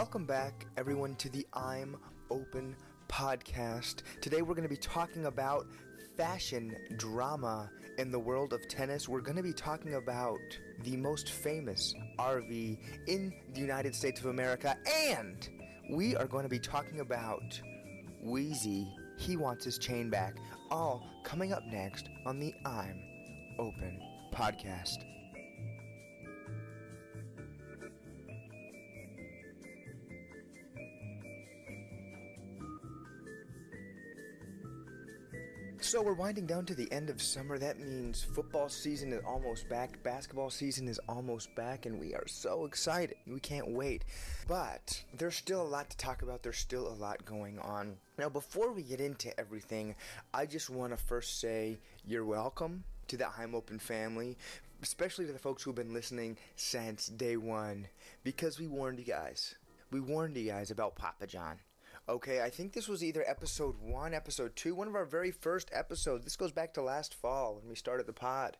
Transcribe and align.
Welcome 0.00 0.24
back, 0.24 0.66
everyone, 0.78 1.14
to 1.16 1.28
the 1.28 1.46
I'm 1.52 1.94
Open 2.30 2.74
podcast. 3.06 3.96
Today 4.22 4.40
we're 4.40 4.54
going 4.54 4.66
to 4.66 4.74
be 4.74 4.78
talking 4.78 5.26
about 5.26 5.66
fashion 6.16 6.74
drama 6.96 7.70
in 7.98 8.10
the 8.10 8.18
world 8.18 8.54
of 8.54 8.66
tennis. 8.66 9.10
We're 9.10 9.20
going 9.20 9.36
to 9.36 9.42
be 9.42 9.52
talking 9.52 9.96
about 9.96 10.38
the 10.84 10.96
most 10.96 11.28
famous 11.28 11.94
RV 12.18 12.78
in 13.08 13.30
the 13.52 13.60
United 13.60 13.94
States 13.94 14.20
of 14.20 14.26
America, 14.28 14.74
and 15.12 15.46
we 15.90 16.16
are 16.16 16.26
going 16.26 16.44
to 16.44 16.48
be 16.48 16.58
talking 16.58 17.00
about 17.00 17.60
Weezy. 18.24 18.90
He 19.18 19.36
wants 19.36 19.66
his 19.66 19.76
chain 19.76 20.08
back. 20.08 20.36
All 20.70 21.06
coming 21.24 21.52
up 21.52 21.62
next 21.66 22.08
on 22.24 22.40
the 22.40 22.54
I'm 22.64 22.98
Open 23.58 24.00
podcast. 24.32 25.09
So 35.90 36.00
we're 36.00 36.12
winding 36.12 36.46
down 36.46 36.66
to 36.66 36.74
the 36.76 36.86
end 36.92 37.10
of 37.10 37.20
summer. 37.20 37.58
That 37.58 37.80
means 37.80 38.22
football 38.22 38.68
season 38.68 39.12
is 39.12 39.24
almost 39.26 39.68
back, 39.68 40.00
basketball 40.04 40.48
season 40.48 40.86
is 40.86 41.00
almost 41.08 41.52
back, 41.56 41.84
and 41.84 41.98
we 41.98 42.14
are 42.14 42.28
so 42.28 42.64
excited. 42.64 43.16
We 43.26 43.40
can't 43.40 43.72
wait. 43.72 44.04
But 44.46 45.02
there's 45.18 45.34
still 45.34 45.60
a 45.60 45.66
lot 45.66 45.90
to 45.90 45.96
talk 45.96 46.22
about. 46.22 46.44
There's 46.44 46.58
still 46.58 46.86
a 46.86 46.94
lot 46.94 47.24
going 47.24 47.58
on. 47.58 47.96
Now, 48.18 48.28
before 48.28 48.70
we 48.70 48.84
get 48.84 49.00
into 49.00 49.36
everything, 49.40 49.96
I 50.32 50.46
just 50.46 50.70
want 50.70 50.96
to 50.96 51.04
first 51.06 51.40
say 51.40 51.80
you're 52.06 52.24
welcome 52.24 52.84
to 53.08 53.16
the 53.16 53.26
I'm 53.36 53.56
Open 53.56 53.80
family, 53.80 54.38
especially 54.84 55.26
to 55.26 55.32
the 55.32 55.40
folks 55.40 55.64
who've 55.64 55.74
been 55.74 55.92
listening 55.92 56.36
since 56.54 57.08
day 57.08 57.36
one, 57.36 57.88
because 58.22 58.60
we 58.60 58.68
warned 58.68 59.00
you 59.00 59.04
guys. 59.04 59.56
We 59.90 59.98
warned 59.98 60.36
you 60.36 60.48
guys 60.48 60.70
about 60.70 60.94
Papa 60.94 61.26
John. 61.26 61.58
Okay, 62.08 62.42
I 62.42 62.50
think 62.50 62.72
this 62.72 62.88
was 62.88 63.04
either 63.04 63.24
episode 63.26 63.76
one, 63.80 64.14
episode 64.14 64.56
two, 64.56 64.74
one 64.74 64.88
of 64.88 64.96
our 64.96 65.04
very 65.04 65.30
first 65.30 65.70
episodes. 65.72 66.24
This 66.24 66.36
goes 66.36 66.50
back 66.50 66.74
to 66.74 66.82
last 66.82 67.14
fall 67.14 67.54
when 67.54 67.68
we 67.68 67.76
started 67.76 68.06
the 68.06 68.12
pod. 68.12 68.56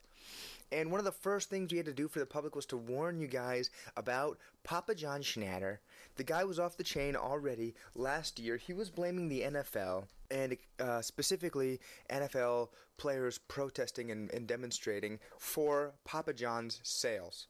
And 0.71 0.91
one 0.91 1.01
of 1.01 1.05
the 1.05 1.11
first 1.11 1.51
things 1.51 1.73
we 1.73 1.79
had 1.79 1.87
to 1.87 1.93
do 1.93 2.07
for 2.07 2.21
the 2.21 2.27
public 2.27 2.55
was 2.55 2.67
to 2.67 2.77
warn 2.77 3.19
you 3.19 3.27
guys 3.27 3.71
about 3.97 4.39
Papa 4.63 4.95
John 4.95 5.21
Schnatter. 5.21 5.79
The 6.15 6.23
guy 6.23 6.45
was 6.45 6.61
off 6.61 6.77
the 6.77 6.85
chain 6.85 7.17
already 7.17 7.75
last 7.97 8.39
year. 8.39 8.57
He 8.57 8.73
was 8.73 8.89
blaming 8.89 9.29
the 9.29 9.41
NFL 9.41 10.05
and 10.31 10.57
uh, 10.79 11.03
specifically 11.03 11.81
NFL 12.09 12.69
players 12.99 13.39
protesting 13.39 14.13
and, 14.13 14.31
and 14.31 14.47
demonstrating 14.47 15.19
for 15.39 15.95
Papa 16.05 16.35
John's 16.35 16.79
sales 16.85 17.49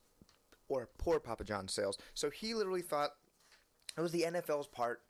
or 0.67 0.89
poor 0.97 1.19
Papa 1.19 1.43
John's 1.43 1.73
sales. 1.73 1.99
So 2.15 2.31
he 2.31 2.55
literally 2.55 2.81
thought 2.81 3.11
it 3.95 4.01
was 4.01 4.13
the 4.13 4.23
NFL's 4.23 4.67
part 4.67 5.01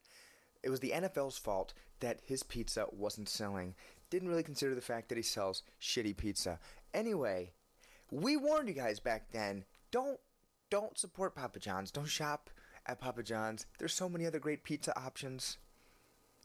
it 0.63 0.69
was 0.69 0.79
the 0.79 0.91
NFL's 0.91 1.37
fault 1.37 1.73
that 1.99 2.19
his 2.23 2.43
pizza 2.43 2.85
wasn't 2.91 3.29
selling. 3.29 3.75
Didn't 4.09 4.29
really 4.29 4.43
consider 4.43 4.75
the 4.75 4.81
fact 4.81 5.09
that 5.09 5.17
he 5.17 5.23
sells 5.23 5.63
shitty 5.81 6.17
pizza. 6.17 6.59
Anyway, 6.93 7.51
we 8.11 8.35
warned 8.35 8.67
you 8.67 8.73
guys 8.73 8.99
back 8.99 9.31
then. 9.31 9.65
Don't 9.91 10.19
don't 10.69 10.97
support 10.97 11.35
Papa 11.35 11.59
John's. 11.59 11.91
Don't 11.91 12.05
shop 12.05 12.49
at 12.85 12.99
Papa 12.99 13.23
John's. 13.23 13.65
There's 13.77 13.93
so 13.93 14.09
many 14.09 14.25
other 14.25 14.39
great 14.39 14.63
pizza 14.63 14.97
options. 14.97 15.57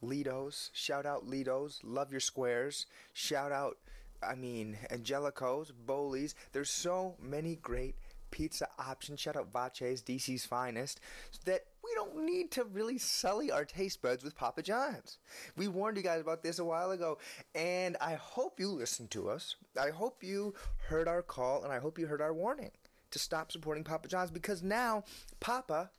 Ledo's, 0.03 0.71
shout 0.75 1.07
out 1.07 1.27
Ledo's, 1.27 1.81
love 1.83 2.11
your 2.11 2.21
squares. 2.21 2.87
Shout 3.13 3.51
out 3.51 3.79
I 4.23 4.35
mean 4.35 4.79
Angelico's, 4.91 5.73
Boli's. 5.73 6.35
There's 6.53 6.71
so 6.71 7.17
many 7.21 7.57
great 7.57 7.97
pizza 8.31 8.69
options. 8.79 9.21
Shout 9.21 9.37
out 9.37 9.53
Vace's, 9.53 10.03
DC's 10.03 10.45
finest. 10.45 11.01
That 11.45 11.65
don't 12.07 12.25
need 12.25 12.51
to 12.53 12.65
really 12.65 12.99
sully 12.99 13.51
our 13.51 13.65
taste 13.65 14.03
buds 14.03 14.23
with 14.23 14.37
Papa 14.37 14.63
John's. 14.63 15.19
We 15.57 15.69
warned 15.69 15.97
you 15.97 16.03
guys 16.03 16.21
about 16.21 16.43
this 16.43 16.59
a 16.59 16.65
while 16.65 16.91
ago, 16.91 17.19
and 17.55 17.97
I 18.01 18.15
hope 18.15 18.61
you 18.61 18.69
listened 18.71 19.11
to 19.13 19.29
us. 19.29 19.57
I 19.81 19.91
hope 19.91 20.23
you 20.23 20.55
heard 20.89 21.09
our 21.09 21.23
call, 21.23 21.65
and 21.65 21.73
I 21.73 21.79
hope 21.79 21.99
you 21.99 22.07
heard 22.07 22.21
our 22.21 22.35
warning 22.35 22.71
to 23.11 23.19
stop 23.19 23.53
supporting 23.53 23.85
Papa 23.85 24.09
John's 24.09 24.31
because 24.31 24.63
now 24.63 25.05
Papa 25.41 25.91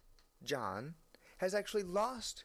John 0.44 0.96
has 1.38 1.54
actually 1.54 1.84
lost 1.84 2.44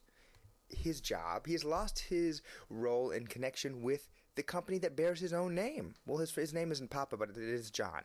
his 0.68 1.00
job. 1.00 1.46
He 1.46 1.52
has 1.52 1.64
lost 1.64 1.98
his 1.98 2.42
role 2.70 3.10
in 3.10 3.26
connection 3.26 3.82
with 3.82 4.08
the 4.34 4.42
company 4.42 4.78
that 4.78 4.96
bears 4.96 5.20
his 5.20 5.34
own 5.34 5.54
name. 5.54 5.94
Well, 6.06 6.18
his, 6.18 6.34
his 6.34 6.54
name 6.54 6.72
isn't 6.72 6.90
Papa, 6.90 7.18
but 7.18 7.30
it 7.30 7.36
is 7.36 7.70
John. 7.70 8.02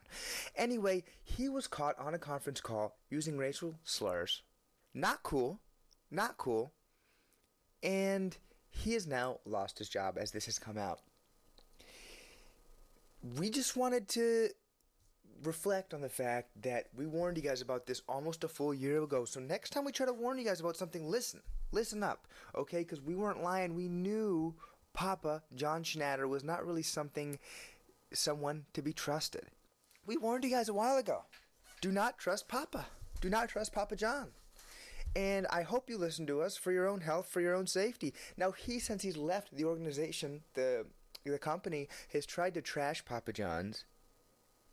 Anyway, 0.56 1.04
he 1.24 1.48
was 1.48 1.66
caught 1.66 1.98
on 1.98 2.12
a 2.12 2.18
conference 2.18 2.60
call 2.60 2.96
using 3.08 3.38
racial 3.38 3.78
slurs 3.82 4.42
not 4.94 5.22
cool. 5.22 5.60
Not 6.10 6.36
cool. 6.38 6.72
And 7.82 8.36
he 8.70 8.94
has 8.94 9.06
now 9.06 9.38
lost 9.44 9.78
his 9.78 9.88
job 9.88 10.16
as 10.18 10.30
this 10.30 10.46
has 10.46 10.58
come 10.58 10.78
out. 10.78 11.00
We 13.36 13.50
just 13.50 13.76
wanted 13.76 14.08
to 14.10 14.50
reflect 15.44 15.94
on 15.94 16.00
the 16.00 16.08
fact 16.08 16.50
that 16.62 16.86
we 16.96 17.06
warned 17.06 17.36
you 17.36 17.42
guys 17.42 17.60
about 17.60 17.86
this 17.86 18.02
almost 18.08 18.44
a 18.44 18.48
full 18.48 18.74
year 18.74 19.02
ago. 19.02 19.24
So 19.24 19.40
next 19.40 19.70
time 19.70 19.84
we 19.84 19.92
try 19.92 20.06
to 20.06 20.12
warn 20.12 20.38
you 20.38 20.44
guys 20.44 20.60
about 20.60 20.76
something, 20.76 21.08
listen. 21.08 21.40
Listen 21.70 22.02
up, 22.02 22.26
okay? 22.56 22.78
Because 22.78 23.02
we 23.02 23.14
weren't 23.14 23.42
lying. 23.42 23.74
We 23.74 23.88
knew 23.88 24.54
Papa 24.94 25.42
John 25.54 25.84
Schnatter 25.84 26.26
was 26.26 26.42
not 26.42 26.66
really 26.66 26.82
something, 26.82 27.38
someone 28.12 28.64
to 28.72 28.82
be 28.82 28.92
trusted. 28.92 29.46
We 30.06 30.16
warned 30.16 30.44
you 30.44 30.50
guys 30.50 30.70
a 30.70 30.74
while 30.74 30.96
ago. 30.96 31.24
Do 31.80 31.92
not 31.92 32.18
trust 32.18 32.48
Papa. 32.48 32.86
Do 33.20 33.28
not 33.28 33.50
trust 33.50 33.72
Papa 33.74 33.96
John. 33.96 34.28
And 35.18 35.48
I 35.50 35.62
hope 35.62 35.90
you 35.90 35.98
listen 35.98 36.28
to 36.28 36.42
us 36.42 36.56
for 36.56 36.70
your 36.70 36.86
own 36.86 37.00
health, 37.00 37.26
for 37.28 37.40
your 37.40 37.56
own 37.56 37.66
safety. 37.66 38.14
Now, 38.36 38.52
he, 38.52 38.78
since 38.78 39.02
he's 39.02 39.16
left 39.16 39.52
the 39.52 39.64
organization, 39.64 40.42
the 40.54 40.86
the 41.24 41.38
company 41.40 41.88
has 42.12 42.24
tried 42.24 42.54
to 42.54 42.62
trash 42.62 43.04
Papa 43.04 43.32
John's. 43.32 43.84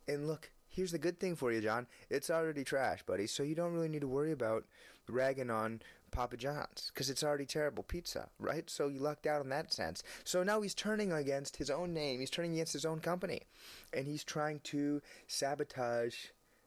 And 0.06 0.28
look, 0.28 0.52
here's 0.68 0.92
the 0.92 0.98
good 0.98 1.18
thing 1.18 1.34
for 1.34 1.50
you, 1.50 1.60
John. 1.60 1.88
It's 2.08 2.30
already 2.30 2.62
trash, 2.62 3.02
buddy. 3.02 3.26
So 3.26 3.42
you 3.42 3.56
don't 3.56 3.74
really 3.74 3.88
need 3.88 4.02
to 4.02 4.08
worry 4.08 4.30
about 4.30 4.64
ragging 5.08 5.50
on 5.50 5.82
Papa 6.12 6.36
John's 6.36 6.92
because 6.94 7.10
it's 7.10 7.24
already 7.24 7.44
terrible 7.44 7.82
pizza, 7.82 8.28
right? 8.38 8.70
So 8.70 8.86
you 8.86 9.00
lucked 9.00 9.26
out 9.26 9.42
in 9.42 9.48
that 9.48 9.72
sense. 9.72 10.04
So 10.22 10.44
now 10.44 10.60
he's 10.60 10.74
turning 10.74 11.12
against 11.12 11.56
his 11.56 11.70
own 11.70 11.92
name. 11.92 12.20
He's 12.20 12.30
turning 12.30 12.52
against 12.52 12.72
his 12.72 12.84
own 12.86 13.00
company, 13.00 13.42
and 13.92 14.06
he's 14.06 14.22
trying 14.22 14.60
to 14.60 15.02
sabotage 15.26 16.14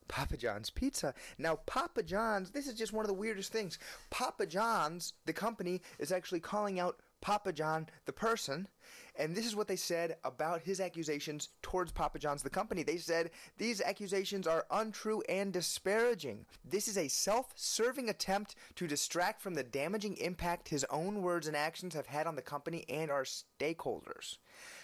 Papa 0.09 0.35
John's 0.35 0.69
Pizza. 0.69 1.13
Now, 1.37 1.59
Papa 1.65 2.03
John's, 2.03 2.51
this 2.51 2.67
is 2.67 2.73
just 2.73 2.91
one 2.91 3.05
of 3.05 3.07
the 3.07 3.13
weirdest 3.13 3.53
things. 3.53 3.79
Papa 4.09 4.45
John's, 4.45 5.13
the 5.25 5.31
company, 5.31 5.81
is 5.99 6.11
actually 6.11 6.41
calling 6.41 6.79
out 6.79 6.99
Papa 7.21 7.53
John, 7.53 7.87
the 8.05 8.13
person, 8.13 8.67
and 9.15 9.35
this 9.35 9.45
is 9.45 9.55
what 9.55 9.67
they 9.67 9.75
said 9.75 10.15
about 10.23 10.61
his 10.61 10.79
accusations 10.79 11.49
towards 11.61 11.91
Papa 11.91 12.17
John's, 12.17 12.41
the 12.41 12.49
company. 12.49 12.83
They 12.83 12.97
said 12.97 13.31
these 13.57 13.81
accusations 13.81 14.47
are 14.47 14.65
untrue 14.71 15.21
and 15.27 15.51
disparaging. 15.51 16.45
This 16.63 16.87
is 16.87 16.97
a 16.97 17.09
self 17.09 17.51
serving 17.55 18.09
attempt 18.09 18.55
to 18.75 18.87
distract 18.87 19.41
from 19.41 19.53
the 19.53 19.63
damaging 19.63 20.15
impact 20.17 20.69
his 20.69 20.85
own 20.89 21.21
words 21.21 21.47
and 21.47 21.57
actions 21.57 21.93
have 21.93 22.07
had 22.07 22.25
on 22.27 22.35
the 22.35 22.41
company 22.41 22.85
and 22.87 23.11
our 23.11 23.25
stakeholders. 23.25 24.37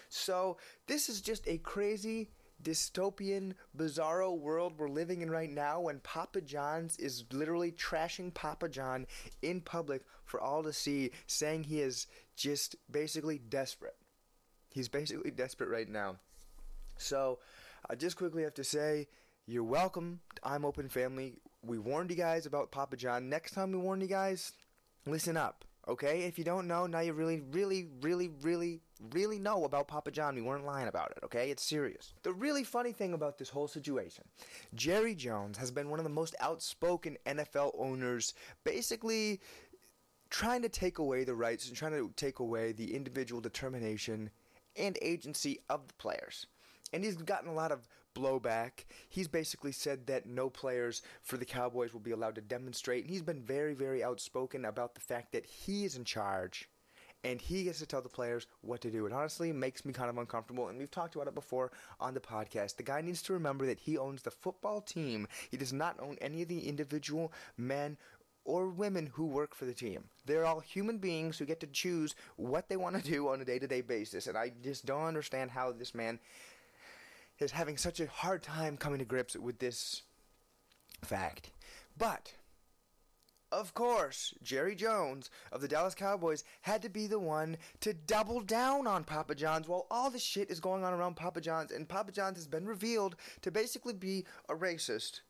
So, 0.08 0.58
this 0.86 1.08
is 1.08 1.20
just 1.20 1.48
a 1.48 1.58
crazy 1.58 2.28
dystopian, 2.62 3.52
bizarro 3.76 4.36
world 4.36 4.74
we're 4.78 4.88
living 4.88 5.22
in 5.22 5.30
right 5.30 5.50
now 5.50 5.80
when 5.80 6.00
Papa 6.00 6.40
John's 6.40 6.96
is 6.96 7.24
literally 7.32 7.72
trashing 7.72 8.32
Papa 8.34 8.68
John 8.68 9.06
in 9.42 9.60
public 9.60 10.02
for 10.24 10.40
all 10.40 10.62
to 10.62 10.72
see, 10.72 11.10
saying 11.26 11.64
he 11.64 11.80
is 11.80 12.06
just 12.36 12.76
basically 12.90 13.38
desperate. 13.38 13.96
He's 14.72 14.88
basically 14.88 15.30
desperate 15.30 15.70
right 15.70 15.88
now. 15.88 16.16
So, 16.98 17.38
I 17.88 17.94
just 17.94 18.16
quickly 18.16 18.42
have 18.42 18.54
to 18.54 18.64
say, 18.64 19.06
you're 19.46 19.62
welcome. 19.62 20.20
I'm 20.42 20.64
Open 20.64 20.88
Family. 20.88 21.38
We 21.62 21.78
warned 21.78 22.10
you 22.10 22.16
guys 22.16 22.46
about 22.46 22.72
Papa 22.72 22.96
John. 22.96 23.28
Next 23.28 23.52
time 23.52 23.70
we 23.70 23.78
warn 23.78 24.00
you 24.00 24.08
guys, 24.08 24.52
listen 25.06 25.36
up. 25.36 25.64
Okay? 25.88 26.22
If 26.22 26.38
you 26.38 26.44
don't 26.44 26.66
know, 26.66 26.86
now 26.86 27.00
you 27.00 27.12
really, 27.12 27.42
really, 27.52 27.86
really, 28.00 28.30
really, 28.42 28.80
really 29.12 29.38
know 29.38 29.64
about 29.64 29.88
Papa 29.88 30.10
John. 30.10 30.34
We 30.34 30.42
weren't 30.42 30.66
lying 30.66 30.88
about 30.88 31.12
it, 31.12 31.18
okay? 31.24 31.50
It's 31.50 31.62
serious. 31.62 32.14
The 32.22 32.32
really 32.32 32.64
funny 32.64 32.92
thing 32.92 33.12
about 33.14 33.38
this 33.38 33.48
whole 33.48 33.68
situation 33.68 34.24
Jerry 34.74 35.14
Jones 35.14 35.58
has 35.58 35.70
been 35.70 35.90
one 35.90 36.00
of 36.00 36.04
the 36.04 36.10
most 36.10 36.34
outspoken 36.40 37.16
NFL 37.26 37.72
owners, 37.78 38.34
basically 38.64 39.40
trying 40.30 40.62
to 40.62 40.68
take 40.68 40.98
away 40.98 41.24
the 41.24 41.34
rights 41.34 41.68
and 41.68 41.76
trying 41.76 41.92
to 41.92 42.10
take 42.16 42.40
away 42.40 42.72
the 42.72 42.94
individual 42.94 43.40
determination 43.40 44.30
and 44.76 44.98
agency 45.00 45.60
of 45.70 45.86
the 45.86 45.94
players 45.94 46.46
and 46.92 47.04
he's 47.04 47.16
gotten 47.16 47.48
a 47.48 47.54
lot 47.54 47.72
of 47.72 47.86
blowback. 48.16 48.84
He's 49.08 49.28
basically 49.28 49.72
said 49.72 50.06
that 50.06 50.26
no 50.26 50.48
players 50.48 51.02
for 51.22 51.36
the 51.36 51.44
Cowboys 51.44 51.92
will 51.92 52.00
be 52.00 52.12
allowed 52.12 52.34
to 52.36 52.40
demonstrate, 52.40 53.04
and 53.04 53.10
he's 53.10 53.22
been 53.22 53.42
very, 53.42 53.74
very 53.74 54.02
outspoken 54.02 54.64
about 54.64 54.94
the 54.94 55.00
fact 55.00 55.32
that 55.32 55.46
he 55.46 55.84
is 55.84 55.96
in 55.96 56.04
charge 56.04 56.68
and 57.24 57.40
he 57.40 57.64
gets 57.64 57.80
to 57.80 57.86
tell 57.86 58.02
the 58.02 58.08
players 58.08 58.46
what 58.60 58.80
to 58.80 58.90
do. 58.90 59.04
It 59.06 59.12
honestly 59.12 59.52
makes 59.52 59.84
me 59.84 59.92
kind 59.92 60.08
of 60.08 60.18
uncomfortable, 60.18 60.68
and 60.68 60.78
we've 60.78 60.90
talked 60.90 61.16
about 61.16 61.26
it 61.26 61.34
before 61.34 61.72
on 61.98 62.14
the 62.14 62.20
podcast. 62.20 62.76
The 62.76 62.84
guy 62.84 63.00
needs 63.00 63.20
to 63.22 63.32
remember 63.32 63.66
that 63.66 63.80
he 63.80 63.98
owns 63.98 64.22
the 64.22 64.30
football 64.30 64.80
team. 64.80 65.26
He 65.50 65.56
does 65.56 65.72
not 65.72 65.98
own 65.98 66.16
any 66.20 66.42
of 66.42 66.48
the 66.48 66.68
individual 66.68 67.32
men 67.56 67.96
or 68.44 68.68
women 68.68 69.10
who 69.14 69.26
work 69.26 69.56
for 69.56 69.64
the 69.64 69.74
team. 69.74 70.04
They're 70.24 70.46
all 70.46 70.60
human 70.60 70.98
beings 70.98 71.36
who 71.36 71.46
get 71.46 71.58
to 71.60 71.66
choose 71.66 72.14
what 72.36 72.68
they 72.68 72.76
want 72.76 72.96
to 72.96 73.02
do 73.02 73.28
on 73.28 73.40
a 73.40 73.44
day 73.44 73.58
to 73.58 73.66
day 73.66 73.80
basis. 73.80 74.28
And 74.28 74.38
I 74.38 74.52
just 74.62 74.86
don't 74.86 75.02
understand 75.02 75.50
how 75.50 75.72
this 75.72 75.94
man 75.94 76.20
is 77.38 77.52
having 77.52 77.76
such 77.76 78.00
a 78.00 78.06
hard 78.06 78.42
time 78.42 78.76
coming 78.76 78.98
to 78.98 79.04
grips 79.04 79.36
with 79.36 79.58
this 79.58 80.02
fact. 81.02 81.50
But 81.96 82.34
of 83.52 83.74
course, 83.74 84.34
Jerry 84.42 84.74
Jones 84.74 85.30
of 85.52 85.60
the 85.60 85.68
Dallas 85.68 85.94
Cowboys 85.94 86.44
had 86.62 86.82
to 86.82 86.88
be 86.88 87.06
the 87.06 87.18
one 87.18 87.56
to 87.80 87.94
double 87.94 88.40
down 88.40 88.86
on 88.86 89.04
Papa 89.04 89.34
John's 89.34 89.68
while 89.68 89.86
all 89.90 90.10
the 90.10 90.18
shit 90.18 90.50
is 90.50 90.60
going 90.60 90.84
on 90.84 90.92
around 90.92 91.14
Papa 91.14 91.40
John's. 91.40 91.70
And 91.70 91.88
Papa 91.88 92.12
John's 92.12 92.38
has 92.38 92.48
been 92.48 92.66
revealed 92.66 93.16
to 93.42 93.50
basically 93.50 93.94
be 93.94 94.24
a 94.48 94.54
racist 94.54 95.20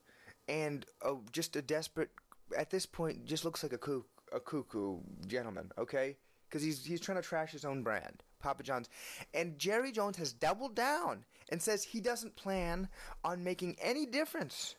and 0.48 0.86
a, 1.02 1.14
just 1.30 1.56
a 1.56 1.62
desperate, 1.62 2.10
at 2.56 2.70
this 2.70 2.86
point, 2.86 3.26
just 3.26 3.44
looks 3.44 3.62
like 3.62 3.72
a, 3.72 3.78
coo- 3.78 4.06
a 4.32 4.40
cuckoo 4.40 5.00
gentleman, 5.26 5.70
okay? 5.76 6.16
Because 6.48 6.62
he's, 6.62 6.84
he's 6.84 7.00
trying 7.00 7.20
to 7.20 7.28
trash 7.28 7.52
his 7.52 7.64
own 7.64 7.82
brand, 7.82 8.22
Papa 8.38 8.62
John's. 8.62 8.88
And 9.34 9.58
Jerry 9.58 9.92
Jones 9.92 10.16
has 10.18 10.32
doubled 10.32 10.74
down 10.74 11.24
and 11.50 11.60
says 11.60 11.84
he 11.84 12.00
doesn't 12.00 12.36
plan 12.36 12.88
on 13.24 13.44
making 13.44 13.76
any 13.80 14.06
difference 14.06 14.76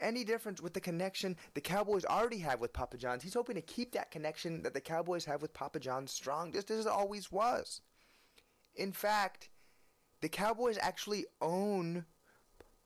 any 0.00 0.24
difference 0.24 0.60
with 0.60 0.74
the 0.74 0.80
connection 0.80 1.36
the 1.54 1.60
Cowboys 1.60 2.04
already 2.04 2.38
have 2.38 2.60
with 2.60 2.72
Papa 2.72 2.96
John's. 2.96 3.22
He's 3.22 3.34
hoping 3.34 3.54
to 3.54 3.62
keep 3.62 3.92
that 3.92 4.10
connection 4.10 4.62
that 4.62 4.74
the 4.74 4.80
Cowboys 4.80 5.24
have 5.24 5.40
with 5.40 5.54
Papa 5.54 5.78
John's 5.78 6.12
strong, 6.12 6.52
just 6.52 6.70
as 6.70 6.86
it 6.86 6.90
always 6.90 7.30
was. 7.30 7.80
In 8.74 8.92
fact, 8.92 9.48
the 10.20 10.28
Cowboys 10.28 10.78
actually 10.80 11.26
own 11.40 12.04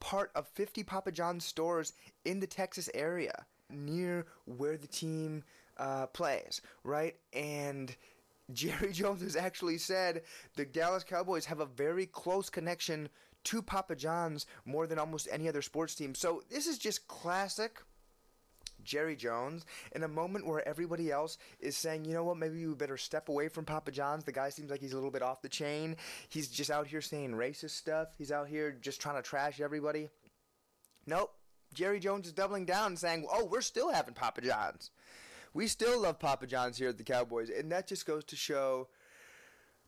part 0.00 0.30
of 0.34 0.46
50 0.48 0.82
Papa 0.84 1.12
John's 1.12 1.44
stores 1.44 1.92
in 2.24 2.40
the 2.40 2.46
Texas 2.46 2.88
area 2.94 3.46
near 3.70 4.26
where 4.44 4.76
the 4.76 4.86
team 4.86 5.44
uh, 5.76 6.06
plays, 6.06 6.60
right? 6.84 7.16
And 7.32 7.94
Jerry 8.52 8.92
Jones 8.92 9.22
has 9.22 9.36
actually 9.36 9.78
said 9.78 10.22
the 10.56 10.64
Dallas 10.64 11.04
Cowboys 11.04 11.46
have 11.46 11.60
a 11.60 11.66
very 11.66 12.06
close 12.06 12.50
connection 12.50 13.08
to 13.44 13.62
Papa 13.62 13.96
John's 13.96 14.46
more 14.64 14.86
than 14.86 14.98
almost 14.98 15.28
any 15.30 15.48
other 15.48 15.62
sports 15.62 15.94
team. 15.94 16.14
So 16.14 16.42
this 16.50 16.66
is 16.66 16.78
just 16.78 17.06
classic 17.08 17.80
Jerry 18.84 19.16
Jones 19.16 19.64
in 19.92 20.02
a 20.02 20.08
moment 20.08 20.46
where 20.46 20.66
everybody 20.66 21.10
else 21.10 21.38
is 21.60 21.76
saying, 21.76 22.04
you 22.04 22.14
know 22.14 22.24
what, 22.24 22.36
maybe 22.36 22.66
we 22.66 22.74
better 22.74 22.96
step 22.96 23.28
away 23.28 23.48
from 23.48 23.64
Papa 23.64 23.90
John's. 23.90 24.24
The 24.24 24.32
guy 24.32 24.48
seems 24.50 24.70
like 24.70 24.80
he's 24.80 24.92
a 24.92 24.96
little 24.96 25.10
bit 25.10 25.22
off 25.22 25.42
the 25.42 25.48
chain. 25.48 25.96
He's 26.28 26.48
just 26.48 26.70
out 26.70 26.86
here 26.86 27.00
saying 27.00 27.32
racist 27.32 27.70
stuff. 27.70 28.08
He's 28.16 28.32
out 28.32 28.48
here 28.48 28.76
just 28.80 29.00
trying 29.00 29.16
to 29.16 29.22
trash 29.22 29.60
everybody. 29.60 30.08
Nope. 31.06 31.32
Jerry 31.74 32.00
Jones 32.00 32.26
is 32.26 32.32
doubling 32.32 32.64
down 32.64 32.86
and 32.88 32.98
saying, 32.98 33.26
oh, 33.30 33.44
we're 33.44 33.60
still 33.60 33.92
having 33.92 34.14
Papa 34.14 34.40
John's. 34.40 34.90
We 35.54 35.66
still 35.66 36.00
love 36.02 36.18
Papa 36.18 36.46
John's 36.46 36.78
here 36.78 36.88
at 36.88 36.98
the 36.98 37.04
Cowboys. 37.04 37.50
And 37.50 37.70
that 37.72 37.86
just 37.86 38.06
goes 38.06 38.24
to 38.24 38.36
show 38.36 38.88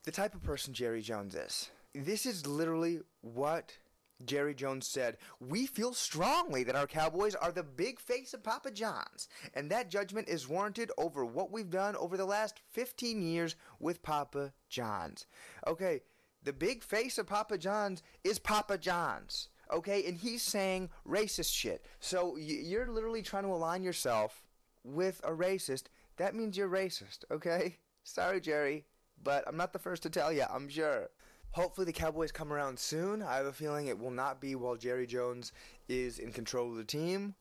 the 0.05 0.11
type 0.11 0.35
of 0.35 0.43
person 0.43 0.73
Jerry 0.73 1.03
Jones 1.03 1.35
is 1.35 1.71
this 1.95 2.27
is 2.27 2.47
literally 2.47 3.01
what 3.21 3.77
Jerry 4.25 4.55
Jones 4.55 4.87
said, 4.87 5.17
We 5.41 5.67
feel 5.67 5.95
strongly 5.95 6.63
that 6.65 6.77
our 6.77 6.87
Cowboys 6.87 7.35
are 7.35 7.53
the 7.53 7.63
big 7.63 7.99
face 7.99 8.35
of 8.35 8.43
Papa 8.43 8.71
John's, 8.71 9.29
and 9.55 9.71
that 9.71 9.91
judgment 9.91 10.29
is 10.29 10.49
warranted 10.49 10.91
over 10.99 11.25
what 11.25 11.51
we've 11.51 11.71
done 11.71 11.97
over 11.97 12.17
the 12.17 12.27
last 12.27 12.61
15 12.73 13.23
years 13.23 13.57
with 13.79 14.03
Papa 14.03 14.53
John's. 14.69 15.27
Okay, 15.67 16.03
the 16.43 16.53
big 16.53 16.83
face 16.83 17.19
of 17.19 17.27
Papa 17.27 17.59
John's 17.59 18.03
is 18.25 18.39
Papa 18.39 18.79
John's. 18.79 19.49
Okay, 19.73 20.05
and 20.07 20.17
he's 20.17 20.43
saying 20.43 20.91
racist 21.07 21.55
shit. 21.55 21.87
So 22.01 22.37
you're 22.37 22.91
literally 22.91 23.23
trying 23.23 23.45
to 23.45 23.51
align 23.51 23.83
yourself 23.85 24.43
with 24.85 25.21
a 25.25 25.31
racist. 25.31 25.85
That 26.17 26.35
means 26.35 26.57
you're 26.57 26.69
racist, 26.69 27.25
okay? 27.31 27.79
Sorry, 28.05 28.41
Jerry, 28.41 28.85
but 29.23 29.45
I'm 29.47 29.57
not 29.57 29.73
the 29.73 29.79
first 29.79 30.03
to 30.05 30.11
tell 30.11 30.33
you, 30.33 30.45
I'm 30.51 30.69
sure. 30.69 31.09
Hopefully, 31.53 31.85
the 31.85 31.93
Cowboys 31.93 32.31
come 32.31 32.53
around 32.53 32.79
soon. 32.79 33.23
I 33.23 33.37
have 33.37 33.47
a 33.47 33.53
feeling 33.53 33.87
it 33.87 33.99
will 33.99 34.13
not 34.13 34.41
be 34.41 34.55
while 34.55 34.77
Jerry 34.77 35.07
Jones 35.07 35.53
is 35.89 36.19
in 36.19 36.33
control 36.33 36.71
of 36.71 36.77
the 36.77 36.85
team. 36.85 37.35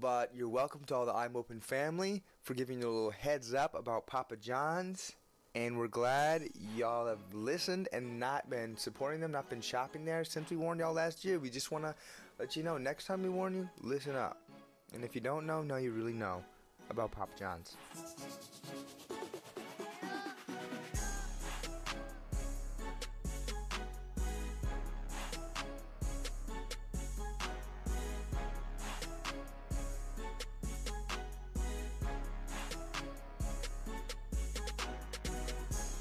But 0.00 0.34
you're 0.34 0.48
welcome 0.48 0.84
to 0.86 0.94
all 0.94 1.06
the 1.06 1.14
I'm 1.14 1.36
Open 1.36 1.60
family 1.60 2.24
for 2.42 2.54
giving 2.54 2.80
you 2.80 2.88
a 2.88 2.90
little 2.90 3.10
heads 3.10 3.54
up 3.54 3.74
about 3.74 4.06
Papa 4.06 4.36
John's. 4.36 5.12
And 5.54 5.78
we're 5.78 5.86
glad 5.86 6.48
y'all 6.76 7.06
have 7.06 7.20
listened 7.32 7.88
and 7.92 8.18
not 8.18 8.50
been 8.50 8.76
supporting 8.76 9.20
them, 9.20 9.30
not 9.30 9.48
been 9.48 9.60
shopping 9.60 10.04
there 10.04 10.24
since 10.24 10.50
we 10.50 10.56
warned 10.56 10.80
y'all 10.80 10.92
last 10.92 11.24
year. 11.24 11.38
We 11.38 11.48
just 11.48 11.70
want 11.70 11.84
to 11.84 11.94
let 12.40 12.56
you 12.56 12.64
know 12.64 12.76
next 12.76 13.06
time 13.06 13.22
we 13.22 13.28
warn 13.28 13.54
you, 13.54 13.70
listen 13.80 14.16
up. 14.16 14.42
And 14.92 15.04
if 15.04 15.14
you 15.14 15.20
don't 15.20 15.46
know, 15.46 15.62
now 15.62 15.76
you 15.76 15.92
really 15.92 16.12
know 16.12 16.44
about 16.90 17.10
Papa 17.12 17.32
John's. 17.38 17.76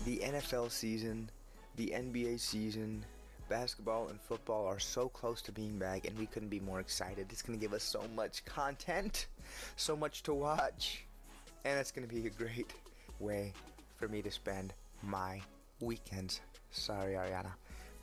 The 0.06 0.18
NFL 0.20 0.70
season, 0.70 1.30
the 1.78 1.94
NBA 1.96 2.40
season, 2.40 3.06
basketball 3.54 4.08
and 4.08 4.20
football 4.20 4.66
are 4.66 4.80
so 4.80 5.08
close 5.08 5.40
to 5.40 5.52
being 5.52 5.78
back, 5.78 6.08
and 6.08 6.18
we 6.18 6.26
couldn't 6.26 6.50
be 6.50 6.60
more 6.60 6.80
excited. 6.80 7.28
It's 7.30 7.44
going 7.44 7.60
to 7.60 7.64
give 7.64 7.72
us 7.72 7.84
so 7.84 8.02
much 8.16 8.44
content, 8.46 9.28
so 9.76 9.96
much 9.96 10.24
to 10.24 10.34
watch, 10.34 11.06
and 11.64 11.80
it's 11.80 11.92
going 11.92 12.08
to 12.08 12.12
be 12.12 12.26
a 12.26 12.32
great 12.32 12.74
way 13.20 13.54
for 13.96 14.08
me 14.08 14.24
to 14.24 14.32
spend 14.32 14.74
my 15.04 15.40
weekends. 15.82 16.42
Sorry, 16.72 17.14
Ariana. 17.14 17.52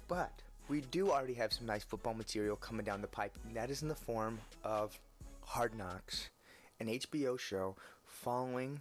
But 0.07 0.31
we 0.69 0.83
do 0.93 1.11
already 1.11 1.35
have 1.35 1.53
some 1.53 1.67
nice 1.67 1.83
football 1.83 2.15
material 2.15 2.55
coming 2.55 2.87
down 2.87 3.01
the 3.01 3.09
pipe, 3.09 3.37
and 3.45 3.57
that 3.57 3.71
is 3.71 3.83
in 3.83 3.89
the 3.89 3.95
form 3.97 4.39
of 4.63 4.97
Hard 5.43 5.75
Knocks, 5.77 6.31
an 6.79 6.87
HBO 6.87 7.37
show 7.37 7.75
following 8.05 8.81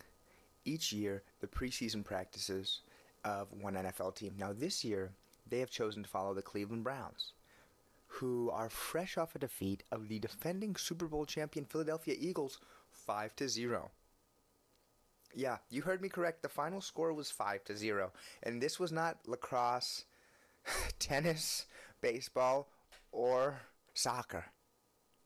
each 0.65 0.93
year 0.93 1.23
the 1.39 1.47
preseason 1.47 2.03
practices 2.03 2.81
of 3.25 3.47
one 3.59 3.73
NFL 3.73 4.13
team. 4.13 4.35
Now, 4.37 4.53
this 4.53 4.85
year, 4.85 5.09
they 5.49 5.59
have 5.59 5.69
chosen 5.69 6.03
to 6.03 6.09
follow 6.09 6.33
the 6.33 6.41
Cleveland 6.41 6.83
Browns, 6.83 7.33
who 8.07 8.49
are 8.51 8.69
fresh 8.69 9.17
off 9.17 9.35
a 9.35 9.39
defeat 9.39 9.83
of 9.91 10.07
the 10.07 10.19
defending 10.19 10.75
Super 10.75 11.07
Bowl 11.07 11.25
champion 11.25 11.65
Philadelphia 11.65 12.15
Eagles 12.17 12.59
5 12.91 13.35
to 13.37 13.49
0. 13.49 13.91
Yeah, 15.33 15.57
you 15.69 15.83
heard 15.83 16.01
me 16.01 16.09
correct. 16.09 16.41
The 16.41 16.49
final 16.49 16.81
score 16.81 17.13
was 17.13 17.29
5 17.31 17.63
to 17.65 17.77
0. 17.77 18.11
And 18.43 18.61
this 18.61 18.79
was 18.79 18.91
not 18.91 19.17
lacrosse, 19.27 20.05
tennis, 20.99 21.65
baseball, 22.01 22.69
or 23.11 23.61
soccer. 23.93 24.45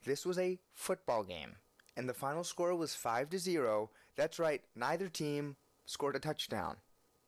This 0.05 0.25
was 0.25 0.37
a 0.37 0.59
football 0.73 1.23
game. 1.23 1.55
And 1.95 2.09
the 2.09 2.13
final 2.13 2.43
score 2.43 2.75
was 2.75 2.95
5 2.95 3.29
to 3.29 3.39
0. 3.39 3.89
That's 4.15 4.39
right, 4.39 4.61
neither 4.75 5.09
team 5.09 5.55
scored 5.85 6.15
a 6.15 6.19
touchdown. 6.19 6.77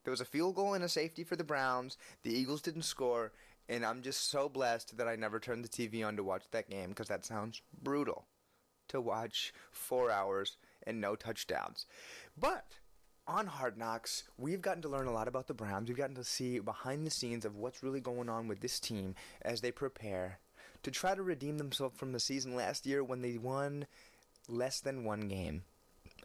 There 0.05 0.11
was 0.11 0.21
a 0.21 0.25
field 0.25 0.55
goal 0.55 0.75
and 0.75 0.83
a 0.83 0.89
safety 0.89 1.23
for 1.23 1.35
the 1.35 1.43
Browns. 1.43 1.97
The 2.21 2.31
Eagles 2.31 2.61
didn't 2.61 2.83
score, 2.83 3.31
and 3.67 3.83
I'm 3.83 4.03
just 4.03 4.29
so 4.29 4.47
blessed 4.47 4.97
that 4.97 5.07
I 5.07 5.15
never 5.15 5.39
turned 5.39 5.65
the 5.65 5.67
TV 5.67 6.05
on 6.05 6.15
to 6.15 6.23
watch 6.23 6.43
that 6.51 6.69
game 6.69 6.89
because 6.89 7.07
that 7.07 7.25
sounds 7.25 7.63
brutal 7.81 8.25
to 8.89 9.01
watch 9.01 9.51
four 9.71 10.11
hours 10.11 10.57
and 10.85 11.01
no 11.01 11.15
touchdowns. 11.15 11.87
But 12.37 12.67
on 13.27 13.47
Hard 13.47 13.79
Knocks, 13.79 14.25
we've 14.37 14.61
gotten 14.61 14.83
to 14.83 14.89
learn 14.89 15.07
a 15.07 15.11
lot 15.11 15.27
about 15.27 15.47
the 15.47 15.55
Browns. 15.55 15.89
We've 15.89 15.97
gotten 15.97 16.15
to 16.17 16.23
see 16.23 16.59
behind 16.59 17.05
the 17.05 17.11
scenes 17.11 17.43
of 17.43 17.55
what's 17.55 17.81
really 17.81 17.99
going 17.99 18.29
on 18.29 18.47
with 18.47 18.59
this 18.59 18.79
team 18.79 19.15
as 19.41 19.61
they 19.61 19.71
prepare 19.71 20.37
to 20.83 20.91
try 20.91 21.15
to 21.15 21.23
redeem 21.23 21.57
themselves 21.57 21.97
from 21.97 22.11
the 22.11 22.19
season 22.19 22.55
last 22.55 22.85
year 22.85 23.03
when 23.03 23.23
they 23.23 23.39
won 23.39 23.87
less 24.47 24.81
than 24.81 25.03
one 25.03 25.21
game. 25.21 25.63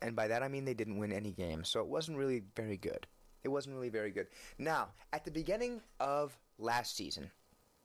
And 0.02 0.14
by 0.14 0.28
that 0.28 0.42
I 0.42 0.48
mean 0.48 0.66
they 0.66 0.74
didn't 0.74 0.98
win 0.98 1.12
any 1.12 1.32
games, 1.32 1.70
so 1.70 1.80
it 1.80 1.86
wasn't 1.86 2.18
really 2.18 2.42
very 2.54 2.76
good. 2.76 3.06
It 3.44 3.48
wasn't 3.48 3.74
really 3.74 3.88
very 3.88 4.10
good. 4.10 4.28
Now, 4.58 4.88
at 5.12 5.24
the 5.24 5.30
beginning 5.30 5.80
of 5.98 6.36
last 6.58 6.96
season, 6.96 7.30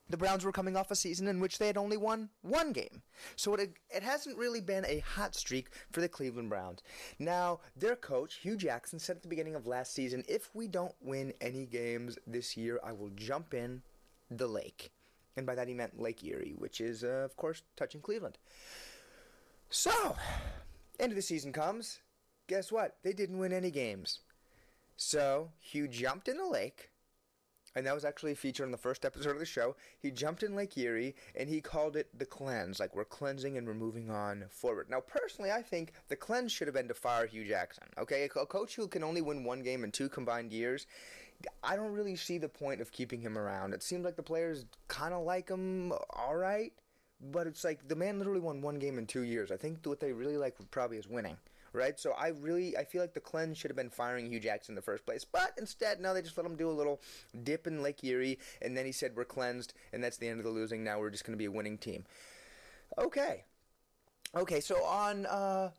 the 0.10 0.18
Browns 0.18 0.46
were 0.46 0.52
coming 0.52 0.78
off 0.78 0.92
a 0.92 0.96
season 0.96 1.28
in 1.28 1.40
which 1.40 1.58
they 1.58 1.68
had 1.68 1.78
only 1.78 1.98
won 1.98 2.30
one 2.42 2.72
game. 2.72 3.02
So 3.36 3.56
it, 3.56 3.74
it 3.90 4.04
hasn't 4.04 4.38
really 4.38 4.62
been 4.62 4.86
a 4.86 5.00
hot 5.00 5.34
streak 5.34 5.70
for 5.92 6.02
the 6.02 6.10
Cleveland 6.10 6.50
Browns. 6.50 6.84
Now, 7.18 7.62
their 7.76 7.96
coach, 7.96 8.36
Hue 8.36 8.56
Jackson, 8.56 9.00
said 9.00 9.16
at 9.16 9.24
the 9.24 9.30
beginning 9.30 9.56
of 9.56 9.66
last 9.66 9.94
season 9.94 10.24
if 10.28 10.54
we 10.54 10.68
don't 10.68 10.94
win 11.02 11.34
any 11.42 11.66
games 11.66 12.18
this 12.28 12.56
year, 12.56 12.80
I 12.84 12.92
will 12.92 13.10
jump 13.16 13.54
in 13.54 13.82
the 14.30 14.48
lake. 14.48 14.92
And 15.38 15.46
by 15.46 15.56
that 15.56 15.68
he 15.68 15.74
meant 15.74 16.00
Lake 16.00 16.24
Erie, 16.24 16.54
which 16.58 16.80
is, 16.80 17.04
uh, 17.04 17.24
of 17.26 17.36
course, 17.36 17.64
touching 17.76 18.02
Cleveland. 18.02 18.38
So, 19.70 20.16
end 21.00 21.12
of 21.12 21.16
the 21.16 21.22
season 21.22 21.52
comes. 21.52 22.00
Guess 22.48 22.72
what? 22.72 22.98
They 23.04 23.12
didn't 23.12 23.40
win 23.40 23.52
any 23.52 23.72
games. 23.72 24.20
So 24.98 25.52
Hue 25.60 25.88
jumped 25.88 26.28
in 26.28 26.38
the 26.38 26.48
lake, 26.48 26.90
and 27.76 27.86
that 27.86 27.94
was 27.94 28.06
actually 28.06 28.36
featured 28.36 28.66
in 28.66 28.72
the 28.72 28.78
first 28.78 29.04
episode 29.04 29.32
of 29.32 29.40
the 29.40 29.46
show. 29.46 29.76
He 30.00 30.10
jumped 30.10 30.44
in 30.44 30.56
Lake 30.56 30.78
Erie 30.78 31.16
and 31.36 31.50
he 31.50 31.60
called 31.60 31.98
it 31.98 32.08
the 32.18 32.26
cleanse, 32.26 32.80
like 32.80 32.96
we're 32.96 33.04
cleansing 33.04 33.58
and 33.58 33.68
we're 33.68 33.74
moving 33.74 34.10
on 34.10 34.46
forward. 34.50 34.90
Now, 34.90 35.02
personally, 35.02 35.52
I 35.52 35.62
think 35.62 35.92
the 36.08 36.16
cleanse 36.16 36.54
should 36.54 36.68
have 36.68 36.76
been 36.76 36.88
to 36.88 36.94
fire 36.94 37.28
Hue 37.28 37.46
Jackson. 37.46 37.84
Okay, 37.98 38.24
a 38.24 38.46
coach 38.46 38.76
who 38.76 38.88
can 38.88 39.04
only 39.04 39.22
win 39.22 39.44
one 39.44 39.62
game 39.62 39.84
in 39.84 39.92
two 39.92 40.08
combined 40.08 40.54
years. 40.54 40.88
I 41.62 41.76
don't 41.76 41.92
really 41.92 42.16
see 42.16 42.38
the 42.38 42.48
point 42.48 42.80
of 42.80 42.94
keeping 42.94 43.20
him 43.20 43.38
around. 43.38 43.74
It 43.74 43.84
seems 43.84 44.06
like 44.06 44.16
the 44.16 44.24
players 44.24 44.66
kind 44.88 45.14
of 45.14 45.26
like 45.26 45.50
him, 45.50 45.92
all 46.12 46.38
right, 46.38 46.72
but 47.20 47.46
it's 47.46 47.66
like 47.66 47.86
the 47.90 47.96
man 47.96 48.20
literally 48.20 48.40
won 48.40 48.62
one 48.62 48.80
game 48.80 48.98
in 48.98 49.06
two 49.06 49.24
years. 49.24 49.52
I 49.52 49.58
think 49.58 49.80
what 49.84 50.00
they 50.00 50.14
really 50.14 50.38
like 50.38 50.56
probably 50.72 50.98
is 50.98 51.08
winning 51.08 51.36
right? 51.76 52.00
So 52.00 52.12
I 52.12 52.30
really 52.30 52.78
I 52.78 52.84
feel 52.84 53.02
like 53.02 53.14
the 53.14 53.20
cleanse 53.20 53.58
should 53.58 53.70
have 53.70 53.78
been 53.78 53.90
firing 53.90 54.28
Hue 54.28 54.40
Jackson 54.40 54.72
in 54.72 54.76
the 54.76 54.82
first 54.82 55.06
place, 55.06 55.26
but 55.26 55.52
instead 55.58 56.00
now 56.00 56.14
they 56.14 56.22
just 56.22 56.38
let 56.38 56.46
him 56.46 56.56
do 56.56 56.70
a 56.70 56.72
little 56.72 57.02
dip 57.44 57.68
in 57.68 57.84
Lake 57.84 58.04
Erie, 58.04 58.40
and 58.62 58.76
then 58.76 58.86
he 58.86 58.92
said 58.92 59.14
we're 59.16 59.26
cleansed, 59.26 59.74
and 59.94 60.04
that's 60.04 60.18
the 60.18 60.28
end 60.28 60.40
of 60.40 60.46
the 60.46 60.52
losing. 60.52 60.84
Now 60.84 61.00
we're 61.00 61.10
just 61.10 61.26
going 61.26 61.34
to 61.34 61.38
be 61.38 61.46
a 61.46 61.52
winning 61.52 61.78
team. 61.78 62.06
Okay, 62.98 63.44
okay. 64.36 64.60
So 64.60 64.84
on 64.84 65.26
uh, 65.26 65.72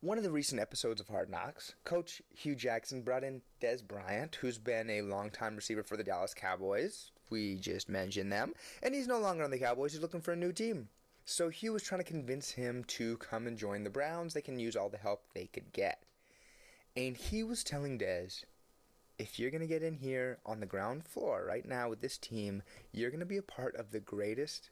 one 0.00 0.18
of 0.18 0.24
the 0.24 0.30
recent 0.30 0.60
episodes 0.60 1.00
of 1.00 1.08
Hard 1.08 1.30
Knocks, 1.30 1.74
Coach 1.84 2.20
Hue 2.36 2.54
Jackson 2.54 3.02
brought 3.02 3.24
in 3.24 3.40
Dez 3.62 3.86
Bryant, 3.86 4.36
who's 4.36 4.58
been 4.58 4.90
a 4.90 5.02
longtime 5.02 5.56
receiver 5.56 5.82
for 5.82 5.96
the 5.96 6.04
Dallas 6.04 6.34
Cowboys. 6.34 7.10
We 7.30 7.56
just 7.56 7.88
mentioned 7.88 8.30
them, 8.30 8.52
and 8.82 8.94
he's 8.94 9.08
no 9.08 9.18
longer 9.18 9.44
on 9.44 9.50
the 9.50 9.58
Cowboys. 9.58 9.92
He's 9.92 10.02
looking 10.02 10.20
for 10.20 10.32
a 10.32 10.36
new 10.36 10.52
team. 10.52 10.88
So 11.24 11.48
Hue 11.48 11.72
was 11.72 11.82
trying 11.82 12.02
to 12.02 12.10
convince 12.10 12.50
him 12.50 12.84
to 12.84 13.16
come 13.16 13.46
and 13.46 13.56
join 13.56 13.82
the 13.82 13.90
Browns. 13.90 14.34
They 14.34 14.42
can 14.42 14.58
use 14.58 14.76
all 14.76 14.90
the 14.90 14.98
help 14.98 15.22
they 15.32 15.46
could 15.46 15.72
get. 15.72 16.02
And 16.96 17.16
he 17.16 17.42
was 17.42 17.64
telling 17.64 17.98
Dez, 17.98 18.44
if 19.18 19.38
you're 19.38 19.50
going 19.50 19.60
to 19.60 19.66
get 19.66 19.82
in 19.82 19.94
here 19.94 20.38
on 20.44 20.60
the 20.60 20.66
ground 20.66 21.06
floor 21.06 21.44
right 21.46 21.66
now 21.66 21.88
with 21.88 22.00
this 22.00 22.18
team, 22.18 22.62
you're 22.92 23.10
going 23.10 23.20
to 23.20 23.26
be 23.26 23.36
a 23.36 23.42
part 23.42 23.74
of 23.76 23.90
the 23.90 24.00
greatest 24.00 24.70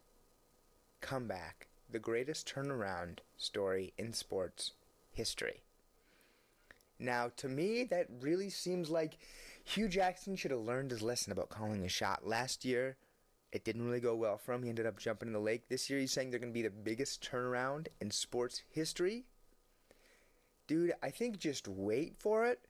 comeback, 1.01 1.69
the 1.91 1.99
greatest 1.99 2.53
turnaround 2.53 3.19
story 3.37 3.93
in 3.97 4.13
sports 4.13 4.73
history. 5.11 5.63
Now, 6.99 7.31
to 7.39 7.49
me, 7.49 7.85
that 7.85 8.09
really 8.21 8.51
seems 8.51 8.91
like 8.91 9.19
Hue 9.65 9.89
Jackson 9.89 10.37
should 10.37 10.51
have 10.51 10.61
learned 10.61 10.91
his 10.91 11.03
lesson 11.03 11.33
about 11.33 11.49
calling 11.49 11.85
a 11.85 11.89
shot. 11.89 12.27
Last 12.27 12.65
year, 12.65 12.97
it 13.53 13.65
didn't 13.65 13.85
really 13.85 14.01
go 14.01 14.17
well 14.17 14.39
for 14.39 14.53
him. 14.53 14.63
He 14.63 14.71
ended 14.71 14.87
up 14.87 14.99
jumping 14.99 15.29
in 15.29 15.33
the 15.35 15.39
lake. 15.39 15.69
This 15.69 15.91
year, 15.91 15.99
he's 16.01 16.13
saying 16.13 16.31
they're 16.31 16.41
going 16.41 16.53
to 16.53 16.55
be 16.55 16.63
the 16.63 16.71
biggest 16.71 17.23
turnaround 17.23 17.89
in 18.01 18.11
sports 18.11 18.63
history. 18.71 19.27
Dude, 20.67 20.93
I 21.03 21.11
think 21.11 21.39
just 21.39 21.69
wait 21.69 22.17
for 22.17 22.47
it 22.47 22.67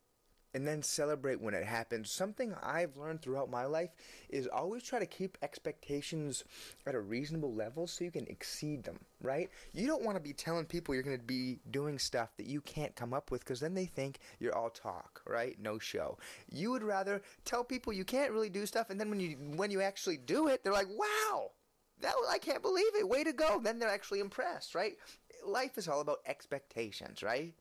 and 0.55 0.67
then 0.67 0.83
celebrate 0.83 1.41
when 1.41 1.55
it 1.55 1.65
happens. 1.65 2.11
Something 2.11 2.55
I've 2.63 2.97
learned 2.97 3.23
throughout 3.23 3.51
my 3.51 3.65
life 3.65 3.91
is 4.29 4.47
always 4.47 4.83
try 4.83 4.99
to 4.99 5.07
keep 5.07 5.39
expectations 5.43 6.45
at 6.87 6.95
a 6.95 7.01
reasonable 7.01 7.55
level 7.55 7.87
so 7.87 8.05
you 8.05 8.11
can 8.11 8.27
exceed 8.27 8.85
them, 8.85 8.99
right? 9.23 9.51
You 9.73 9.87
don't 9.87 10.05
want 10.05 10.17
to 10.17 10.23
be 10.23 10.33
telling 10.33 10.67
people 10.67 10.95
you're 10.95 11.03
going 11.03 11.19
to 11.19 11.25
be 11.25 11.61
doing 11.71 11.99
stuff 11.99 12.31
that 12.37 12.47
you 12.47 12.61
can't 12.61 12.95
come 12.95 13.15
up 13.15 13.31
with 13.31 13.41
because 13.41 13.61
then 13.61 13.75
they 13.75 13.87
think 13.87 14.19
you're 14.39 14.55
all 14.57 14.71
talk, 14.71 15.23
right? 15.27 15.59
No 15.61 15.79
show. 15.79 16.19
You 16.51 16.71
would 16.71 16.83
rather 16.83 17.23
tell 17.45 17.65
people 17.65 17.93
you 17.93 18.05
can't 18.05 18.33
really 18.33 18.51
do 18.51 18.67
stuff 18.67 18.91
and 18.91 19.01
then 19.01 19.11
when 19.11 19.21
you 19.21 19.37
when 19.57 19.71
you 19.71 19.81
actually 19.81 20.17
do 20.19 20.49
it, 20.49 20.63
they're 20.63 20.73
like, 20.73 20.89
"Wow! 20.89 21.53
That 22.01 22.15
I 22.29 22.39
can't 22.39 22.63
believe 22.63 22.95
it. 22.95 23.09
Way 23.09 23.25
to 23.25 23.33
go." 23.33 23.61
Then 23.63 23.79
they're 23.79 23.89
actually 23.89 24.21
impressed, 24.21 24.75
right? 24.75 24.97
Life 25.45 25.79
is 25.79 25.89
all 25.89 26.01
about 26.01 26.19
expectations, 26.27 27.23
right? 27.23 27.55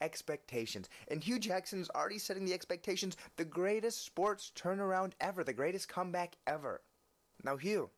Expectations. 0.00 0.88
And 1.08 1.22
Hue 1.22 1.38
Jackson's 1.38 1.90
already 1.90 2.18
setting 2.18 2.44
the 2.44 2.54
expectations 2.54 3.16
the 3.36 3.44
greatest 3.44 4.04
sports 4.04 4.52
turnaround 4.54 5.12
ever, 5.20 5.42
the 5.42 5.52
greatest 5.52 5.88
comeback 5.88 6.36
ever. 6.46 6.80
Now, 7.44 7.56
Hue, 7.56 7.90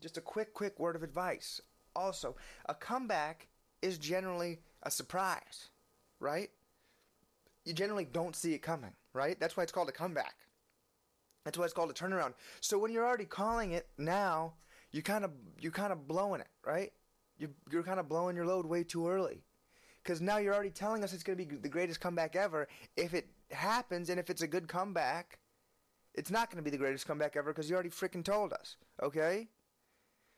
just 0.00 0.16
a 0.16 0.20
quick, 0.20 0.54
quick 0.54 0.78
word 0.78 0.96
of 0.96 1.02
advice. 1.02 1.60
Also, 1.94 2.36
a 2.66 2.74
comeback 2.74 3.48
is 3.82 3.98
generally 3.98 4.60
a 4.82 4.90
surprise, 4.90 5.70
right? 6.20 6.50
You 7.64 7.72
generally 7.72 8.06
don't 8.10 8.36
see 8.36 8.54
it 8.54 8.62
coming, 8.62 8.92
right? 9.12 9.38
That's 9.38 9.56
why 9.56 9.62
it's 9.62 9.72
called 9.72 9.88
a 9.88 9.92
comeback. 9.92 10.34
That's 11.44 11.58
why 11.58 11.64
it's 11.64 11.74
called 11.74 11.90
a 11.90 11.94
turnaround. 11.94 12.34
So 12.60 12.78
when 12.78 12.92
you're 12.92 13.06
already 13.06 13.24
calling 13.24 13.72
it 13.72 13.88
now, 13.98 14.54
you 14.92 15.02
kind 15.02 15.24
of 15.24 15.30
you're 15.60 15.72
kind 15.72 15.92
of 15.92 16.06
blowing 16.06 16.40
it, 16.40 16.48
right? 16.64 16.92
You 17.38 17.48
you're 17.70 17.82
kind 17.82 18.00
of 18.00 18.08
blowing 18.08 18.36
your 18.36 18.46
load 18.46 18.66
way 18.66 18.84
too 18.84 19.08
early 19.08 19.42
because 20.02 20.20
now 20.20 20.38
you're 20.38 20.54
already 20.54 20.70
telling 20.70 21.04
us 21.04 21.12
it's 21.12 21.22
going 21.22 21.38
to 21.38 21.44
be 21.44 21.56
the 21.56 21.68
greatest 21.68 22.00
comeback 22.00 22.36
ever. 22.36 22.68
If 22.96 23.14
it 23.14 23.28
happens 23.50 24.08
and 24.10 24.18
if 24.18 24.30
it's 24.30 24.42
a 24.42 24.46
good 24.46 24.68
comeback, 24.68 25.38
it's 26.14 26.30
not 26.30 26.50
going 26.50 26.56
to 26.56 26.62
be 26.62 26.70
the 26.70 26.78
greatest 26.78 27.06
comeback 27.06 27.36
ever 27.36 27.52
because 27.52 27.68
you 27.68 27.74
already 27.74 27.90
freaking 27.90 28.24
told 28.24 28.52
us. 28.52 28.76
Okay? 29.02 29.48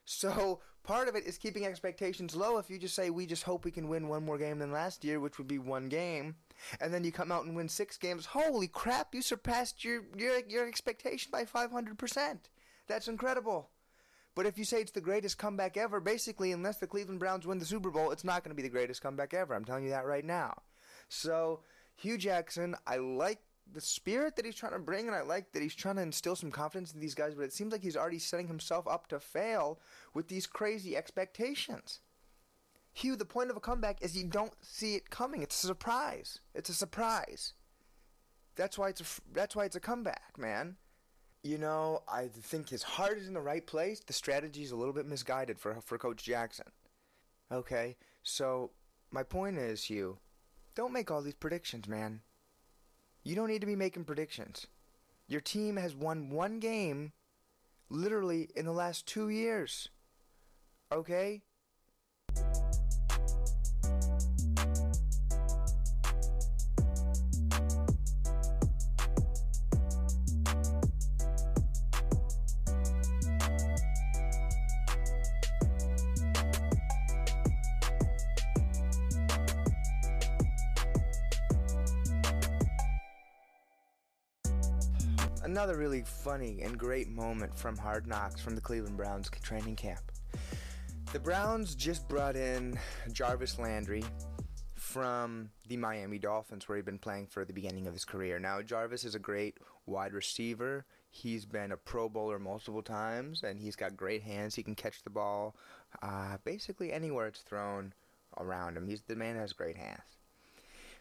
So 0.05 0.61
part 0.83 1.09
of 1.09 1.15
it 1.15 1.25
is 1.25 1.39
keeping 1.39 1.65
expectations 1.65 2.35
low. 2.35 2.59
If 2.59 2.69
you 2.69 2.79
just 2.79 2.95
say 2.95 3.11
we 3.11 3.27
just 3.27 3.45
hope 3.45 3.65
we 3.65 3.71
can 3.71 3.89
win 3.89 4.09
one 4.09 4.25
more 4.25 4.39
game 4.39 4.59
than 4.59 4.73
last 4.73 5.05
year, 5.05 5.21
which 5.21 5.39
would 5.39 5.49
be 5.49 5.59
one 5.59 5.89
game, 5.89 6.37
and 6.81 6.93
then 6.93 7.05
you 7.05 7.13
come 7.13 7.33
out 7.33 7.45
and 7.45 7.55
win 7.55 7.69
six 7.69 7.97
games, 7.97 8.27
holy 8.27 8.69
crap! 8.69 9.15
You 9.15 9.23
surpassed 9.23 9.85
your 9.85 10.03
your 10.17 10.41
your 10.49 10.67
expectation 10.67 11.31
by 11.31 11.45
five 11.45 11.71
hundred 11.71 11.99
percent. 11.99 12.51
That's 12.89 13.09
incredible. 13.09 13.71
But 14.35 14.47
if 14.47 14.57
you 14.57 14.65
say 14.65 14.81
it's 14.81 14.93
the 14.93 15.01
greatest 15.01 15.37
comeback 15.37 15.77
ever, 15.77 16.01
basically, 16.01 16.53
unless 16.53 16.79
the 16.79 16.87
Cleveland 16.87 17.21
Browns 17.21 17.47
win 17.47 17.59
the 17.59 17.67
Super 17.67 17.91
Bowl, 17.91 18.11
it's 18.11 18.25
not 18.25 18.43
going 18.43 18.51
to 18.51 18.57
be 18.57 18.63
the 18.63 18.69
greatest 18.73 19.03
comeback 19.03 19.35
ever. 19.35 19.55
I'm 19.55 19.65
telling 19.65 19.85
you 19.85 19.91
that 19.91 20.07
right 20.07 20.25
now. 20.25 20.55
So, 21.09 21.61
Hue 21.97 22.17
Jackson, 22.17 22.75
I 22.87 22.97
like 22.97 23.41
the 23.71 23.81
spirit 23.81 24.37
that 24.37 24.47
he's 24.47 24.55
trying 24.55 24.73
to 24.73 24.79
bring, 24.79 25.07
and 25.07 25.15
I 25.15 25.21
like 25.21 25.53
that 25.53 25.63
he's 25.63 25.75
trying 25.75 25.97
to 25.97 26.03
instill 26.03 26.37
some 26.37 26.51
confidence 26.51 26.93
in 26.95 27.01
these 27.01 27.15
guys, 27.15 27.35
but 27.35 27.45
it 27.45 27.53
seems 27.53 27.73
like 27.73 27.83
he's 27.83 27.97
already 27.97 28.19
setting 28.19 28.49
himself 28.49 28.89
up 28.89 29.07
to 29.09 29.21
fail 29.21 29.79
with 30.15 30.29
these 30.29 30.47
crazy 30.47 30.97
expectations. 30.97 32.01
Hue, 32.95 33.17
the 33.17 33.25
point 33.27 33.51
of 33.51 33.57
a 33.57 33.61
comeback 33.61 34.03
is 34.03 34.17
you 34.17 34.25
don't 34.25 34.53
see 34.63 34.95
it 34.95 35.11
coming. 35.11 35.43
It's 35.43 35.63
a 35.63 35.67
surprise. 35.67 36.41
It's 36.55 36.71
a 36.71 36.75
surprise. 36.75 37.53
That's 38.55 38.79
why 38.79 38.89
it's 38.91 39.01
a 39.01 39.05
that's 39.33 39.57
why 39.57 39.65
it's 39.65 39.77
a 39.77 39.81
comeback, 39.81 40.37
man 40.37 40.77
you 41.43 41.59
know, 41.59 42.03
I 42.09 42.29
think 42.29 42.69
his 42.69 42.83
heart 42.83 43.19
is 43.19 43.27
in 43.27 43.35
the 43.35 43.41
right 43.41 43.67
place. 43.67 44.01
The 44.01 44.13
strategy 44.13 44.63
is 44.63 44.71
a 44.71 44.77
little 44.77 44.95
bit 44.95 45.07
misguided 45.07 45.59
for 45.59 45.81
for 45.81 45.99
Coach 45.99 46.23
Jackson. 46.23 46.67
Okay, 47.51 47.97
so 48.23 48.71
my 49.11 49.23
point 49.23 49.59
is, 49.59 49.85
Hue, 49.85 50.19
don't 50.75 50.93
make 50.93 51.11
all 51.11 51.21
these 51.21 51.35
predictions, 51.35 51.89
man. 51.89 52.21
You 53.25 53.35
don't 53.35 53.49
need 53.49 53.61
to 53.61 53.67
be 53.67 53.77
making 53.77 54.05
predictions. 54.05 54.67
Your 55.29 55.41
team 55.41 55.77
has 55.77 55.95
won 55.95 56.31
one 56.31 56.61
game, 56.61 57.13
literally 57.89 58.49
in 58.57 58.65
the 58.65 58.73
last 58.73 59.07
two 59.07 59.29
years. 59.29 59.89
Okay. 60.91 61.43
Another 85.63 85.79
really 85.79 86.03
funny 86.03 86.61
and 86.63 86.77
great 86.77 87.09
moment 87.09 87.57
from 87.57 87.77
Hard 87.77 88.09
Knocks 88.09 88.41
from 88.41 88.57
the 88.57 88.61
Cleveland 88.61 88.97
Browns 88.97 89.31
training 89.45 89.77
camp. 89.77 90.01
The 91.13 91.21
Browns 91.21 91.77
just 91.77 92.09
brought 92.09 92.35
in 92.35 92.77
Jarvis 93.13 93.61
Landry 93.61 94.03
from 94.75 95.51
the 95.69 95.77
Miami 95.77 96.19
Dolphins, 96.19 96.69
where 96.69 96.75
he'd 96.75 96.85
been 96.85 96.99
playing 96.99 97.29
for 97.29 97.45
the 97.45 97.53
beginning 97.53 97.87
of 97.87 97.93
his 97.93 98.05
career. 98.05 98.41
Now, 98.41 98.61
Jarvis 98.61 99.05
is 99.05 99.15
a 99.15 99.21
great 99.21 99.59
wide 99.87 100.15
receiver. 100.15 100.85
He's 101.11 101.47
been 101.47 101.71
a 101.71 101.77
Pro 101.77 102.09
Bowler 102.09 102.41
multiple 102.41 102.83
times, 102.83 103.45
and 103.45 103.61
he's 103.61 103.77
got 103.77 103.97
great 103.97 104.25
hands. 104.25 104.57
He 104.57 104.65
can 104.65 104.75
catch 104.75 105.05
the 105.05 105.11
ball 105.11 105.55
uh, 106.03 106.39
basically 106.43 106.93
anywhere 106.93 107.29
it's 107.29 107.43
thrown 107.43 107.93
around 108.37 108.77
him. 108.77 108.89
He's 108.89 109.03
the 109.03 109.15
man 109.15 109.37
has 109.37 109.53
great 109.53 109.77
hands. 109.77 110.22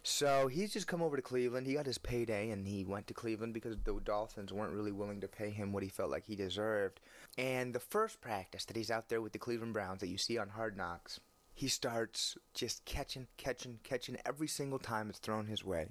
So 0.03 0.47
he's 0.47 0.73
just 0.73 0.87
come 0.87 1.01
over 1.01 1.15
to 1.15 1.21
Cleveland. 1.21 1.67
He 1.67 1.75
got 1.75 1.85
his 1.85 1.99
payday 1.99 2.49
and 2.49 2.67
he 2.67 2.83
went 2.83 3.05
to 3.07 3.13
Cleveland 3.13 3.53
because 3.53 3.77
the 3.83 3.99
Dolphins 4.03 4.51
weren't 4.51 4.73
really 4.73 4.91
willing 4.91 5.21
to 5.21 5.27
pay 5.27 5.51
him 5.51 5.71
what 5.71 5.83
he 5.83 5.89
felt 5.89 6.09
like 6.09 6.25
he 6.25 6.35
deserved. 6.35 6.99
And 7.37 7.73
the 7.73 7.79
first 7.79 8.19
practice 8.19 8.65
that 8.65 8.75
he's 8.75 8.89
out 8.89 9.09
there 9.09 9.21
with 9.21 9.33
the 9.33 9.39
Cleveland 9.39 9.73
Browns 9.73 9.99
that 9.99 10.07
you 10.07 10.17
see 10.17 10.39
on 10.39 10.49
Hard 10.49 10.75
Knocks, 10.75 11.19
he 11.53 11.67
starts 11.67 12.35
just 12.55 12.83
catching, 12.85 13.27
catching, 13.37 13.79
catching 13.83 14.17
every 14.25 14.47
single 14.47 14.79
time 14.79 15.09
it's 15.09 15.19
thrown 15.19 15.45
his 15.45 15.63
way. 15.63 15.89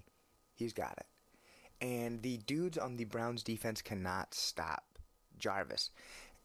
He's 0.57 0.73
got 0.73 0.99
it. 0.99 1.07
And 1.81 2.23
the 2.23 2.38
dudes 2.38 2.79
on 2.79 2.97
the 2.97 3.05
Browns 3.05 3.45
defense 3.45 3.81
cannot 3.81 4.35
stop 4.35 4.99
Jarvis. 5.38 5.90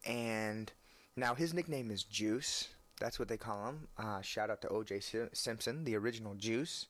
And 0.04 0.72
now 1.16 1.34
his 1.34 1.52
nickname 1.52 1.90
is 1.90 2.04
Juice. 2.04 2.68
That's 3.00 3.18
what 3.18 3.28
they 3.28 3.36
call 3.36 3.68
him. 3.68 3.88
Uh, 3.98 4.22
shout 4.22 4.50
out 4.50 4.62
to 4.62 4.68
O.J. 4.68 5.00
Simpson, 5.32 5.84
the 5.84 5.96
original 5.96 6.34
Juice. 6.34 6.86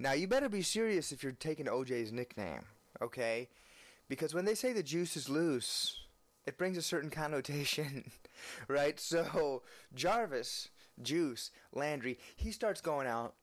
Now, 0.00 0.12
you 0.12 0.26
better 0.26 0.48
be 0.48 0.62
serious 0.62 1.12
if 1.12 1.22
you're 1.22 1.32
taking 1.32 1.66
OJ's 1.66 2.10
nickname, 2.10 2.62
okay? 3.02 3.50
Because 4.08 4.32
when 4.32 4.46
they 4.46 4.54
say 4.54 4.72
the 4.72 4.82
juice 4.82 5.14
is 5.14 5.28
loose, 5.28 6.00
it 6.46 6.56
brings 6.56 6.78
a 6.78 6.82
certain 6.82 7.10
connotation, 7.22 8.10
right? 8.66 8.98
So 8.98 9.62
Jarvis, 9.94 10.70
Juice, 11.02 11.50
Landry, 11.74 12.18
he 12.34 12.50
starts 12.50 12.80
going 12.80 13.06
out, 13.06 13.34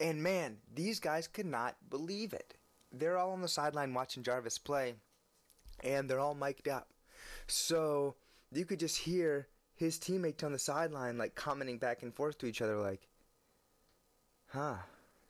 and 0.00 0.22
man, 0.22 0.56
these 0.74 0.98
guys 0.98 1.28
could 1.28 1.44
not 1.44 1.76
believe 1.90 2.32
it. 2.32 2.54
They're 2.90 3.18
all 3.18 3.32
on 3.32 3.42
the 3.42 3.48
sideline 3.48 3.92
watching 3.92 4.22
Jarvis 4.22 4.56
play, 4.56 4.94
and 5.84 6.08
they're 6.08 6.20
all 6.20 6.34
mic'd 6.34 6.68
up. 6.68 6.88
So 7.48 8.14
you 8.50 8.64
could 8.64 8.80
just 8.80 8.96
hear 8.96 9.46
his 9.74 9.98
teammates 9.98 10.42
on 10.42 10.52
the 10.52 10.58
sideline 10.58 11.18
like 11.18 11.34
commenting 11.34 11.76
back 11.76 12.02
and 12.02 12.14
forth 12.14 12.38
to 12.38 12.46
each 12.46 12.62
other, 12.62 12.78
like, 12.78 13.08
huh, 14.46 14.76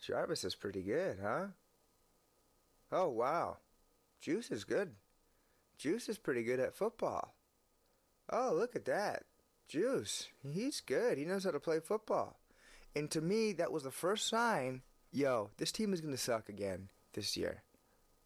Jarvis 0.05 0.45
is 0.45 0.55
pretty 0.55 0.83
good, 0.83 1.19
huh? 1.23 1.47
Oh, 2.91 3.09
wow. 3.09 3.59
Juice 4.21 4.51
is 4.51 4.65
good. 4.65 4.93
Juice 5.79 6.09
is 6.09 6.19
pretty 6.19 6.43
good 6.43 6.61
at 6.61 6.75
football. 6.75 7.35
Oh, 8.31 8.53
look 8.55 8.77
at 8.77 8.85
that. 8.85 9.25
Juice, 9.69 10.29
he's 10.43 10.81
good. 10.81 11.19
He 11.19 11.25
knows 11.25 11.45
how 11.45 11.51
to 11.53 11.61
play 11.61 11.81
football. 11.81 12.39
And 12.95 13.11
to 13.11 13.21
me, 13.21 13.53
that 13.53 13.73
was 13.73 13.85
the 13.85 13.91
first 13.91 14.29
sign 14.29 14.83
yo, 15.13 15.51
this 15.59 15.71
team 15.71 15.93
is 15.93 16.01
going 16.01 16.15
to 16.15 16.21
suck 16.21 16.49
again 16.49 16.89
this 17.13 17.37
year. 17.37 17.63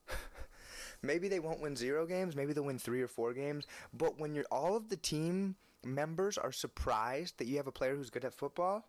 maybe 1.02 1.28
they 1.28 1.40
won't 1.40 1.61
win 1.61 1.76
zero 1.76 2.06
games, 2.06 2.37
maybe 2.37 2.52
they'll 2.52 2.64
win 2.64 2.78
three 2.78 3.02
or 3.02 3.09
four 3.09 3.35
games, 3.35 3.66
but 3.92 4.18
when 4.18 4.35
you're 4.35 4.47
all 4.50 4.76
of 4.76 4.88
the 4.88 4.97
team 4.97 5.56
members 5.85 6.38
are 6.38 6.52
surprised 6.52 7.38
that 7.38 7.47
you 7.47 7.56
have 7.56 7.66
a 7.66 7.73
player 7.73 7.97
who's 7.97 8.11
good 8.11 8.25
at 8.25 8.35
football, 8.35 8.88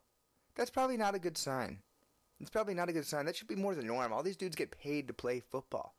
that's 0.56 0.70
probably 0.70 0.98
not 0.98 1.16
a 1.16 1.20
good 1.20 1.38
sign. 1.38 1.80
It's 2.40 2.50
probably 2.50 2.76
not 2.76 2.90
a 2.90 2.94
good 2.94 3.06
sign. 3.06 3.26
That 3.26 3.36
should 3.36 3.48
be 3.48 3.56
more 3.56 3.74
the 3.74 3.84
norm. 3.84 4.14
All 4.14 4.24
these 4.24 4.38
dudes 4.38 4.56
get 4.56 4.72
paid 4.72 5.08
to 5.08 5.14
play 5.14 5.40
football. 5.40 5.96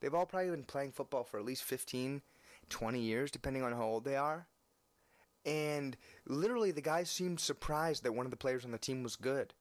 They've 0.00 0.14
all 0.14 0.26
probably 0.26 0.50
been 0.50 0.64
playing 0.64 0.92
football 0.92 1.24
for 1.24 1.38
at 1.38 1.44
least 1.44 1.64
15, 1.64 2.22
20 2.68 3.00
years, 3.00 3.30
depending 3.30 3.62
on 3.62 3.72
how 3.72 3.84
old 3.84 4.04
they 4.04 4.16
are. 4.16 4.46
And 5.44 5.96
literally, 6.26 6.72
the 6.72 6.80
guys 6.80 7.10
seemed 7.10 7.40
surprised 7.40 8.02
that 8.02 8.14
one 8.14 8.26
of 8.26 8.30
the 8.30 8.36
players 8.36 8.64
on 8.64 8.72
the 8.72 8.78
team 8.78 9.02
was 9.02 9.16
good. 9.16 9.54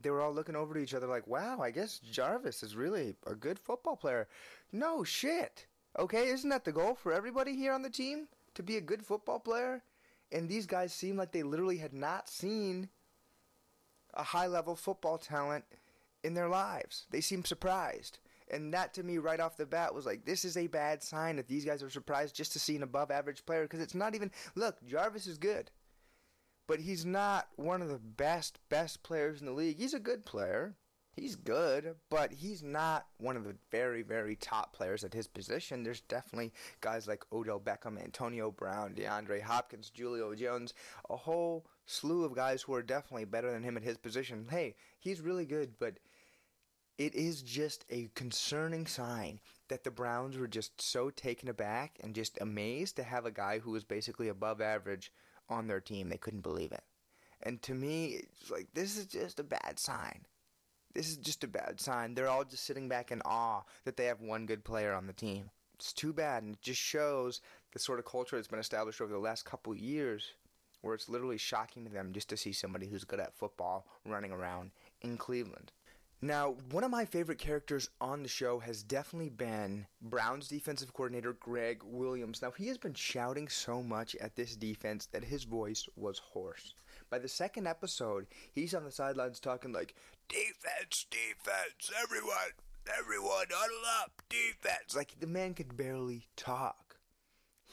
They 0.00 0.10
were 0.10 0.20
all 0.20 0.32
looking 0.34 0.56
over 0.56 0.74
to 0.74 0.80
each 0.80 0.94
other 0.94 1.06
like, 1.06 1.26
wow, 1.26 1.60
I 1.60 1.70
guess 1.70 2.00
Jarvis 2.00 2.62
is 2.62 2.76
really 2.76 3.14
a 3.26 3.34
good 3.34 3.58
football 3.58 3.96
player. 3.96 4.28
No 4.72 5.04
shit. 5.04 5.66
Okay, 5.98 6.28
isn't 6.28 6.50
that 6.50 6.64
the 6.64 6.72
goal 6.72 6.94
for 6.94 7.12
everybody 7.12 7.54
here 7.54 7.72
on 7.72 7.82
the 7.82 7.90
team? 7.90 8.28
To 8.54 8.62
be 8.62 8.76
a 8.76 8.80
good 8.80 9.04
football 9.04 9.38
player? 9.38 9.82
And 10.32 10.48
these 10.48 10.66
guys 10.66 10.92
seem 10.92 11.16
like 11.16 11.32
they 11.32 11.42
literally 11.42 11.78
had 11.78 11.92
not 11.94 12.28
seen 12.28 12.88
a 14.14 14.22
high 14.22 14.46
level 14.46 14.76
football 14.76 15.18
talent 15.18 15.64
in 16.22 16.34
their 16.34 16.48
lives. 16.48 17.06
They 17.10 17.20
seem 17.20 17.44
surprised. 17.44 18.18
And 18.50 18.74
that 18.74 18.92
to 18.94 19.02
me, 19.02 19.18
right 19.18 19.40
off 19.40 19.56
the 19.56 19.64
bat, 19.64 19.94
was 19.94 20.04
like, 20.04 20.24
this 20.24 20.44
is 20.44 20.56
a 20.56 20.66
bad 20.66 21.02
sign 21.02 21.36
that 21.36 21.48
these 21.48 21.64
guys 21.64 21.82
are 21.82 21.90
surprised 21.90 22.36
just 22.36 22.52
to 22.52 22.58
see 22.58 22.76
an 22.76 22.82
above 22.82 23.10
average 23.10 23.46
player 23.46 23.62
because 23.62 23.80
it's 23.80 23.94
not 23.94 24.14
even. 24.14 24.30
Look, 24.54 24.76
Jarvis 24.86 25.26
is 25.26 25.38
good, 25.38 25.70
but 26.66 26.80
he's 26.80 27.06
not 27.06 27.48
one 27.56 27.80
of 27.80 27.88
the 27.88 27.98
best, 27.98 28.58
best 28.68 29.02
players 29.02 29.40
in 29.40 29.46
the 29.46 29.52
league. 29.52 29.78
He's 29.78 29.94
a 29.94 30.00
good 30.00 30.26
player. 30.26 30.74
He's 31.14 31.36
good, 31.36 31.96
but 32.08 32.32
he's 32.32 32.62
not 32.62 33.06
one 33.18 33.36
of 33.36 33.44
the 33.44 33.56
very, 33.70 34.02
very 34.02 34.34
top 34.34 34.74
players 34.74 35.04
at 35.04 35.12
his 35.12 35.26
position. 35.26 35.82
There's 35.82 36.00
definitely 36.00 36.52
guys 36.80 37.06
like 37.06 37.22
Odell 37.30 37.60
Beckham, 37.60 38.02
Antonio 38.02 38.50
Brown, 38.50 38.94
DeAndre 38.94 39.42
Hopkins, 39.42 39.92
Julio 39.94 40.34
Jones, 40.34 40.72
a 41.10 41.16
whole 41.16 41.66
slew 41.86 42.24
of 42.24 42.34
guys 42.34 42.62
who 42.62 42.74
are 42.74 42.82
definitely 42.82 43.24
better 43.24 43.50
than 43.50 43.62
him 43.62 43.76
at 43.76 43.82
his 43.82 43.98
position. 43.98 44.46
Hey, 44.50 44.74
he's 44.98 45.20
really 45.20 45.46
good, 45.46 45.78
but 45.78 45.98
it 46.98 47.14
is 47.14 47.42
just 47.42 47.84
a 47.90 48.10
concerning 48.14 48.86
sign 48.86 49.40
that 49.68 49.84
the 49.84 49.90
Browns 49.90 50.36
were 50.36 50.46
just 50.46 50.80
so 50.80 51.10
taken 51.10 51.48
aback 51.48 51.98
and 52.02 52.14
just 52.14 52.38
amazed 52.40 52.96
to 52.96 53.02
have 53.02 53.26
a 53.26 53.30
guy 53.30 53.58
who 53.58 53.70
was 53.70 53.84
basically 53.84 54.28
above 54.28 54.60
average 54.60 55.12
on 55.48 55.66
their 55.66 55.80
team. 55.80 56.08
They 56.08 56.18
couldn't 56.18 56.42
believe 56.42 56.72
it. 56.72 56.84
And 57.42 57.60
to 57.62 57.74
me, 57.74 58.20
it's 58.22 58.50
like, 58.50 58.68
this 58.74 58.96
is 58.96 59.06
just 59.06 59.40
a 59.40 59.44
bad 59.44 59.78
sign. 59.78 60.26
This 60.94 61.08
is 61.08 61.16
just 61.16 61.42
a 61.42 61.48
bad 61.48 61.80
sign. 61.80 62.14
They're 62.14 62.28
all 62.28 62.44
just 62.44 62.64
sitting 62.64 62.88
back 62.88 63.10
in 63.10 63.22
awe 63.24 63.62
that 63.84 63.96
they 63.96 64.04
have 64.04 64.20
one 64.20 64.46
good 64.46 64.62
player 64.62 64.92
on 64.92 65.06
the 65.06 65.12
team. 65.12 65.50
It's 65.74 65.92
too 65.92 66.12
bad, 66.12 66.44
and 66.44 66.54
it 66.54 66.62
just 66.62 66.80
shows 66.80 67.40
the 67.72 67.78
sort 67.78 67.98
of 67.98 68.04
culture 68.04 68.36
that's 68.36 68.46
been 68.46 68.60
established 68.60 69.00
over 69.00 69.12
the 69.12 69.18
last 69.18 69.44
couple 69.44 69.74
years 69.74 70.34
where 70.82 70.94
it's 70.94 71.08
literally 71.08 71.38
shocking 71.38 71.84
to 71.84 71.90
them 71.90 72.12
just 72.12 72.28
to 72.28 72.36
see 72.36 72.52
somebody 72.52 72.86
who's 72.86 73.04
good 73.04 73.20
at 73.20 73.34
football 73.34 73.86
running 74.04 74.32
around 74.32 74.70
in 75.00 75.16
Cleveland. 75.16 75.72
Now, 76.24 76.54
one 76.70 76.84
of 76.84 76.90
my 76.92 77.04
favorite 77.04 77.38
characters 77.40 77.90
on 78.00 78.22
the 78.22 78.28
show 78.28 78.60
has 78.60 78.84
definitely 78.84 79.30
been 79.30 79.86
Browns 80.00 80.46
defensive 80.46 80.92
coordinator 80.92 81.32
Gregg 81.32 81.82
Williams. 81.82 82.40
Now, 82.40 82.52
he 82.52 82.68
has 82.68 82.78
been 82.78 82.94
shouting 82.94 83.48
so 83.48 83.82
much 83.82 84.14
at 84.16 84.36
this 84.36 84.54
defense 84.54 85.06
that 85.06 85.24
his 85.24 85.42
voice 85.42 85.88
was 85.96 86.20
hoarse. 86.20 86.74
By 87.10 87.18
the 87.18 87.28
second 87.28 87.66
episode, 87.66 88.28
he's 88.52 88.72
on 88.72 88.84
the 88.84 88.92
sidelines 88.92 89.40
talking 89.40 89.72
like, 89.72 89.96
Defense, 90.28 91.06
defense, 91.10 91.90
everyone, 92.00 92.52
everyone, 92.98 93.46
huddle 93.50 93.84
up, 94.00 94.22
defense. 94.28 94.94
Like, 94.94 95.18
the 95.18 95.26
man 95.26 95.54
could 95.54 95.76
barely 95.76 96.28
talk 96.36 96.81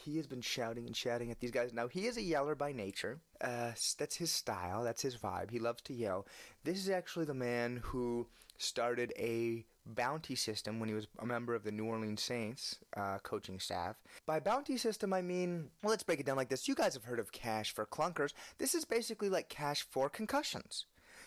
he 0.00 0.16
has 0.16 0.26
been 0.26 0.40
shouting 0.40 0.86
and 0.86 0.96
shouting 0.96 1.30
at 1.30 1.40
these 1.40 1.50
guys. 1.50 1.72
Now, 1.72 1.88
he 1.88 2.06
is 2.06 2.16
a 2.16 2.22
yeller 2.22 2.54
by 2.54 2.72
nature. 2.72 3.20
Uh, 3.40 3.72
that's 3.98 4.16
his 4.16 4.30
style. 4.30 4.82
That's 4.82 5.02
his 5.02 5.16
vibe. 5.16 5.50
He 5.50 5.58
loves 5.58 5.82
to 5.82 5.94
yell. 5.94 6.26
This 6.64 6.78
is 6.78 6.88
actually 6.88 7.26
the 7.26 7.34
man 7.34 7.80
who 7.82 8.26
started 8.58 9.12
a 9.18 9.64
bounty 9.86 10.34
system 10.34 10.78
when 10.78 10.88
he 10.88 10.94
was 10.94 11.08
a 11.18 11.26
member 11.26 11.54
of 11.54 11.64
the 11.64 11.72
New 11.72 11.86
Orleans 11.86 12.22
Saints 12.22 12.76
uh, 12.96 13.18
coaching 13.22 13.58
staff. 13.58 13.96
By 14.26 14.40
bounty 14.40 14.76
system, 14.76 15.12
I 15.12 15.22
mean, 15.22 15.70
well, 15.82 15.90
let's 15.90 16.02
break 16.02 16.20
it 16.20 16.26
down 16.26 16.36
like 16.36 16.50
this. 16.50 16.68
You 16.68 16.74
guys 16.74 16.94
have 16.94 17.04
heard 17.04 17.18
of 17.18 17.32
cash 17.32 17.74
for 17.74 17.86
clunkers. 17.86 18.32
This 18.58 18.74
is 18.74 18.84
basically 18.84 19.28
like 19.28 19.48
cash 19.48 19.82
for 19.82 20.08
concussions 20.08 20.84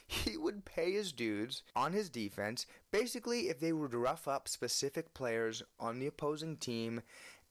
he 0.07 0.38
would 0.38 0.65
pay 0.65 0.91
his 0.91 1.12
dudes 1.12 1.63
on 1.75 1.93
his 1.93 2.09
defense 2.09 2.65
basically 2.91 3.49
if 3.49 3.59
they 3.59 3.69
to 3.69 3.97
rough 3.97 4.27
up 4.27 4.47
specific 4.47 5.13
players 5.13 5.63
on 5.79 5.99
the 5.99 6.07
opposing 6.07 6.57
team 6.57 7.01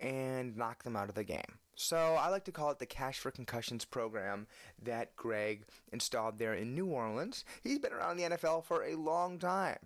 and 0.02 0.56
knock 0.56 0.82
them 0.82 0.96
out 0.96 1.08
of 1.08 1.14
the 1.14 1.24
game. 1.24 1.58
So 1.74 1.96
I 1.96 2.28
like 2.28 2.44
to 2.44 2.52
call 2.52 2.70
it 2.70 2.78
the 2.78 2.86
Cash 2.86 3.18
for 3.18 3.30
Concussions 3.30 3.86
program 3.86 4.46
that 4.82 5.16
Gregg 5.16 5.64
installed 5.92 6.38
there 6.38 6.52
in 6.52 6.74
New 6.74 6.86
Orleans. 6.86 7.44
He's 7.62 7.78
been 7.78 7.94
around 7.94 8.18
the 8.18 8.24
NFL 8.24 8.64
for 8.64 8.84
a 8.84 8.94
long 8.94 9.38
time. 9.38 9.78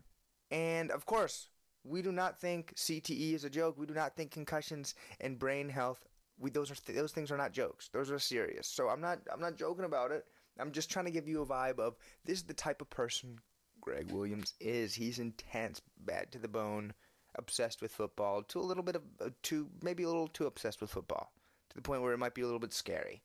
And 0.50 0.90
of 0.90 1.07
course, 1.07 1.48
we 1.85 2.02
do 2.02 2.11
not 2.11 2.40
think 2.40 2.74
CTE 2.74 3.35
is 3.35 3.44
a 3.44 3.50
joke. 3.50 3.79
We 3.79 3.87
do 3.87 3.94
not 3.94 4.16
think 4.16 4.33
concussions 4.33 4.96
and 5.20 5.38
brain 5.38 5.68
health 5.68 6.05
we 6.38 6.50
those 6.50 6.70
are 6.70 6.74
th- 6.74 6.96
those 6.96 7.12
things 7.12 7.31
are 7.31 7.37
not 7.37 7.52
jokes. 7.52 7.88
Those 7.92 8.11
are 8.11 8.18
serious. 8.18 8.66
So 8.66 8.88
I'm 8.88 9.00
not 9.00 9.20
I'm 9.33 9.40
not 9.40 9.57
joking 9.57 9.85
about 9.85 10.12
it. 10.12 10.24
I'm 10.59 10.72
just 10.72 10.90
trying 10.90 11.05
to 11.05 11.11
give 11.11 11.29
you 11.29 11.42
a 11.42 11.46
vibe 11.46 11.79
of 11.79 11.96
this 12.24 12.38
is 12.38 12.44
the 12.44 12.55
type 12.55 12.81
of 12.81 12.90
person 12.90 13.38
Gregg 13.81 14.11
Williams 14.11 14.55
is. 14.61 14.94
He's 14.94 15.18
intense, 15.18 15.81
bad 15.98 16.33
to 16.33 16.38
the 16.38 16.48
bone, 16.48 16.92
obsessed 17.37 17.83
with 17.83 17.92
football 17.92 18.42
to 18.42 18.59
a 18.59 18.62
little 18.62 18.83
bit 18.83 18.96
of 18.96 19.03
uh, 19.20 19.31
too 19.42 19.68
maybe 19.83 20.03
a 20.03 20.09
little 20.09 20.29
too 20.29 20.46
obsessed 20.46 20.81
with 20.81 20.90
football 20.90 21.33
to 21.70 21.77
the 21.77 21.83
point 21.83 22.03
where 22.03 22.12
it 22.12 22.18
might 22.18 22.35
be 22.35 22.42
a 22.42 22.46
little 22.46 22.61
bit 22.61 22.72
scary. 22.72 23.22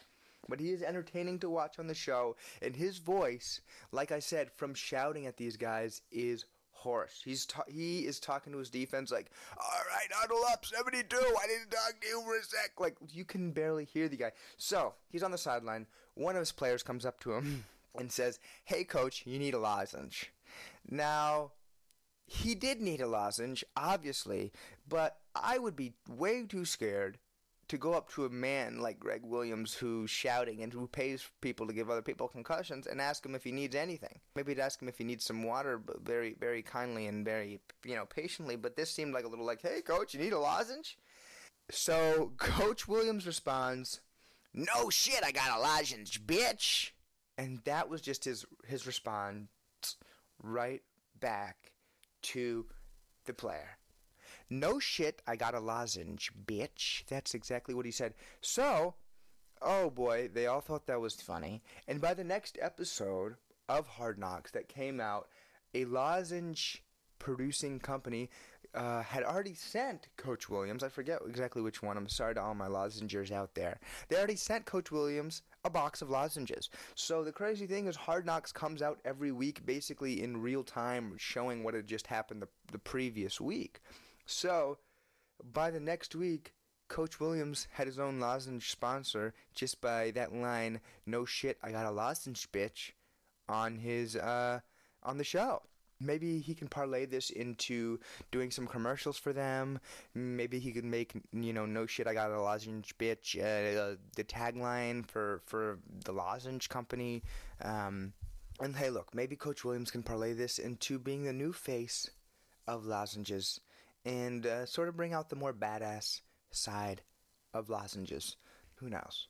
But 0.49 0.59
he 0.59 0.71
is 0.71 0.81
entertaining 0.81 1.39
to 1.39 1.49
watch 1.49 1.77
on 1.77 1.87
the 1.87 1.93
show, 1.93 2.35
and 2.61 2.75
his 2.75 2.97
voice, 2.97 3.61
like 3.91 4.11
I 4.11 4.19
said, 4.19 4.51
from 4.51 4.73
shouting 4.73 5.27
at 5.27 5.37
these 5.37 5.55
guys 5.55 6.01
is 6.11 6.45
hoarse. 6.71 7.21
He's 7.23 7.45
ta- 7.45 7.63
he 7.67 7.99
is 7.99 8.19
talking 8.19 8.51
to 8.53 8.59
his 8.59 8.69
defense 8.69 9.11
like, 9.11 9.29
"All 9.57 9.83
right, 9.89 10.07
huddle 10.11 10.43
up, 10.51 10.65
seventy-two. 10.65 11.15
I 11.15 11.47
need 11.47 11.69
to 11.69 11.77
talk 11.77 12.01
to 12.01 12.07
you 12.07 12.21
for 12.21 12.37
a 12.37 12.43
sec." 12.43 12.79
Like 12.79 12.97
you 13.11 13.23
can 13.23 13.51
barely 13.51 13.85
hear 13.85 14.09
the 14.09 14.17
guy. 14.17 14.31
So 14.57 14.95
he's 15.09 15.23
on 15.23 15.31
the 15.31 15.37
sideline. 15.37 15.87
One 16.15 16.35
of 16.35 16.41
his 16.41 16.51
players 16.51 16.83
comes 16.83 17.05
up 17.05 17.19
to 17.21 17.33
him 17.33 17.63
and 17.97 18.11
says, 18.11 18.39
"Hey, 18.65 18.83
coach, 18.83 19.25
you 19.25 19.37
need 19.39 19.53
a 19.53 19.59
lozenge." 19.59 20.33
Now 20.89 21.51
he 22.31 22.55
did 22.55 22.79
need 22.79 23.01
a 23.01 23.07
lozenge, 23.07 23.61
obviously, 23.75 24.53
but 24.87 25.17
I 25.35 25.57
would 25.57 25.75
be 25.75 25.93
way 26.07 26.45
too 26.45 26.63
scared 26.63 27.17
to 27.67 27.77
go 27.77 27.93
up 27.93 28.09
to 28.13 28.23
a 28.23 28.29
man 28.29 28.79
like 28.79 29.01
Gregg 29.01 29.23
Williams 29.25 29.73
who's 29.73 30.09
shouting 30.09 30.61
and 30.63 30.71
who 30.71 30.87
pays 30.87 31.29
people 31.41 31.67
to 31.67 31.73
give 31.73 31.89
other 31.89 32.01
people 32.01 32.29
concussions 32.29 32.87
and 32.87 33.01
ask 33.01 33.25
him 33.25 33.35
if 33.35 33.43
he 33.43 33.51
needs 33.51 33.75
anything. 33.75 34.19
Maybe 34.33 34.55
to 34.55 34.61
ask 34.61 34.81
him 34.81 34.87
if 34.87 34.97
he 34.97 35.03
needs 35.03 35.25
some 35.25 35.43
water, 35.43 35.77
but 35.77 36.05
very, 36.05 36.35
very 36.39 36.61
kindly 36.61 37.07
and 37.07 37.25
very, 37.25 37.59
you 37.85 37.95
know, 37.95 38.05
patiently. 38.05 38.55
But 38.55 38.77
this 38.77 38.91
seemed 38.91 39.13
like 39.13 39.25
a 39.25 39.27
little 39.27 39.45
like, 39.45 39.61
hey, 39.61 39.81
coach, 39.81 40.13
you 40.13 40.21
need 40.21 40.33
a 40.33 40.39
lozenge? 40.39 40.97
So 41.69 42.31
Coach 42.37 42.87
Williams 42.87 43.27
responds, 43.27 43.99
no 44.53 44.89
shit, 44.89 45.21
I 45.23 45.33
got 45.33 45.57
a 45.57 45.61
lozenge, 45.61 46.25
bitch. 46.25 46.91
And 47.37 47.59
that 47.65 47.89
was 47.89 47.99
just 47.99 48.23
his 48.23 48.45
his 48.67 48.87
response 48.87 49.47
right 50.41 50.81
back 51.19 51.70
to 52.21 52.65
the 53.25 53.33
player. 53.33 53.77
No 54.49 54.79
shit, 54.79 55.21
I 55.25 55.35
got 55.35 55.55
a 55.55 55.59
lozenge, 55.59 56.31
bitch. 56.45 57.05
That's 57.05 57.33
exactly 57.33 57.73
what 57.73 57.85
he 57.85 57.91
said. 57.91 58.13
So, 58.41 58.95
oh 59.61 59.89
boy, 59.89 60.29
they 60.33 60.47
all 60.47 60.61
thought 60.61 60.87
that 60.87 60.99
was 60.99 61.15
funny. 61.15 61.61
And 61.87 62.01
by 62.01 62.13
the 62.13 62.23
next 62.23 62.57
episode 62.61 63.35
of 63.69 63.87
Hard 63.87 64.19
Knocks 64.19 64.51
that 64.51 64.67
came 64.67 64.99
out, 64.99 65.29
a 65.73 65.85
lozenge 65.85 66.83
producing 67.17 67.79
company 67.79 68.29
uh, 68.73 69.03
had 69.03 69.23
already 69.23 69.53
sent 69.53 70.07
Coach 70.17 70.49
Williams. 70.49 70.83
I 70.83 70.89
forget 70.89 71.21
exactly 71.27 71.61
which 71.61 71.81
one. 71.81 71.97
I'm 71.97 72.09
sorry 72.09 72.35
to 72.35 72.41
all 72.41 72.55
my 72.55 72.67
lozengers 72.67 73.31
out 73.31 73.53
there. 73.55 73.79
They 74.09 74.17
already 74.17 74.35
sent 74.35 74.65
Coach 74.65 74.91
Williams 74.91 75.43
a 75.63 75.69
box 75.69 76.01
of 76.01 76.09
lozenges. 76.09 76.69
So 76.95 77.23
the 77.23 77.31
crazy 77.31 77.67
thing 77.67 77.87
is, 77.87 77.95
Hard 77.95 78.25
Knocks 78.25 78.51
comes 78.51 78.81
out 78.81 78.99
every 79.05 79.31
week, 79.31 79.65
basically 79.65 80.21
in 80.23 80.41
real 80.41 80.63
time, 80.63 81.13
showing 81.17 81.63
what 81.63 81.73
had 81.73 81.87
just 81.87 82.07
happened 82.07 82.41
the, 82.41 82.47
the 82.71 82.79
previous 82.79 83.39
week. 83.39 83.79
So 84.25 84.77
by 85.53 85.71
the 85.71 85.79
next 85.79 86.15
week, 86.15 86.53
Coach 86.87 87.19
Williams 87.19 87.67
had 87.71 87.87
his 87.87 87.99
own 87.99 88.19
lozenge 88.19 88.69
sponsor 88.69 89.33
just 89.55 89.79
by 89.79 90.11
that 90.11 90.33
line, 90.33 90.81
"No 91.05 91.25
shit, 91.25 91.57
I 91.63 91.71
got 91.71 91.85
a 91.85 91.91
lozenge, 91.91 92.51
bitch," 92.51 92.91
on 93.47 93.77
his 93.77 94.15
uh, 94.17 94.59
on 95.01 95.17
the 95.17 95.23
show. 95.23 95.61
Maybe 96.01 96.39
he 96.39 96.55
can 96.55 96.67
parlay 96.67 97.05
this 97.05 97.29
into 97.29 97.99
doing 98.31 98.51
some 98.51 98.65
commercials 98.65 99.17
for 99.17 99.33
them. 99.33 99.79
Maybe 100.15 100.59
he 100.59 100.71
could 100.71 100.85
make, 100.85 101.13
you 101.31 101.53
know, 101.53 101.65
no 101.65 101.85
shit, 101.85 102.07
I 102.07 102.13
got 102.13 102.31
a 102.31 102.41
lozenge, 102.41 102.95
bitch, 102.97 103.37
uh, 103.37 103.95
the 104.15 104.23
tagline 104.23 105.05
for, 105.07 105.41
for 105.45 105.79
the 106.03 106.11
lozenge 106.11 106.69
company. 106.69 107.23
Um, 107.61 108.13
and 108.59 108.75
hey, 108.75 108.89
look, 108.89 109.13
maybe 109.13 109.35
Coach 109.35 109.63
Williams 109.63 109.91
can 109.91 110.03
parlay 110.03 110.33
this 110.33 110.59
into 110.59 110.99
being 110.99 111.23
the 111.23 111.33
new 111.33 111.53
face 111.53 112.09
of 112.67 112.85
lozenges 112.85 113.59
and 114.05 114.45
uh, 114.45 114.65
sort 114.65 114.87
of 114.87 114.95
bring 114.95 115.13
out 115.13 115.29
the 115.29 115.35
more 115.35 115.53
badass 115.53 116.21
side 116.51 117.01
of 117.53 117.69
lozenges. 117.69 118.35
Who 118.75 118.89
knows? 118.89 119.27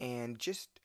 And 0.00 0.38
just 0.38 0.75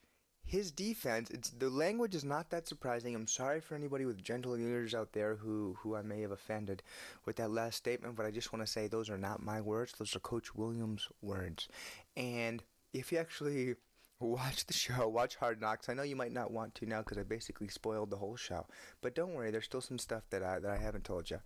his 0.52 0.70
defense, 0.70 1.30
it's 1.30 1.52
the 1.52 1.70
language 1.70 2.14
is 2.14 2.26
not 2.26 2.50
that 2.50 2.68
surprising. 2.68 3.16
I'm 3.16 3.26
sorry 3.26 3.62
for 3.62 3.74
anybody 3.74 4.06
with 4.06 4.22
gentle 4.22 4.58
ears 4.58 4.94
out 4.94 5.14
there 5.14 5.38
who 5.38 5.78
who 5.80 5.96
I 5.96 6.02
may 6.02 6.20
have 6.24 6.32
offended 6.32 6.84
with 7.24 7.38
that 7.38 7.52
last 7.52 7.78
statement, 7.78 8.18
but 8.18 8.26
I 8.26 8.32
just 8.32 8.52
want 8.52 8.66
to 8.66 8.70
say 8.70 8.88
those 8.88 9.10
are 9.10 9.18
not 9.18 9.42
my 9.42 9.62
words. 9.62 9.94
Those 9.98 10.14
are 10.14 10.20
Coach 10.20 10.54
Williams' 10.54 11.08
words. 11.22 11.70
And 12.18 12.62
if 12.94 13.14
you 13.14 13.18
actually 13.18 13.76
watch 14.20 14.66
the 14.66 14.74
show, 14.74 15.08
watch 15.08 15.38
Hard 15.38 15.62
Knocks. 15.62 15.88
I 15.88 15.94
know 15.94 16.04
you 16.04 16.18
might 16.18 16.34
not 16.34 16.52
want 16.52 16.76
to 16.76 16.86
now 16.86 17.00
because 17.00 17.18
I 17.18 17.24
basically 17.24 17.70
spoiled 17.70 18.10
the 18.10 18.18
whole 18.18 18.36
show, 18.36 18.68
but 19.02 19.16
don't 19.16 19.34
worry, 19.34 19.52
there's 19.52 19.64
still 19.64 19.80
some 19.80 20.00
stuff 20.00 20.24
that 20.32 20.44
I 20.44 20.60
that 20.60 20.72
I 20.72 20.78
haven't 20.78 21.06
told 21.06 21.30
you. 21.32 21.40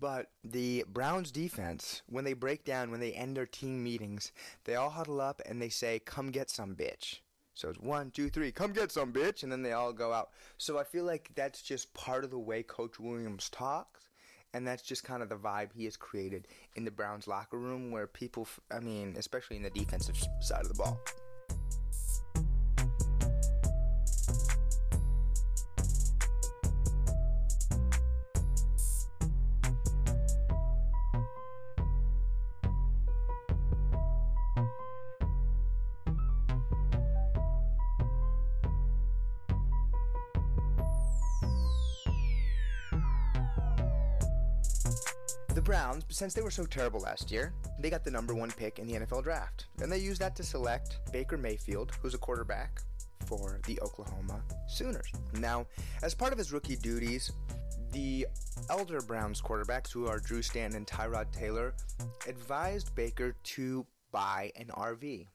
But 0.00 0.30
the 0.42 0.86
Browns 0.88 1.30
defense, 1.32 2.00
when 2.06 2.24
they 2.24 2.32
break 2.32 2.64
down, 2.64 2.90
when 2.90 3.00
they 3.00 3.12
end 3.12 3.36
their 3.36 3.44
team 3.44 3.84
meetings, 3.84 4.32
they 4.64 4.74
all 4.74 4.88
huddle 4.88 5.20
up 5.20 5.42
and 5.44 5.60
they 5.60 5.68
say, 5.68 5.98
"Come 5.98 6.30
get 6.30 6.48
some, 6.48 6.74
bitch." 6.74 7.20
So 7.58 7.68
it's 7.68 7.80
one, 7.80 8.12
two, 8.12 8.28
three, 8.28 8.52
come 8.52 8.72
get 8.72 8.92
some, 8.92 9.12
bitch, 9.12 9.42
and 9.42 9.50
then 9.50 9.62
they 9.62 9.72
all 9.72 9.92
go 9.92 10.12
out. 10.12 10.30
So 10.58 10.78
I 10.78 10.84
feel 10.84 11.04
like 11.04 11.30
that's 11.34 11.60
just 11.60 11.92
part 11.92 12.22
of 12.22 12.30
the 12.30 12.38
way 12.38 12.62
Coach 12.62 13.00
Williams 13.00 13.50
talks, 13.50 14.08
and 14.54 14.64
that's 14.64 14.82
just 14.82 15.02
kind 15.02 15.24
of 15.24 15.28
the 15.28 15.34
vibe 15.34 15.70
he 15.74 15.84
has 15.84 15.96
created 15.96 16.46
in 16.76 16.84
the 16.84 16.92
Browns 16.92 17.26
locker 17.26 17.58
room, 17.58 17.90
where 17.90 18.06
people, 18.06 18.46
I 18.70 18.78
mean, 18.78 19.16
especially 19.18 19.56
in 19.56 19.64
the 19.64 19.70
defensive 19.70 20.16
side 20.40 20.62
of 20.62 20.68
the 20.68 20.74
ball. 20.74 21.00
Browns, 45.62 46.04
since 46.08 46.34
they 46.34 46.42
were 46.42 46.50
so 46.50 46.64
terrible 46.64 47.00
last 47.00 47.30
year, 47.30 47.52
they 47.78 47.90
got 47.90 48.04
the 48.04 48.10
number 48.10 48.34
one 48.34 48.50
pick 48.50 48.78
in 48.78 48.86
the 48.86 48.94
NFL 48.94 49.24
draft. 49.24 49.66
And 49.80 49.90
they 49.90 49.98
used 49.98 50.20
that 50.20 50.36
to 50.36 50.42
select 50.42 50.98
Baker 51.12 51.36
Mayfield, 51.36 51.92
who's 52.00 52.14
a 52.14 52.18
quarterback 52.18 52.80
for 53.26 53.60
the 53.66 53.80
Oklahoma 53.80 54.42
Sooners. 54.68 55.12
Now, 55.34 55.66
as 56.02 56.14
part 56.14 56.32
of 56.32 56.38
his 56.38 56.52
rookie 56.52 56.76
duties, 56.76 57.32
the 57.92 58.26
elder 58.70 59.00
Browns 59.00 59.40
quarterbacks, 59.40 59.92
who 59.92 60.06
are 60.06 60.18
Drew 60.18 60.42
Stanton 60.42 60.76
and 60.76 60.86
Tyrod 60.86 61.32
Taylor, 61.32 61.74
advised 62.26 62.94
Baker 62.94 63.34
to 63.42 63.86
buy 64.10 64.52
an 64.56 64.66
RV 64.66 65.28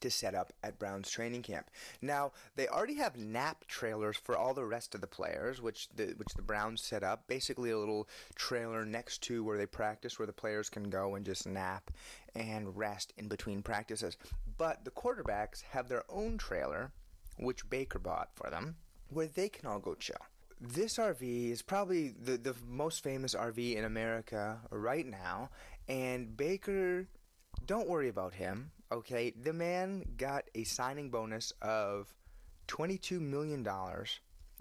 to 0.00 0.10
set 0.10 0.34
up 0.34 0.52
at 0.62 0.78
Brown's 0.78 1.10
training 1.10 1.42
camp. 1.42 1.70
Now, 2.00 2.32
they 2.56 2.68
already 2.68 2.94
have 2.94 3.16
nap 3.16 3.64
trailers 3.68 4.16
for 4.16 4.36
all 4.36 4.54
the 4.54 4.64
rest 4.64 4.94
of 4.94 5.00
the 5.00 5.06
players, 5.06 5.60
which 5.60 5.88
the 5.94 6.14
which 6.16 6.34
the 6.34 6.42
Browns 6.42 6.82
set 6.82 7.02
up. 7.02 7.26
Basically, 7.26 7.70
a 7.70 7.78
little 7.78 8.08
trailer 8.34 8.84
next 8.84 9.22
to 9.24 9.44
where 9.44 9.58
they 9.58 9.66
practice, 9.66 10.18
where 10.18 10.26
the 10.26 10.32
players 10.32 10.68
can 10.68 10.90
go 10.90 11.14
and 11.14 11.24
just 11.24 11.46
nap 11.46 11.90
and 12.34 12.76
rest 12.76 13.12
in 13.16 13.28
between 13.28 13.62
practices. 13.62 14.16
But 14.58 14.84
the 14.84 14.90
quarterbacks 14.90 15.62
have 15.70 15.88
their 15.88 16.04
own 16.08 16.38
trailer, 16.38 16.92
which 17.38 17.68
Baker 17.68 17.98
bought 17.98 18.30
for 18.34 18.50
them, 18.50 18.76
where 19.08 19.26
they 19.26 19.48
can 19.48 19.66
all 19.66 19.78
go 19.78 19.94
chill. 19.94 20.16
This 20.60 20.98
RV 20.98 21.50
is 21.50 21.62
probably 21.62 22.10
the, 22.10 22.36
the 22.36 22.54
most 22.68 23.02
famous 23.02 23.34
RV 23.34 23.76
in 23.76 23.84
America 23.84 24.60
right 24.70 25.06
now, 25.06 25.48
and 25.88 26.36
Baker, 26.36 27.06
don't 27.64 27.88
worry 27.88 28.08
about 28.08 28.34
him. 28.34 28.70
Okay, 28.92 29.32
the 29.40 29.52
man 29.52 30.04
got 30.16 30.44
a 30.54 30.64
signing 30.64 31.10
bonus 31.10 31.52
of 31.62 32.12
$22 32.66 33.20
million. 33.20 33.66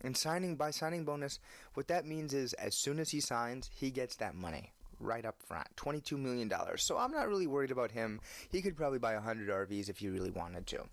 And 0.02 0.15
signing 0.15 0.56
by 0.56 0.72
signing 0.72 1.04
bonus, 1.04 1.39
what 1.74 1.88
that 1.88 2.06
means 2.06 2.34
is 2.34 2.54
as 2.54 2.78
soon 2.78 3.00
as 3.00 3.10
he 3.10 3.22
signs, 3.22 3.70
he 3.74 3.89
gets 3.89 4.15
that 4.18 4.36
money 4.36 4.72
right 5.00 5.26
up 5.26 5.42
front. 5.42 5.68
$22 5.78 6.18
million. 6.18 6.52
So 6.78 6.98
I'm 6.98 7.12
not 7.12 7.28
really 7.28 7.48
worried 7.48 7.72
about 7.72 7.92
him. 7.92 8.22
He 8.50 8.62
could 8.62 8.78
probably 8.78 9.00
buy 9.00 9.13
100 9.15 9.50
RVs 9.50 9.89
if 9.89 9.98
he 9.98 10.10
really 10.10 10.32
wanted 10.32 10.68
to. 10.68 10.84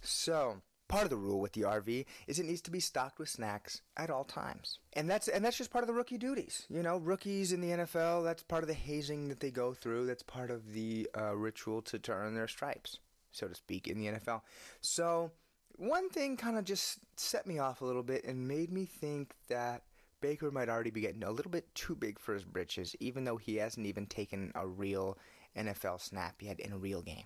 So, 0.00 0.60
part 0.88 1.04
of 1.04 1.10
the 1.10 1.16
rule 1.16 1.40
with 1.40 1.52
the 1.52 1.62
RV 1.62 2.06
is 2.26 2.38
it 2.38 2.46
needs 2.46 2.60
to 2.62 2.70
be 2.70 2.80
stocked 2.80 3.18
with 3.18 3.28
snacks 3.28 3.82
at 3.96 4.10
all 4.10 4.24
times. 4.24 4.78
And 4.92 5.08
that's 5.08 5.28
and 5.28 5.44
that's 5.44 5.56
just 5.56 5.70
part 5.70 5.82
of 5.82 5.88
the 5.88 5.94
rookie 5.94 6.18
duties. 6.18 6.66
You 6.68 6.82
know, 6.82 6.98
rookies 6.98 7.52
in 7.52 7.60
the 7.60 7.70
NFL, 7.70 8.24
that's 8.24 8.42
part 8.42 8.62
of 8.62 8.68
the 8.68 8.74
hazing 8.74 9.28
that 9.28 9.40
they 9.40 9.50
go 9.50 9.74
through. 9.74 10.06
That's 10.06 10.22
part 10.22 10.50
of 10.50 10.72
the 10.72 11.08
uh, 11.16 11.36
ritual 11.36 11.82
to, 11.82 12.00
earn 12.08 12.34
their 12.34 12.48
stripes, 12.48 12.98
so 13.30 13.48
to 13.48 13.54
speak, 13.54 13.88
in 13.88 13.98
the 13.98 14.06
NFL. 14.06 14.42
So, 14.80 15.32
one 15.76 16.08
thing 16.08 16.36
kind 16.36 16.56
of 16.56 16.64
just 16.64 17.00
set 17.16 17.46
me 17.46 17.58
off 17.58 17.80
a 17.80 17.84
little 17.84 18.02
bit 18.02 18.24
and 18.24 18.48
made 18.48 18.72
me 18.72 18.86
think 18.86 19.34
that 19.48 19.82
Baker 20.20 20.50
might 20.50 20.68
already 20.68 20.90
be 20.90 21.02
getting 21.02 21.24
a 21.24 21.30
little 21.30 21.50
bit 21.50 21.74
too 21.74 21.94
big 21.94 22.18
for 22.18 22.32
his 22.32 22.44
britches, 22.44 22.96
even 23.00 23.24
though 23.24 23.36
he 23.36 23.56
hasn't 23.56 23.86
even 23.86 24.06
taken 24.06 24.52
a 24.54 24.66
real 24.66 25.18
NFL 25.56 26.00
snap 26.00 26.36
yet 26.40 26.60
in 26.60 26.72
a 26.72 26.78
real 26.78 27.02
game. 27.02 27.24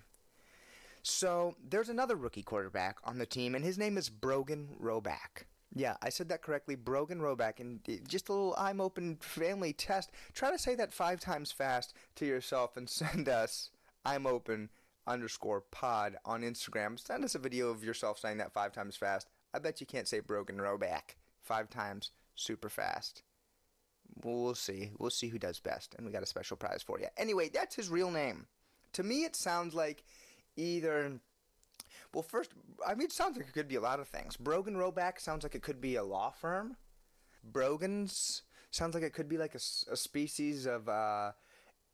So 1.03 1.55
there's 1.67 1.89
another 1.89 2.15
rookie 2.15 2.43
quarterback 2.43 2.97
on 3.03 3.17
the 3.17 3.25
team, 3.25 3.55
and 3.55 3.65
his 3.65 3.77
name 3.77 3.97
is 3.97 4.09
Brogan 4.09 4.69
Roback. 4.81 5.45
Yeah, 5.73 5.95
I 6.01 6.09
said 6.09 6.29
that 6.29 6.41
correctly. 6.41 6.75
Brogan 6.75 7.19
Roback. 7.19 7.59
And 7.59 7.79
just 8.07 8.29
a 8.29 8.33
little 8.33 8.55
I'm 8.57 8.81
open 8.81 9.17
family 9.21 9.73
test. 9.73 10.11
Try 10.33 10.51
to 10.51 10.59
say 10.59 10.75
that 10.75 10.93
five 10.93 11.19
times 11.19 11.51
fast 11.51 11.93
to 12.15 12.25
yourself 12.25 12.75
and 12.75 12.89
send 12.89 13.29
us 13.29 13.69
I'm 14.05 14.25
open 14.25 14.69
underscore 15.07 15.61
pod 15.61 16.17
on 16.25 16.41
Instagram. 16.41 16.99
Send 16.99 17.23
us 17.23 17.35
a 17.35 17.39
video 17.39 17.69
of 17.69 17.83
yourself 17.83 18.19
saying 18.19 18.37
that 18.37 18.53
five 18.53 18.73
times 18.73 18.95
fast. 18.95 19.27
I 19.53 19.59
bet 19.59 19.79
you 19.79 19.87
can't 19.87 20.07
say 20.07 20.19
Brogan 20.19 20.57
Roback 20.57 21.15
five 21.41 21.69
times 21.69 22.11
super 22.35 22.69
fast. 22.69 23.23
We'll 24.23 24.55
see. 24.55 24.91
We'll 24.97 25.09
see 25.09 25.29
who 25.29 25.39
does 25.39 25.59
best. 25.59 25.95
And 25.95 26.05
we 26.05 26.11
got 26.11 26.23
a 26.23 26.27
special 26.27 26.57
prize 26.57 26.83
for 26.83 26.99
you. 26.99 27.07
Anyway, 27.17 27.49
that's 27.49 27.75
his 27.75 27.89
real 27.89 28.11
name. 28.11 28.47
To 28.93 29.03
me, 29.03 29.23
it 29.23 29.37
sounds 29.37 29.73
like 29.73 30.03
either 30.55 31.19
well, 32.13 32.23
first, 32.23 32.51
I 32.85 32.93
mean, 32.93 33.05
it 33.05 33.13
sounds 33.13 33.37
like 33.37 33.47
it 33.47 33.53
could 33.53 33.67
be 33.67 33.75
a 33.75 33.81
lot 33.81 33.99
of 33.99 34.07
things. 34.07 34.35
Brogan 34.35 34.75
Roback 34.75 35.19
sounds 35.19 35.43
like 35.43 35.55
it 35.55 35.61
could 35.61 35.79
be 35.79 35.95
a 35.95 36.03
law 36.03 36.31
firm. 36.31 36.75
Brogans 37.43 38.43
sounds 38.69 38.93
like 38.93 39.03
it 39.03 39.13
could 39.13 39.29
be 39.29 39.37
like 39.37 39.55
a, 39.55 39.91
a 39.91 39.95
species 39.95 40.65
of 40.65 40.89
uh, 40.89 41.31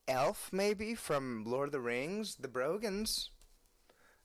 elf, 0.08 0.50
maybe 0.52 0.96
from 0.96 1.44
Lord 1.46 1.68
of 1.68 1.72
the 1.72 1.80
Rings. 1.80 2.36
The 2.36 2.48
Brogans. 2.48 3.30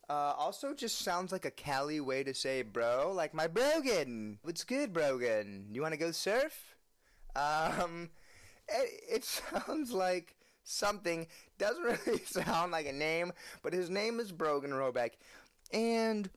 Uh, 0.09 0.35
also, 0.37 0.75
just 0.75 0.99
sounds 0.99 1.31
like 1.31 1.45
a 1.45 1.51
Cali 1.51 2.01
way 2.01 2.23
to 2.23 2.35
say 2.35 2.63
bro, 2.63 3.13
like 3.15 3.35
my 3.35 3.47
Brogan. 3.47 4.39
What's 4.43 4.65
good, 4.65 4.93
Brogan? 4.93 5.67
You 5.73 5.83
want 5.83 5.93
to 5.93 6.01
go 6.01 6.11
surf? 6.11 6.75
Um, 7.37 8.11
it, 8.69 9.01
it 9.11 9.25
sounds 9.67 9.93
like 9.93 10.37
something. 10.65 11.27
Doesn't 11.59 11.83
really 12.07 12.25
sound 12.25 12.73
like 12.73 12.87
a 12.87 12.93
name, 12.93 13.33
but 13.63 13.73
his 13.73 13.91
name 13.91 14.21
is 14.21 14.33
Brogan 14.33 14.71
Roback. 14.71 15.13
And 15.73 16.31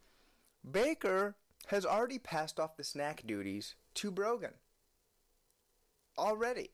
Baker 0.70 1.36
has 1.68 1.86
already 1.86 2.20
passed 2.20 2.60
off 2.60 2.78
the 2.78 2.84
snack 2.84 3.24
duties 3.26 3.76
to 3.96 4.12
Brogan. 4.12 4.54
Already. 6.18 6.70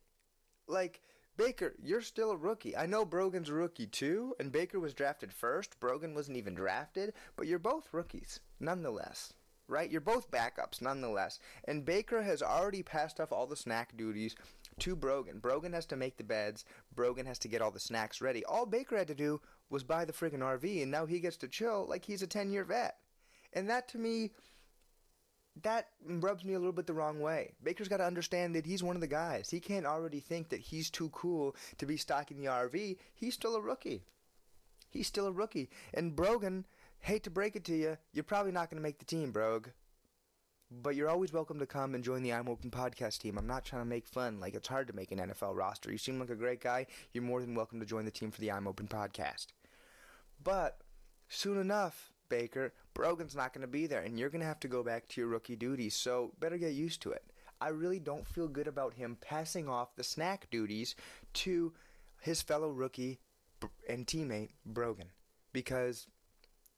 Like, 0.68 1.02
Baker, 1.38 1.74
you're 1.82 2.02
still 2.02 2.32
a 2.32 2.38
rookie. 2.38 2.78
I 2.78 2.86
know 2.86 3.06
Brogan's 3.06 3.50
a 3.50 3.54
rookie 3.54 3.88
too, 3.88 4.36
and 4.40 4.52
Baker 4.52 4.80
was 4.80 4.94
drafted 4.94 5.34
first. 5.34 5.80
Brogan 5.80 6.14
wasn't 6.14 6.38
even 6.38 6.54
drafted, 6.54 7.14
but 7.36 7.48
you're 7.48 7.60
both 7.60 7.94
rookies, 7.94 8.40
nonetheless. 8.60 9.34
Right? 9.68 9.90
You're 9.90 10.02
both 10.02 10.30
backups, 10.30 10.82
nonetheless. 10.82 11.40
And 11.64 11.86
Baker 11.86 12.22
has 12.22 12.44
already 12.44 12.84
passed 12.84 13.22
off 13.22 13.32
all 13.32 13.48
the 13.48 13.56
snack 13.56 13.96
duties 13.96 14.36
to 14.82 14.96
Brogan. 14.96 15.40
Brogan 15.40 15.74
has 15.74 15.86
to 15.88 15.96
make 15.96 16.18
the 16.18 16.24
beds. 16.24 16.66
Brogan 16.94 17.26
has 17.26 17.40
to 17.40 17.48
get 17.48 17.62
all 17.62 17.72
the 17.72 17.80
snacks 17.80 18.20
ready. 18.20 18.44
All 18.46 18.66
Baker 18.66 18.98
had 18.98 19.08
to 19.08 19.16
do 19.16 19.40
was 19.70 19.84
buy 19.84 20.06
the 20.06 20.14
friggin' 20.14 20.40
RV, 20.40 20.82
and 20.82 20.92
now 20.92 21.06
he 21.06 21.20
gets 21.20 21.38
to 21.38 21.48
chill 21.48 21.86
like 21.88 22.06
he's 22.06 22.22
a 22.22 22.28
10 22.28 22.52
year 22.52 22.64
vet. 22.64 22.98
And 23.54 23.70
that 23.70 23.88
to 23.90 23.98
me, 23.98 24.32
that 25.62 25.90
rubs 26.06 26.44
me 26.44 26.54
a 26.54 26.60
little 26.60 26.72
bit 26.72 26.88
the 26.88 26.94
wrong 26.94 27.20
way. 27.20 27.54
Baker's 27.62 27.90
got 27.90 27.98
to 27.98 28.06
understand 28.06 28.56
that 28.56 28.66
he's 28.66 28.82
one 28.82 28.96
of 28.96 29.02
the 29.02 29.08
guys. 29.08 29.50
He 29.50 29.60
can't 29.60 29.86
already 29.86 30.20
think 30.20 30.50
that 30.50 30.62
he's 30.62 30.90
too 30.90 31.10
cool 31.10 31.56
to 31.78 31.86
be 31.86 31.98
stocking 31.98 32.40
the 32.40 32.48
RV. 32.48 32.98
He's 33.14 33.34
still 33.34 33.56
a 33.56 33.62
rookie. 33.62 34.06
He's 34.90 35.08
still 35.08 35.28
a 35.28 35.32
rookie. 35.32 35.70
And 35.94 36.16
Brogan, 36.16 36.66
hate 37.00 37.24
to 37.24 37.30
break 37.30 37.56
it 37.56 37.66
to 37.66 37.76
you, 37.76 37.98
you're 38.14 38.24
probably 38.24 38.52
not 38.52 38.70
going 38.70 38.82
to 38.82 38.84
make 38.84 39.00
the 39.00 39.06
team, 39.06 39.32
Brogue. 39.32 39.68
But 40.74 40.96
you're 40.96 41.10
always 41.10 41.34
welcome 41.34 41.60
to 41.60 41.66
come 41.66 41.96
and 41.96 42.04
join 42.04 42.24
the 42.24 42.32
I'm 42.32 42.48
Open 42.48 42.72
podcast 42.72 43.18
team. 43.18 43.38
I'm 43.38 43.46
not 43.46 43.66
trying 43.66 43.82
to 43.82 43.90
make 43.90 44.08
fun. 44.08 44.40
Like, 44.40 44.54
it's 44.54 44.70
hard 44.70 44.88
to 44.88 44.96
make 44.96 45.12
an 45.12 45.20
NFL 45.20 45.54
roster. 45.54 45.92
You 45.92 45.98
seem 45.98 46.18
like 46.18 46.30
a 46.30 46.36
great 46.36 46.62
guy. 46.62 46.88
You're 47.12 47.26
more 47.26 47.42
than 47.42 47.56
welcome 47.56 47.82
to 47.82 47.86
join 47.86 48.06
the 48.06 48.12
team 48.12 48.32
for 48.32 48.40
the 48.40 48.54
I'm 48.54 48.70
Open 48.70 48.88
podcast. 48.88 49.48
But 50.42 50.78
soon 51.28 51.60
enough, 51.60 52.14
Baker, 52.30 52.72
Brogan's 52.94 53.36
not 53.36 53.52
going 53.52 53.64
to 53.64 53.68
be 53.68 53.86
there, 53.86 54.00
and 54.00 54.18
you're 54.18 54.30
going 54.30 54.40
to 54.40 54.48
have 54.48 54.62
to 54.62 54.70
go 54.70 54.82
back 54.82 55.10
to 55.10 55.20
your 55.20 55.30
rookie 55.30 55.58
duties, 55.58 55.94
so 55.94 56.32
better 56.40 56.58
get 56.58 56.72
used 56.72 57.02
to 57.02 57.12
it. 57.12 57.26
I 57.60 57.68
really 57.68 58.00
don't 58.00 58.26
feel 58.26 58.48
good 58.48 58.68
about 58.68 58.94
him 58.94 59.18
passing 59.20 59.68
off 59.68 59.98
the 59.98 60.06
snack 60.06 60.48
duties 60.52 60.96
to 61.34 61.74
his 62.22 62.42
fellow 62.42 62.70
rookie 62.70 63.20
and 63.90 64.08
teammate, 64.08 64.52
Brogan, 64.66 65.10
because 65.52 66.08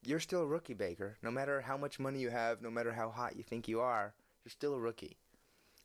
you're 0.06 0.20
still 0.20 0.42
a 0.42 0.48
rookie, 0.48 0.74
Baker. 0.74 1.18
No 1.22 1.32
matter 1.32 1.62
how 1.62 1.78
much 1.78 2.00
money 2.00 2.20
you 2.20 2.30
have, 2.30 2.62
no 2.62 2.70
matter 2.70 2.94
how 2.94 3.10
hot 3.10 3.36
you 3.36 3.44
think 3.44 3.68
you 3.68 3.80
are, 3.80 4.14
you're 4.44 4.52
still 4.52 4.76
a 4.76 4.80
rookie. 4.80 5.18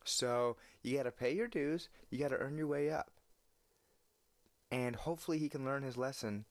So 0.05 0.57
you 0.83 0.97
got 0.97 1.05
to 1.05 1.11
pay 1.11 1.35
your 1.35 1.49
dues, 1.49 1.89
you 2.11 2.19
got 2.19 2.29
to 2.29 2.39
earn 2.39 2.57
your 2.57 2.67
way 2.67 2.91
up. 2.91 3.11
And 4.71 4.97
hopefully 4.97 5.39
he 5.39 5.49
can 5.49 5.65
learn 5.65 5.83
his 5.83 5.97
lesson, 5.97 6.45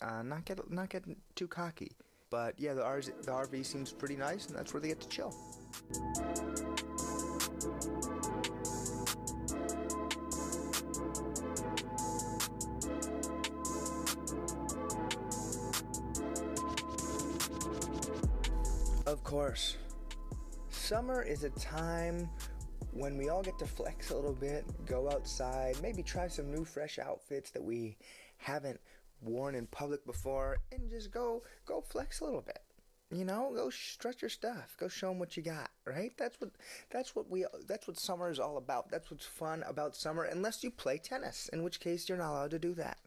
uh, 0.00 0.22
not 0.22 0.44
get 0.44 0.70
not 0.70 0.88
get 0.88 1.04
too 1.34 1.46
cocky. 1.46 1.92
But 2.30 2.58
yeah, 2.58 2.74
the, 2.74 2.82
RV, 2.82 3.24
the 3.24 3.30
RV 3.30 3.66
seems 3.66 3.92
pretty 3.92 4.16
nice, 4.16 4.46
and 4.46 4.56
that's 4.56 4.72
where 4.72 4.80
they 4.80 4.88
get 4.88 5.00
to 5.00 5.08
chill. 5.08 5.34
Course, 19.32 19.78
summer 20.68 21.22
is 21.22 21.42
a 21.42 21.48
time 21.50 22.28
when 22.92 23.16
we 23.16 23.30
all 23.30 23.42
get 23.42 23.58
to 23.58 23.64
flex 23.64 24.10
a 24.10 24.14
little 24.14 24.34
bit, 24.34 24.66
go 24.84 25.10
outside, 25.10 25.74
maybe 25.80 26.02
try 26.02 26.28
some 26.28 26.52
new 26.52 26.66
fresh 26.66 26.98
outfits 26.98 27.50
that 27.52 27.64
we 27.64 27.96
haven't 28.36 28.78
worn 29.22 29.54
in 29.54 29.66
public 29.68 30.04
before 30.04 30.58
and 30.70 30.90
just 30.90 31.10
go 31.10 31.42
go 31.64 31.80
flex 31.80 32.20
a 32.20 32.24
little 32.26 32.42
bit. 32.42 32.58
You 33.10 33.24
know 33.24 33.50
go 33.54 33.70
stretch 33.70 34.20
your 34.20 34.28
stuff. 34.28 34.76
Go 34.78 34.86
show 34.86 35.08
them 35.08 35.18
what 35.18 35.34
you 35.34 35.42
got 35.42 35.70
right? 35.86 36.12
That's 36.18 36.38
what 36.38 36.50
that's 36.90 37.16
what 37.16 37.30
we 37.30 37.46
that's 37.66 37.88
what 37.88 37.98
summer 37.98 38.30
is 38.30 38.38
all 38.38 38.58
about. 38.58 38.90
That's 38.90 39.10
what's 39.10 39.24
fun 39.24 39.64
about 39.66 39.96
summer 39.96 40.24
unless 40.24 40.62
you 40.62 40.70
play 40.70 40.98
tennis 40.98 41.48
in 41.54 41.62
which 41.62 41.80
case 41.80 42.06
you're 42.06 42.18
not 42.18 42.32
allowed 42.32 42.50
to 42.50 42.58
do 42.58 42.74
that 42.74 42.98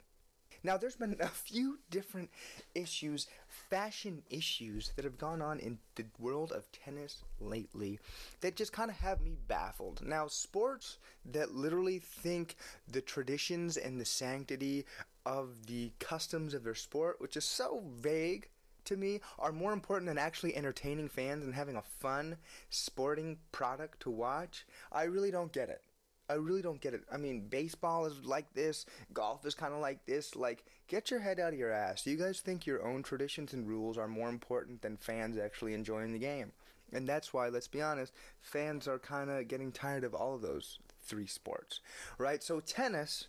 now 0.65 0.77
there's 0.77 0.95
been 0.95 1.15
a 1.19 1.27
few 1.27 1.79
different 1.89 2.29
issues 2.73 3.27
fashion 3.69 4.23
issues 4.29 4.91
that 4.95 5.05
have 5.05 5.17
gone 5.17 5.41
on 5.41 5.59
in 5.59 5.77
the 5.95 6.05
world 6.19 6.51
of 6.51 6.71
tennis 6.71 7.23
lately 7.39 7.99
that 8.41 8.55
just 8.55 8.73
kind 8.73 8.89
of 8.89 8.97
have 8.97 9.21
me 9.21 9.35
baffled 9.47 10.01
now 10.05 10.27
sports 10.27 10.97
that 11.23 11.55
literally 11.55 11.99
think 11.99 12.55
the 12.91 13.01
traditions 13.01 13.77
and 13.77 13.99
the 13.99 14.05
sanctity 14.05 14.85
of 15.25 15.65
the 15.65 15.91
customs 15.99 16.53
of 16.53 16.63
their 16.63 16.75
sport, 16.75 17.19
which 17.19 17.35
is 17.35 17.43
so 17.43 17.83
vague 17.99 18.47
to 18.85 18.95
me, 18.95 19.19
are 19.39 19.51
more 19.51 19.73
important 19.73 20.07
than 20.07 20.17
actually 20.17 20.55
entertaining 20.55 21.09
fans 21.09 21.43
and 21.43 21.55
having 21.55 21.75
a 21.75 21.81
fun 21.81 22.37
sporting 22.69 23.37
product 23.51 23.99
to 24.01 24.11
watch. 24.11 24.65
I 24.91 25.03
really 25.03 25.31
don't 25.31 25.51
get 25.51 25.69
it. 25.69 25.81
I 26.29 26.33
really 26.33 26.61
don't 26.61 26.81
get 26.81 26.93
it. 26.93 27.03
I 27.11 27.17
mean, 27.17 27.47
baseball 27.47 28.05
is 28.05 28.25
like 28.25 28.53
this, 28.53 28.85
golf 29.13 29.45
is 29.45 29.53
kind 29.53 29.73
of 29.73 29.79
like 29.79 30.05
this. 30.05 30.35
Like, 30.35 30.65
get 30.87 31.11
your 31.11 31.19
head 31.19 31.39
out 31.39 31.53
of 31.53 31.59
your 31.59 31.71
ass. 31.71 32.03
Do 32.03 32.11
you 32.11 32.17
guys 32.17 32.39
think 32.39 32.65
your 32.65 32.85
own 32.85 33.03
traditions 33.03 33.53
and 33.53 33.67
rules 33.67 33.97
are 33.97 34.07
more 34.07 34.29
important 34.29 34.81
than 34.81 34.97
fans 34.97 35.37
actually 35.37 35.73
enjoying 35.73 36.13
the 36.13 36.19
game? 36.19 36.51
And 36.91 37.07
that's 37.07 37.33
why, 37.33 37.49
let's 37.49 37.67
be 37.67 37.81
honest, 37.81 38.13
fans 38.41 38.87
are 38.87 38.99
kind 38.99 39.29
of 39.29 39.47
getting 39.47 39.71
tired 39.71 40.03
of 40.03 40.13
all 40.13 40.35
of 40.35 40.41
those 40.41 40.79
three 41.01 41.27
sports, 41.27 41.79
right? 42.17 42.41
So, 42.41 42.59
tennis, 42.59 43.27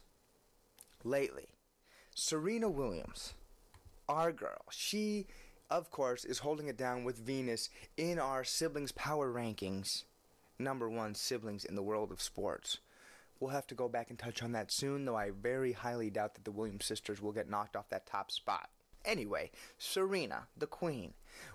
lately, 1.05 1.49
Serena 2.15 2.69
Williams, 2.69 3.35
our 4.09 4.33
girl, 4.33 4.65
she, 4.71 5.27
of 5.71 5.91
course, 5.91 6.25
is 6.25 6.39
holding 6.39 6.69
it 6.69 6.77
down 6.77 7.05
with 7.05 7.19
Venus 7.19 7.69
in 7.97 8.19
our 8.19 8.45
siblings 8.45 8.93
power 8.93 9.33
rankings. 9.33 10.05
Number 10.59 10.89
one 10.89 11.15
siblings 11.15 11.65
in 11.65 11.75
the 11.75 11.83
world 11.83 12.11
of 12.11 12.23
sports. 12.23 12.79
We'll 13.39 13.51
have 13.51 13.67
to 13.69 13.75
go 13.75 13.89
back 13.89 14.11
and 14.11 14.19
touch 14.19 14.43
on 14.43 14.53
that 14.53 14.73
soon, 14.73 15.05
though 15.05 15.17
I 15.17 15.31
very 15.31 15.73
highly 15.73 16.11
doubt 16.11 16.35
that 16.35 16.45
the 16.45 16.51
Williams 16.51 16.87
sisters 16.87 17.21
will 17.21 17.33
get 17.33 17.51
knocked 17.51 17.77
off 17.77 17.91
that 17.91 18.07
top 18.07 18.31
spot. 18.31 18.71
Anyway, 19.05 19.51
Serena, 19.79 20.49
the 20.57 20.67
queen, 20.67 21.13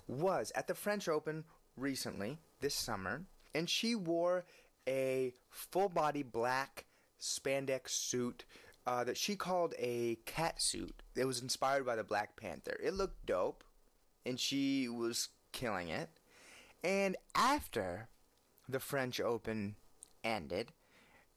was 0.08 0.52
at 0.56 0.68
the 0.68 0.76
French 0.76 1.10
Open 1.10 1.44
recently, 1.76 2.38
this 2.60 2.76
summer, 2.76 3.24
and 3.54 3.70
she 3.70 3.96
wore 3.96 4.46
a 4.88 5.34
full 5.50 5.90
body 5.90 6.24
black 6.24 6.86
spandex 7.20 7.90
suit 7.90 8.46
uh, 8.88 9.04
that 9.04 9.18
she 9.18 9.36
called 9.36 9.74
a 9.78 10.18
cat 10.26 10.62
suit. 10.62 11.04
It 11.16 11.26
was 11.26 11.42
inspired 11.42 11.86
by 11.86 11.96
the 11.96 12.04
Black 12.04 12.36
Panther. 12.36 12.80
It 12.82 12.94
looked 12.94 13.26
dope, 13.26 13.64
and 14.26 14.40
she 14.40 14.88
was 14.88 15.30
killing 15.52 15.90
it. 15.90 16.10
And 16.84 17.16
after 17.36 18.08
the 18.68 18.80
French 18.80 19.20
Open 19.20 19.76
ended, 20.24 20.72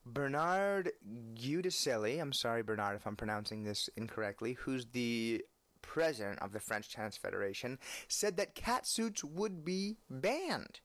Bernard 0.06 0.92
Giudicelli, 1.34 2.20
I'm 2.20 2.32
sorry, 2.32 2.62
Bernard, 2.62 2.96
if 2.96 3.06
I'm 3.06 3.16
pronouncing 3.16 3.64
this 3.64 3.88
incorrectly, 3.96 4.52
who's 4.52 4.86
the 4.86 5.44
president 5.82 6.40
of 6.40 6.52
the 6.52 6.60
French 6.60 6.92
Tennis 6.92 7.16
Federation, 7.16 7.78
said 8.08 8.36
that 8.36 8.54
cat 8.54 8.86
suits 8.86 9.24
would 9.24 9.64
be 9.64 9.96
banned 10.10 10.80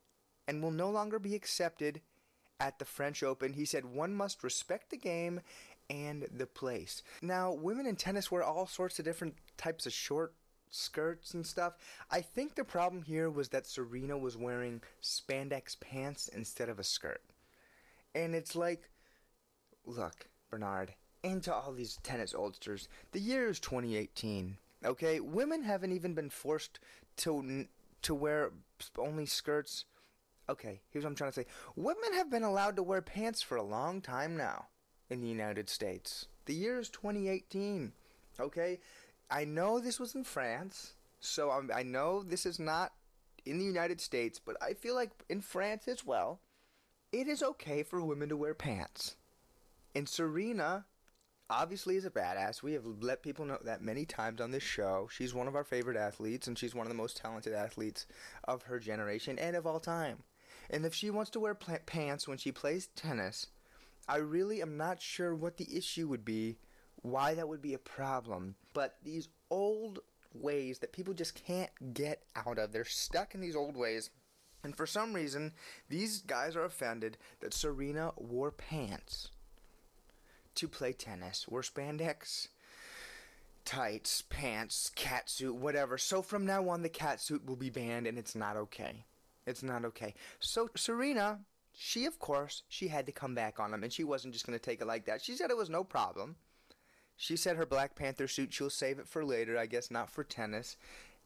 and 0.47 0.63
will 0.63 0.71
no 0.71 0.89
longer 0.89 1.19
be 1.19 1.35
accepted 1.35 2.01
at 2.59 2.79
the 2.79 2.85
French 2.85 3.23
Open. 3.23 3.53
He 3.53 3.65
said 3.65 3.85
one 3.85 4.13
must 4.13 4.43
respect 4.43 4.89
the 4.89 4.97
game 4.97 5.41
and 5.89 6.27
the 6.31 6.45
place. 6.45 7.03
Now, 7.21 7.51
women 7.51 7.85
in 7.85 7.95
tennis 7.95 8.31
wear 8.31 8.43
all 8.43 8.67
sorts 8.67 8.99
of 8.99 9.05
different 9.05 9.35
types 9.57 9.85
of 9.85 9.93
short 9.93 10.33
skirts 10.69 11.33
and 11.33 11.45
stuff. 11.45 11.73
I 12.11 12.21
think 12.21 12.55
the 12.55 12.63
problem 12.63 13.01
here 13.01 13.29
was 13.29 13.49
that 13.49 13.65
Serena 13.65 14.17
was 14.17 14.37
wearing 14.37 14.81
spandex 15.01 15.79
pants 15.79 16.27
instead 16.27 16.69
of 16.69 16.79
a 16.79 16.83
skirt. 16.83 17.21
And 18.13 18.35
it's 18.35 18.55
like, 18.55 18.89
look, 19.89 20.27
Bernard, 20.49 20.93
into 21.23 21.53
all 21.53 21.71
these 21.71 21.99
tennis 22.03 22.33
oldsters, 22.33 22.87
the 23.11 23.19
year 23.19 23.49
is 23.49 23.59
2018. 23.59 24.57
Okay, 24.85 25.19
women 25.19 25.63
haven't 25.63 25.91
even 25.91 26.13
been 26.13 26.29
forced 26.29 26.79
to 27.17 27.67
to 28.01 28.15
wear 28.15 28.51
only 28.97 29.25
skirts. 29.25 29.85
Okay, 30.47 30.81
here's 30.89 31.03
what 31.03 31.11
I'm 31.11 31.15
trying 31.15 31.31
to 31.31 31.41
say. 31.41 31.45
Women 31.75 32.13
have 32.13 32.31
been 32.31 32.43
allowed 32.43 32.75
to 32.77 32.83
wear 32.83 33.01
pants 33.01 33.41
for 33.41 33.57
a 33.57 33.63
long 33.63 34.01
time 34.01 34.37
now 34.37 34.67
in 35.09 35.21
the 35.21 35.27
United 35.27 35.69
States. 35.69 36.27
The 36.45 36.53
year 36.53 36.79
is 36.79 36.89
2018. 36.89 37.91
Okay? 38.39 38.79
I 39.29 39.45
know 39.45 39.79
this 39.79 39.99
was 39.99 40.15
in 40.15 40.23
France, 40.23 40.93
so 41.19 41.51
I'm, 41.51 41.69
i 41.73 41.83
know 41.83 42.23
this 42.23 42.45
is 42.45 42.57
not 42.57 42.93
in 43.45 43.59
the 43.59 43.65
United 43.65 44.01
States, 44.01 44.39
but 44.43 44.55
I 44.61 44.73
feel 44.73 44.95
like 44.95 45.11
in 45.29 45.41
France 45.41 45.87
as 45.87 46.05
well, 46.05 46.39
it 47.11 47.27
is 47.27 47.43
okay 47.43 47.83
for 47.83 48.01
women 48.01 48.29
to 48.29 48.37
wear 48.37 48.53
pants. 48.53 49.17
And 49.95 50.07
Serena 50.07 50.85
obviously 51.49 51.95
is 51.95 52.05
a 52.05 52.11
badass. 52.11 52.61
We 52.61 52.73
have 52.73 52.85
let 53.01 53.23
people 53.23 53.45
know 53.45 53.57
that 53.63 53.81
many 53.81 54.05
times 54.05 54.39
on 54.39 54.51
this 54.51 54.63
show. 54.63 55.07
She's 55.11 55.33
one 55.33 55.47
of 55.47 55.55
our 55.55 55.63
favorite 55.63 55.97
athletes, 55.97 56.47
and 56.47 56.57
she's 56.57 56.75
one 56.75 56.85
of 56.85 56.91
the 56.91 56.97
most 56.97 57.17
talented 57.17 57.53
athletes 57.53 58.05
of 58.43 58.63
her 58.63 58.79
generation 58.79 59.39
and 59.39 59.55
of 59.55 59.65
all 59.65 59.79
time. 59.79 60.19
And 60.69 60.85
if 60.85 60.93
she 60.93 61.09
wants 61.09 61.31
to 61.31 61.39
wear 61.39 61.55
pants 61.55 62.27
when 62.27 62.37
she 62.37 62.51
plays 62.51 62.89
tennis, 62.95 63.47
I 64.07 64.17
really 64.17 64.61
am 64.61 64.77
not 64.77 65.01
sure 65.01 65.35
what 65.35 65.57
the 65.57 65.75
issue 65.75 66.07
would 66.07 66.23
be, 66.23 66.57
why 67.01 67.33
that 67.33 67.47
would 67.47 67.61
be 67.61 67.73
a 67.73 67.79
problem. 67.79 68.55
But 68.73 68.97
these 69.03 69.29
old 69.49 69.99
ways 70.33 70.79
that 70.79 70.93
people 70.93 71.15
just 71.15 71.33
can't 71.33 71.71
get 71.93 72.23
out 72.35 72.59
of, 72.59 72.71
they're 72.71 72.85
stuck 72.85 73.33
in 73.33 73.41
these 73.41 73.55
old 73.55 73.75
ways. 73.75 74.11
And 74.63 74.75
for 74.75 74.85
some 74.85 75.13
reason, 75.13 75.53
these 75.89 76.21
guys 76.21 76.55
are 76.55 76.65
offended 76.65 77.17
that 77.39 77.53
Serena 77.53 78.11
wore 78.17 78.51
pants 78.51 79.29
to 80.59 80.67
play 80.67 80.93
tennis, 80.93 81.47
wore 81.47 81.61
spandex 81.61 82.47
tights, 83.65 84.23
pants, 84.29 84.91
cat 84.95 85.29
suit, 85.29 85.53
whatever. 85.53 85.97
So 85.97 86.21
from 86.21 86.45
now 86.45 86.69
on, 86.69 86.81
the 86.81 86.89
cat 86.89 87.19
suit 87.21 87.45
will 87.45 87.55
be 87.55 87.69
banned, 87.69 88.07
and 88.07 88.17
it's 88.17 88.35
not 88.35 88.57
okay. 88.57 89.05
It's 89.45 89.61
not 89.61 89.85
okay. 89.85 90.15
So 90.39 90.69
Serena 90.75 91.39
she, 91.81 92.05
of 92.05 92.19
course, 92.19 92.63
she 92.67 92.89
had 92.89 93.05
to 93.05 93.13
come 93.13 93.33
back 93.33 93.57
on 93.57 93.73
him, 93.73 93.83
and 93.83 93.93
she 93.93 94.03
wasn't 94.03 94.33
just 94.33 94.45
going 94.45 94.57
to 94.57 94.63
take 94.63 94.81
it 94.81 94.85
like 94.85 95.05
that. 95.05 95.21
She 95.21 95.35
said 95.35 95.49
it 95.49 95.55
was 95.55 95.69
no 95.69 95.85
problem. 95.85 96.35
She 97.15 97.37
said 97.37 97.55
her 97.55 97.65
Black 97.65 97.95
Panther 97.95 98.27
suit, 98.27 98.51
she'll 98.51 98.69
save 98.69 98.99
it 98.99 99.07
for 99.07 99.23
later, 99.23 99.57
I 99.57 99.65
guess 99.65 99.89
not 99.89 100.11
for 100.11 100.25
tennis. 100.25 100.75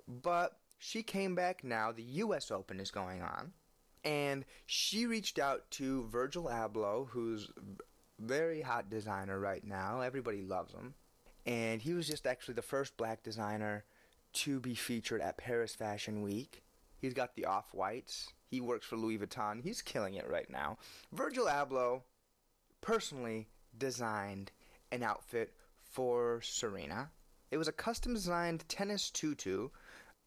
But 0.08 0.58
she 0.78 1.02
came 1.02 1.34
back 1.34 1.64
now. 1.64 1.92
The 1.92 2.04
U.S. 2.04 2.52
Open 2.52 2.80
is 2.80 2.92
going 2.92 3.24
on. 3.24 3.54
And 4.04 4.46
she 4.68 5.08
reached 5.08 5.40
out 5.40 5.72
to 5.72 6.04
Virgil 6.04 6.44
Abloh, 6.46 7.08
who's 7.10 7.50
very 8.26 8.62
hot 8.62 8.90
designer 8.90 9.40
right 9.40 9.64
now. 9.66 10.02
Everybody 10.02 10.42
loves 10.42 10.74
him. 10.74 10.94
And 11.46 11.82
he 11.82 11.94
was 11.94 12.08
just 12.08 12.26
actually 12.26 12.54
the 12.56 12.62
first 12.62 12.96
black 12.98 13.24
designer 13.24 13.84
to 14.34 14.60
be 14.60 14.76
featured 14.76 15.22
at 15.22 15.38
Paris 15.38 15.76
Fashion 15.76 16.22
Week. 16.22 16.64
He's 16.98 17.14
got 17.14 17.36
the 17.36 17.46
off 17.46 17.74
whites. 17.74 18.30
He 18.50 18.62
works 18.62 18.86
for 18.86 18.96
Louis 18.96 19.18
Vuitton. 19.18 19.62
He's 19.62 19.82
killing 19.82 20.14
it 20.14 20.30
right 20.30 20.50
now. 20.50 20.78
Virgil 21.12 21.46
Abloh 21.46 22.02
personally 22.82 23.48
designed 23.78 24.52
an 24.92 25.04
outfit 25.04 25.54
for 25.82 26.40
Serena. 26.42 27.10
It 27.52 27.58
was 27.58 27.68
a 27.68 27.74
custom 27.74 28.14
designed 28.14 28.68
tennis 28.70 29.10
tutu, 29.10 29.70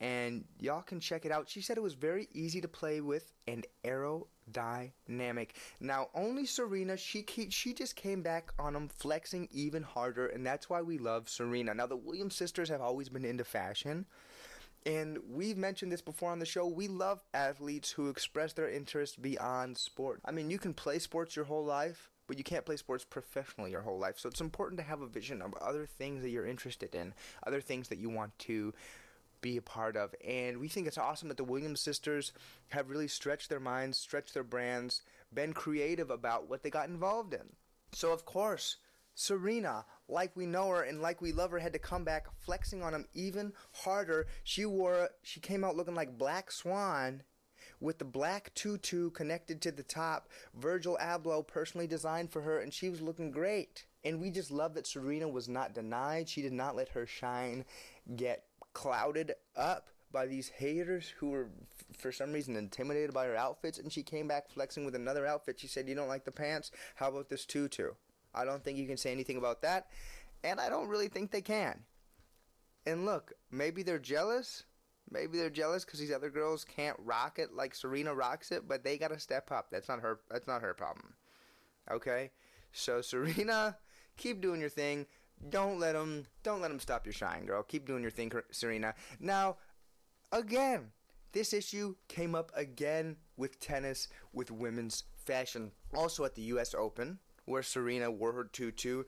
and 0.01 0.45
y'all 0.61 0.83
can 0.83 1.01
check 1.01 1.25
it 1.25 1.33
out. 1.33 1.49
She 1.49 1.61
said 1.61 1.77
it 1.77 1.83
was 1.83 1.95
very 1.95 2.29
easy 2.33 2.61
to 2.61 2.69
play 2.69 3.01
with 3.01 3.33
and 3.49 3.67
aerodynamic. 3.85 5.51
Now, 5.81 6.09
only 6.15 6.45
Serena, 6.47 6.97
she 6.97 7.25
she 7.51 7.73
just 7.73 7.97
came 7.97 8.23
back 8.23 8.53
on 8.59 8.75
them 8.75 8.89
flexing 8.89 9.49
even 9.51 9.83
harder, 9.83 10.27
and 10.27 10.47
that's 10.47 10.69
why 10.69 10.83
we 10.83 10.99
love 10.99 11.29
Serena. 11.29 11.75
Now, 11.75 11.87
the 11.87 11.97
Williams 11.97 12.35
sisters 12.35 12.69
have 12.69 12.81
always 12.81 13.09
been 13.09 13.25
into 13.25 13.45
fashion. 13.45 14.07
And 14.85 15.19
we've 15.29 15.57
mentioned 15.57 15.91
this 15.91 16.01
before 16.01 16.31
on 16.31 16.39
the 16.39 16.47
show. 16.47 16.65
We 16.69 16.87
love 16.87 17.21
athletes 17.35 17.91
who 17.91 18.09
express 18.09 18.53
their 18.53 18.71
interest 18.71 19.21
beyond 19.21 19.77
sport. 19.77 20.21
I 20.25 20.31
mean, 20.31 20.49
you 20.49 20.59
can 20.59 20.75
play 20.75 21.01
sports 21.01 21.35
your 21.35 21.45
whole 21.45 21.65
life, 21.65 22.13
but 22.29 22.39
you 22.39 22.45
can't 22.45 22.65
play 22.65 22.77
sports 22.77 23.05
professionally 23.05 23.73
your 23.73 23.81
whole 23.81 23.99
life. 23.99 24.21
So 24.21 24.29
it's 24.29 24.41
important 24.41 24.79
to 24.79 24.87
have 24.87 25.01
a 25.01 25.09
vision 25.09 25.43
of 25.43 25.55
other 25.55 25.87
things 25.87 26.23
that 26.23 26.31
you're 26.31 26.47
interested 26.47 26.95
in, 26.95 27.15
other 27.45 27.61
things 27.61 27.89
that 27.89 27.99
you 27.99 28.11
want 28.11 28.39
to 28.41 28.73
be 29.41 29.57
a 29.57 29.63
part 29.63 29.97
of. 29.97 30.15
And 30.27 30.59
we 30.59 30.69
think 30.69 30.87
it's 30.87 30.99
awesome 30.99 31.29
that 31.29 31.37
the 31.37 31.45
Williams 31.45 31.81
sisters 31.81 32.33
have 32.69 32.91
really 32.91 33.09
stretched 33.09 33.49
their 33.49 33.61
minds, 33.61 33.99
stretched 33.99 34.35
their 34.35 34.45
brands, 34.45 35.03
been 35.33 35.53
creative 35.53 36.11
about 36.11 36.49
what 36.49 36.63
they 36.63 36.71
got 36.71 36.89
involved 36.89 37.35
in. 37.35 37.55
So, 37.93 38.13
of 38.13 38.25
course, 38.25 38.77
Serena, 39.15 39.85
like 40.09 40.37
we 40.37 40.47
know 40.47 40.69
her 40.69 40.83
and 40.83 41.01
like 41.01 41.23
we 41.23 41.33
love 41.33 41.51
her, 41.51 41.59
had 41.59 41.73
to 41.73 41.79
come 41.79 42.05
back 42.05 42.27
flexing 42.41 42.83
on 42.83 42.95
him 42.95 43.07
even 43.15 43.53
harder. 43.73 44.27
She 44.45 44.67
wore, 44.67 45.11
she 45.23 45.41
came 45.41 45.65
out 45.65 45.77
looking 45.77 45.95
like 45.95 46.19
Black 46.19 46.51
Swan 46.51 47.23
with 47.81 47.99
the 47.99 48.05
black 48.05 48.53
tutu 48.55 49.11
connected 49.11 49.61
to 49.63 49.73
the 49.73 49.83
top. 49.83 50.29
Virgil 50.55 50.99
Abloh 51.01 51.47
personally 51.47 51.87
designed 51.87 52.31
for 52.31 52.43
her, 52.43 52.61
and 52.61 52.73
she 52.73 52.89
was 52.89 53.01
looking 53.01 53.31
great. 53.31 53.87
And 54.05 54.21
we 54.21 54.31
just 54.31 54.51
love 54.51 54.75
that 54.75 54.87
Serena 54.87 55.29
was 55.29 55.49
not 55.49 55.75
denied. 55.75 56.29
She 56.29 56.43
did 56.43 56.53
not 56.53 56.77
let 56.77 56.91
her 56.91 57.07
shine 57.07 57.65
get 58.15 58.45
clouded 58.77 59.33
up 59.57 59.89
by 60.13 60.27
these 60.27 60.51
haters 60.51 61.15
who 61.17 61.31
were, 61.31 61.49
f- 61.63 61.97
for 61.97 62.13
some 62.13 62.31
reason, 62.31 62.57
intimidated 62.57 63.15
by 63.15 63.25
her 63.25 63.35
outfits. 63.35 63.79
And 63.79 63.91
she 63.91 64.03
came 64.03 64.29
back 64.29 64.51
flexing 64.51 64.85
with 64.85 64.95
another 64.95 65.27
outfit. 65.27 65.59
She 65.59 65.67
said, 65.67 65.89
You 65.89 65.95
don't 65.95 66.09
like 66.09 66.27
the 66.27 66.31
pants? 66.31 66.71
How 66.95 67.09
about 67.09 67.31
this 67.31 67.47
tutu? 67.47 67.93
I 68.35 68.45
don't 68.45 68.63
think 68.63 68.77
you 68.77 68.87
can 68.87 68.99
say 68.99 69.13
anything 69.13 69.39
about 69.39 69.63
that. 69.63 69.87
And 70.45 70.61
I 70.61 70.69
don't 70.69 70.89
really 70.89 71.09
think 71.09 71.31
they 71.31 71.41
can. 71.41 71.85
And 72.85 73.07
look, 73.07 73.33
maybe 73.51 73.83
they're 73.83 73.99
jealous. 73.99 74.65
Maybe 75.11 75.39
they're 75.39 75.49
jealous 75.49 75.87
because 75.87 75.99
these 75.99 76.13
other 76.13 76.31
girls 76.31 76.63
can't 76.63 76.99
rock 77.03 77.39
it 77.39 77.55
like 77.55 77.75
Serena 77.75 78.15
rocks 78.15 78.53
it, 78.53 78.69
but 78.69 78.85
they 78.85 78.99
gotta 78.99 79.19
step 79.19 79.51
up. 79.51 79.69
That's 79.71 79.89
not 79.89 80.01
her. 80.01 80.21
That's 80.31 80.47
not 80.47 80.61
her 80.61 80.75
problem. 80.75 81.15
Okay, 81.91 82.31
so 82.73 83.01
Serena, 83.01 83.79
keep 84.19 84.43
doing 84.43 84.61
your 84.61 84.69
thing. 84.69 85.07
Don't 85.51 85.79
let 85.79 85.93
them. 85.93 86.27
Don't 86.43 86.61
let 86.61 86.69
them 86.69 86.81
stop 86.81 87.07
your 87.07 87.13
shine, 87.13 87.45
girl. 87.45 87.63
Keep 87.63 87.87
doing 87.87 88.03
your 88.03 88.11
thing, 88.11 88.33
Serena. 88.51 88.95
Now, 89.21 89.57
again, 90.33 90.93
this 91.33 91.53
issue 91.53 91.95
came 92.09 92.35
up 92.35 92.51
again 92.55 93.17
with 93.37 93.61
tennis 93.61 94.09
with 94.33 94.51
women's 94.51 95.05
fashion. 95.17 95.73
Also 95.95 96.25
at 96.25 96.35
the 96.35 96.43
U.S. 96.43 96.75
Open, 96.75 97.19
where 97.45 97.63
Serena 97.63 98.11
wore 98.11 98.33
her 98.33 98.45
tutu. 98.45 99.05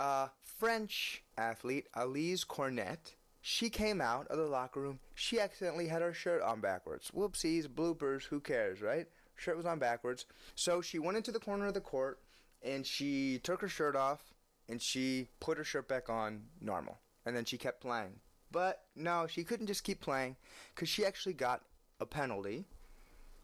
Uh, 0.00 0.28
French 0.42 1.22
athlete 1.36 1.88
Alizé 1.96 2.46
Cornet, 2.46 3.14
she 3.40 3.70
came 3.70 4.00
out 4.00 4.26
of 4.28 4.38
the 4.38 4.44
locker 4.44 4.80
room. 4.80 4.98
She 5.14 5.40
accidentally 5.40 5.88
had 5.88 6.02
her 6.02 6.12
shirt 6.12 6.42
on 6.42 6.60
backwards. 6.60 7.10
Whoopsies, 7.10 7.66
bloopers, 7.66 8.24
who 8.24 8.40
cares, 8.40 8.82
right? 8.82 9.06
Shirt 9.36 9.56
was 9.56 9.66
on 9.66 9.78
backwards. 9.78 10.26
So 10.54 10.80
she 10.82 10.98
went 10.98 11.16
into 11.16 11.32
the 11.32 11.40
corner 11.40 11.66
of 11.66 11.74
the 11.74 11.80
court 11.80 12.20
and 12.62 12.84
she 12.84 13.38
took 13.42 13.60
her 13.60 13.68
shirt 13.68 13.94
off 13.94 14.34
and 14.68 14.80
she 14.80 15.28
put 15.40 15.58
her 15.58 15.64
shirt 15.64 15.88
back 15.88 16.08
on 16.08 16.42
normal. 16.60 16.98
And 17.24 17.36
then 17.36 17.44
she 17.44 17.58
kept 17.58 17.80
playing. 17.80 18.20
But 18.50 18.82
no, 18.96 19.26
she 19.26 19.44
couldn't 19.44 19.66
just 19.66 19.84
keep 19.84 20.00
playing 20.00 20.36
because 20.74 20.88
she 20.88 21.04
actually 21.04 21.34
got 21.34 21.62
a 22.00 22.06
penalty 22.06 22.64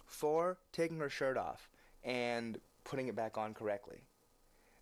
for 0.07 0.59
taking 0.73 0.99
her 0.99 1.11
shirt 1.11 1.37
off 1.37 1.69
and 2.03 2.59
putting 2.85 3.09
it 3.09 3.17
back 3.17 3.37
on 3.37 3.55
correctly. 3.55 3.99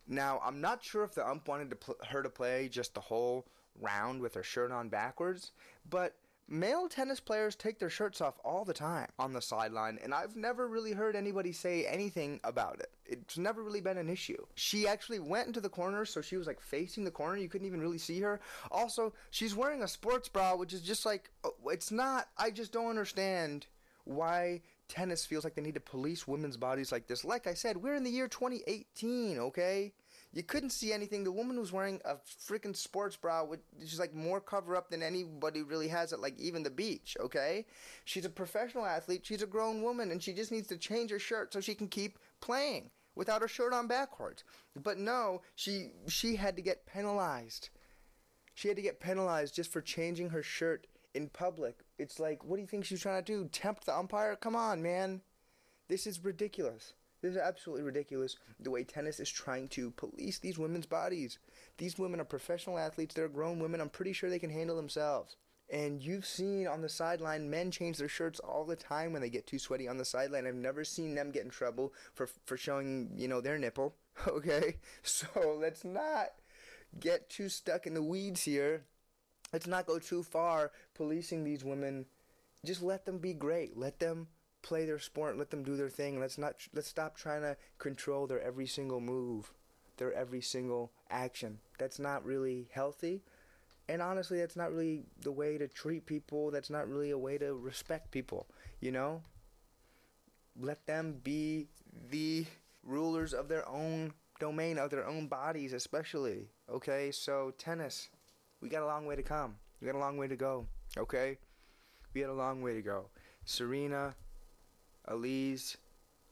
Now, 0.07 0.41
I'm 0.45 0.61
not 0.61 0.83
sure 0.83 1.05
if 1.05 1.15
the 1.15 1.27
ump 1.27 1.49
wanted 1.49 1.71
to 1.71 1.77
pl- 1.77 1.97
her 2.09 2.23
to 2.23 2.29
play 2.29 2.69
just 2.69 2.95
the 2.95 3.01
whole 3.01 3.47
round 3.81 4.21
with 4.21 4.35
her 4.35 4.43
shirt 4.43 4.73
on 4.73 4.89
backwards, 4.89 5.53
but 5.89 6.15
male 6.49 6.89
tennis 6.89 7.21
players 7.21 7.55
take 7.55 7.79
their 7.79 7.89
shirts 7.89 8.21
off 8.21 8.35
all 8.45 8.65
the 8.65 8.75
time 8.75 9.09
on 9.19 9.33
the 9.33 9.41
sideline, 9.41 9.99
and 10.03 10.13
I've 10.13 10.37
never 10.37 10.69
really 10.69 10.93
heard 10.93 11.17
anybody 11.17 11.53
say 11.53 11.87
anything 11.87 12.41
about 12.45 12.81
it. 12.81 12.91
It's 13.13 13.39
never 13.39 13.63
really 13.63 13.81
been 13.81 13.99
an 13.99 14.09
issue. 14.09 14.45
She 14.55 14.87
actually 14.87 15.19
went 15.19 15.47
into 15.47 15.61
the 15.61 15.69
corner, 15.69 16.05
so 16.05 16.21
she 16.21 16.37
was 16.37 16.47
like 16.47 16.61
facing 16.61 17.05
the 17.05 17.11
corner. 17.11 17.37
You 17.37 17.49
couldn't 17.49 17.67
even 17.67 17.81
really 17.81 17.99
see 17.99 18.21
her. 18.21 18.41
Also, 18.71 19.13
she's 19.31 19.55
wearing 19.55 19.83
a 19.83 19.89
sports 19.89 20.29
bra, 20.29 20.57
which 20.57 20.73
is 20.73 20.83
just 20.83 21.05
like, 21.05 21.31
uh, 21.45 21.51
it's 21.67 21.91
not, 21.91 22.29
I 22.39 22.51
just 22.51 22.73
don't 22.73 22.89
understand 22.89 23.67
why 24.05 24.63
tennis 24.89 25.25
feels 25.25 25.45
like 25.45 25.55
they 25.55 25.63
need 25.63 25.75
to 25.75 25.81
police 25.81 26.27
women's 26.27 26.57
bodies 26.57 26.93
like 26.93 27.07
this. 27.07 27.25
Like 27.25 27.47
I 27.47 27.55
said, 27.55 27.77
we're 27.77 27.95
in 27.95 28.05
the 28.05 28.11
year 28.11 28.29
2018, 28.29 29.39
okay? 29.39 29.93
You 30.35 30.43
couldn't 30.43 30.71
see 30.71 30.93
anything. 30.93 31.25
The 31.25 31.33
woman 31.33 31.59
was 31.59 31.73
wearing 31.73 32.01
a 32.05 32.17
freaking 32.17 32.75
sports 32.75 33.17
bra, 33.17 33.45
which 33.45 33.61
is 33.81 33.99
like 33.99 34.15
more 34.15 34.41
cover 34.41 34.77
up 34.77 34.91
than 34.91 35.03
anybody 35.03 35.63
really 35.63 35.89
has 35.89 36.13
at 36.13 36.21
like 36.21 36.39
even 36.39 36.63
the 36.63 36.71
beach, 36.71 37.17
okay? 37.21 37.67
She's 38.05 38.25
a 38.25 38.31
professional 38.31 38.87
athlete. 38.87 39.25
She's 39.25 39.43
a 39.43 39.47
grown 39.47 39.83
woman, 39.83 40.11
and 40.11 40.23
she 40.23 40.33
just 40.33 40.51
needs 40.51 40.69
to 40.69 40.79
change 40.79 41.11
her 41.11 41.19
shirt 41.19 41.53
so 41.53 41.61
she 41.61 41.75
can 41.75 41.89
keep 41.89 42.19
playing 42.41 42.91
without 43.15 43.43
her 43.43 43.49
shirt 43.49 43.73
on 43.73 43.87
backwards. 43.87 44.45
But 44.81 44.99
no, 44.99 45.43
she 45.55 45.91
she 46.09 46.37
had 46.37 46.57
to 46.57 46.63
get 46.63 46.87
penalized. 46.87 47.69
She 48.55 48.69
had 48.69 48.77
to 48.77 48.83
get 48.83 49.01
penalized 49.01 49.55
just 49.55 49.73
for 49.73 49.81
changing 49.81 50.31
her 50.31 50.43
shirt 50.43 50.87
in 51.15 51.29
public. 51.29 51.81
It's 51.99 52.19
like, 52.19 52.45
what 52.45 52.57
do 52.57 52.63
you 52.63 52.69
think 52.69 52.85
she's 52.85 53.03
trying 53.03 53.23
to 53.23 53.33
do? 53.33 53.49
Tempt 53.49 53.87
the 53.87 53.97
umpire? 53.97 54.37
Come 54.37 54.57
on, 54.57 54.83
man. 54.83 55.23
This 55.89 56.07
is 56.07 56.25
ridiculous. 56.25 56.95
This 57.23 57.33
is 57.33 57.39
absolutely 57.39 57.85
ridiculous 57.85 58.37
the 58.59 58.71
way 58.71 58.83
tennis 58.83 59.21
is 59.21 59.31
trying 59.31 59.69
to 59.69 59.93
police 59.93 60.41
these 60.41 60.59
women's 60.59 60.87
bodies. 60.87 61.39
These 61.79 61.99
women 61.99 62.21
are 62.21 62.25
professional 62.25 62.79
athletes, 62.79 63.15
they're 63.15 63.29
grown 63.29 63.61
women. 63.61 63.81
I'm 63.81 63.89
pretty 63.89 64.13
sure 64.13 64.29
they 64.29 64.41
can 64.41 64.51
handle 64.51 64.77
themselves. 64.77 65.37
And 65.73 66.03
you've 66.03 66.27
seen 66.27 66.67
on 66.67 66.83
the 66.83 66.89
sideline 66.89 67.49
men 67.49 67.71
change 67.71 67.97
their 67.97 68.09
shirts 68.09 68.39
all 68.39 68.65
the 68.65 68.77
time 68.77 69.13
when 69.13 69.23
they 69.23 69.31
get 69.31 69.47
too 69.47 69.59
sweaty 69.59 69.89
on 69.89 69.97
the 69.97 70.05
sideline. 70.05 70.47
I've 70.47 70.55
never 70.55 70.85
seen 70.85 71.15
them 71.15 71.31
get 71.31 71.45
in 71.45 71.51
trouble 71.51 71.95
for 72.15 72.29
for 72.45 72.57
showing, 72.57 73.11
you 73.17 73.27
know, 73.29 73.41
their 73.41 73.59
nipple. 73.59 73.95
Okay? 74.29 74.77
So 75.03 75.27
let's 75.59 75.85
not 75.85 76.33
get 77.01 77.31
too 77.31 77.49
stuck 77.49 77.87
in 77.87 77.95
the 77.95 78.03
weeds 78.03 78.43
here 78.43 78.85
let's 79.53 79.67
not 79.67 79.87
go 79.87 79.99
too 79.99 80.23
far 80.23 80.73
policing 80.95 81.45
these 81.45 81.65
women. 81.65 82.07
Just 82.65 82.83
let 82.83 83.05
them 83.05 83.19
be 83.19 83.35
great. 83.35 83.77
Let 83.77 83.99
them 83.99 84.29
play 84.63 84.87
their 84.87 84.99
sport. 84.99 85.39
Let 85.39 85.51
them 85.51 85.63
do 85.63 85.77
their 85.77 85.89
thing. 85.89 86.19
Let's 86.19 86.39
not. 86.39 86.55
Let's 86.73 86.89
stop 86.89 87.17
trying 87.17 87.43
to 87.43 87.57
control 87.79 88.27
their 88.27 88.41
every 88.41 88.67
single 88.67 89.01
move, 89.01 89.53
their 89.97 90.13
every 90.13 90.41
single 90.41 90.93
action. 91.11 91.59
That's 91.79 91.99
not 91.99 92.25
really 92.25 92.69
healthy. 92.73 93.23
And 93.89 94.01
honestly, 94.01 94.39
that's 94.39 94.57
not 94.57 94.73
really 94.73 95.03
the 95.23 95.33
way 95.33 95.59
to 95.59 95.69
treat 95.69 96.07
people. 96.07 96.51
That's 96.51 96.71
not 96.71 96.89
really 96.89 97.11
a 97.11 97.19
way 97.19 97.39
to 97.39 97.55
respect 97.55 98.11
people. 98.11 98.47
You 98.81 98.93
know. 98.93 99.23
Let 100.61 100.87
them 100.87 101.19
be 101.25 101.69
the 102.11 102.45
rulers 102.85 103.33
of 103.33 103.49
their 103.49 103.67
own 103.67 104.13
domain, 104.39 104.79
of 104.79 104.91
their 104.91 105.07
own 105.07 105.27
bodies, 105.27 105.73
especially. 105.73 106.49
Okay, 106.71 107.11
so 107.11 107.55
tennis 107.57 108.11
we 108.63 108.69
got 108.69 108.83
a 108.83 108.87
long 108.87 109.05
way 109.05 109.17
to 109.17 109.23
come. 109.23 109.57
We 109.81 109.87
got 109.87 109.97
a 109.97 109.99
long 109.99 110.17
way 110.17 110.29
to 110.29 110.37
go. 110.37 110.67
Okay? 110.97 111.37
We 112.15 112.21
got 112.23 112.31
a 112.31 112.33
long 112.33 112.63
way 112.63 112.75
to 112.75 112.81
go. 112.81 113.07
Serena, 113.45 114.15
Elise, 115.07 115.77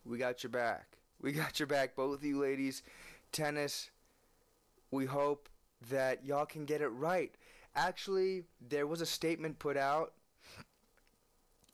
we 0.04 0.16
got 0.16 0.42
your 0.42 0.50
back. 0.50 0.96
We 1.20 1.32
got 1.32 1.58
your 1.58 1.66
back, 1.66 1.96
both 1.96 2.18
of 2.18 2.24
you 2.24 2.40
ladies. 2.40 2.82
Tennis, 3.32 3.90
we 4.90 5.06
hope 5.06 5.48
that 5.88 6.24
y'all 6.24 6.46
can 6.46 6.64
get 6.64 6.82
it 6.82 6.88
right. 6.88 7.34
Actually, 7.74 8.44
there 8.68 8.86
was 8.86 9.00
a 9.00 9.06
statement 9.06 9.58
put 9.58 9.76
out 9.76 10.12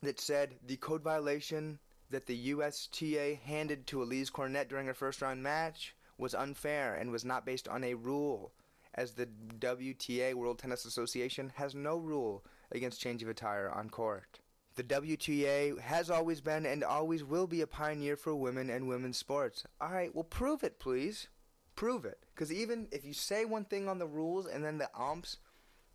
that 0.03 0.21
said 0.21 0.55
the 0.67 0.77
code 0.77 1.03
violation 1.03 1.79
that 2.11 2.27
the 2.27 2.37
USTA 2.37 3.39
handed 3.45 3.87
to 3.89 4.03
Elise 4.03 4.31
Cornet 4.31 4.69
during 4.69 4.87
her 4.87 4.95
first 4.95 5.23
round 5.23 5.43
match 5.43 5.97
was 6.19 6.35
unfair 6.35 6.95
and 6.95 7.11
was 7.11 7.25
not 7.25 7.45
based 7.45 7.69
on 7.69 7.83
a 7.83 7.95
rule, 7.95 8.53
as 8.95 9.13
the 9.13 9.29
WTA 9.59 10.35
World 10.35 10.59
Tennis 10.59 10.85
Association 10.85 11.53
has 11.57 11.75
no 11.75 11.99
rule 11.99 12.45
against 12.73 13.01
change 13.01 13.23
of 13.23 13.29
attire 13.29 13.71
on 13.71 13.91
court. 13.91 14.41
The 14.77 14.85
WTA 14.85 15.79
has 15.81 16.11
always 16.11 16.41
been 16.41 16.67
and 16.67 16.85
always 16.85 17.25
will 17.25 17.47
be 17.47 17.63
a 17.63 17.67
pioneer 17.67 18.17
for 18.17 18.35
women 18.37 18.71
and 18.71 18.87
women's 18.87 19.17
sports. 19.17 19.65
All 19.81 19.91
right, 19.91 20.15
well, 20.15 20.25
prove 20.25 20.63
it, 20.63 20.79
please. 20.79 21.29
Prove 21.77 22.05
it. 22.05 22.19
Because 22.35 22.53
even 22.53 22.89
if 22.91 23.05
you 23.05 23.13
say 23.13 23.45
one 23.45 23.65
thing 23.65 23.89
on 23.89 23.99
the 23.99 24.07
rules 24.07 24.47
and 24.47 24.65
then 24.65 24.79
the 24.79 24.89
umps 24.99 25.37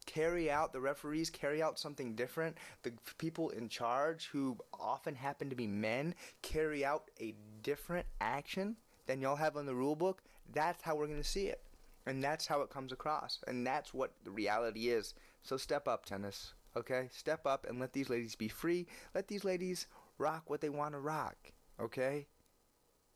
carry 0.06 0.50
out, 0.50 0.74
the 0.74 0.80
referees 0.80 1.30
carry 1.30 1.62
out 1.62 1.80
something 1.80 2.16
different, 2.16 2.58
the 2.84 2.94
people 3.18 3.50
in 3.50 3.68
charge, 3.68 4.30
who 4.32 4.58
often 4.80 5.16
happen 5.16 5.50
to 5.50 5.56
be 5.56 5.68
men, 5.68 6.16
carry 6.42 6.86
out 6.86 7.10
a 7.20 7.36
different 7.64 8.06
action 8.20 8.78
than 9.08 9.22
y'all 9.22 9.36
have 9.36 9.58
on 9.58 9.66
the 9.66 9.76
rule 9.76 9.96
book, 9.96 10.22
that's 10.54 10.82
how 10.84 10.96
we're 10.96 11.08
going 11.08 11.22
to 11.22 11.28
see 11.28 11.48
it. 11.48 11.62
And 12.06 12.24
that's 12.24 12.48
how 12.48 12.62
it 12.62 12.70
comes 12.70 12.92
across. 12.92 13.40
And 13.48 13.66
that's 13.66 13.94
what 13.94 14.14
the 14.24 14.32
reality 14.32 14.90
is. 14.90 15.14
So 15.44 15.58
step 15.58 15.88
up, 15.88 16.06
tennis. 16.06 16.54
Okay? 16.76 17.10
Step 17.12 17.46
up 17.46 17.68
and 17.70 17.80
let 17.80 17.94
these 17.94 18.10
ladies 18.10 18.36
be 18.36 18.48
free. 18.48 18.88
Let 19.14 19.28
these 19.28 19.46
ladies 19.46 19.88
rock 20.18 20.50
what 20.50 20.62
they 20.62 20.70
want 20.70 20.94
to 20.94 21.00
rock. 21.00 21.36
Okay? 21.80 22.28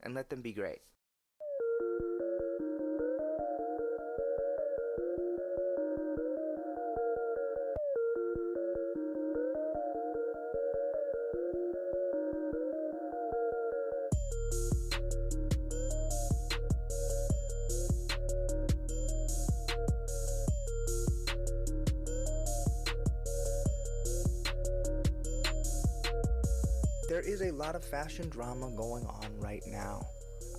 And 0.03 0.13
let 0.13 0.29
them 0.29 0.41
be 0.41 0.53
great. 0.53 0.81
Fashion 28.15 28.29
drama 28.29 28.71
going 28.77 29.05
on 29.07 29.27
right 29.39 29.63
now. 29.67 30.01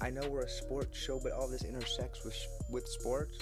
I 0.03 0.11
know 0.11 0.29
we're 0.29 0.43
a 0.43 0.49
sports 0.49 0.99
show, 0.99 1.19
but 1.23 1.33
all 1.33 1.49
this 1.49 1.65
intersects 1.65 2.23
with 2.23 2.37
with 2.69 2.87
sports, 2.87 3.39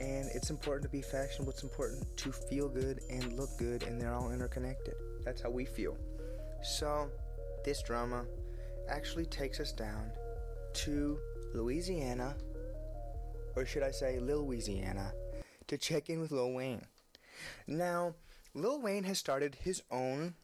and 0.00 0.30
it's 0.34 0.48
important 0.48 0.84
to 0.84 0.88
be 0.88 1.02
fashionable. 1.02 1.52
It's 1.52 1.62
important 1.62 2.02
to 2.16 2.32
feel 2.32 2.70
good 2.70 3.00
and 3.10 3.34
look 3.34 3.50
good, 3.58 3.82
and 3.82 4.00
they're 4.00 4.14
all 4.14 4.30
interconnected. 4.30 4.94
That's 5.22 5.42
how 5.42 5.50
we 5.50 5.66
feel. 5.66 5.98
So, 6.62 7.10
this 7.62 7.82
drama 7.82 8.24
actually 8.88 9.26
takes 9.26 9.60
us 9.60 9.72
down 9.72 10.12
to 10.84 11.18
Louisiana, 11.52 12.36
or 13.54 13.66
should 13.66 13.82
I 13.82 13.90
say, 13.90 14.18
Lil 14.18 14.46
Louisiana, 14.46 15.12
to 15.66 15.76
check 15.76 16.08
in 16.08 16.22
with 16.22 16.30
Lil 16.30 16.54
Wayne. 16.54 16.86
Now, 17.66 18.14
Lil 18.54 18.80
Wayne 18.80 19.04
has 19.04 19.18
started 19.18 19.56
his 19.56 19.82
own 19.90 20.36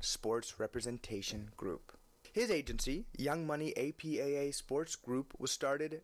sports 0.00 0.60
representation 0.60 1.50
group. 1.56 1.93
His 2.34 2.50
agency, 2.50 3.04
Young 3.16 3.46
Money 3.46 3.72
APAA 3.76 4.52
Sports 4.52 4.96
Group, 4.96 5.34
was 5.38 5.52
started 5.52 6.00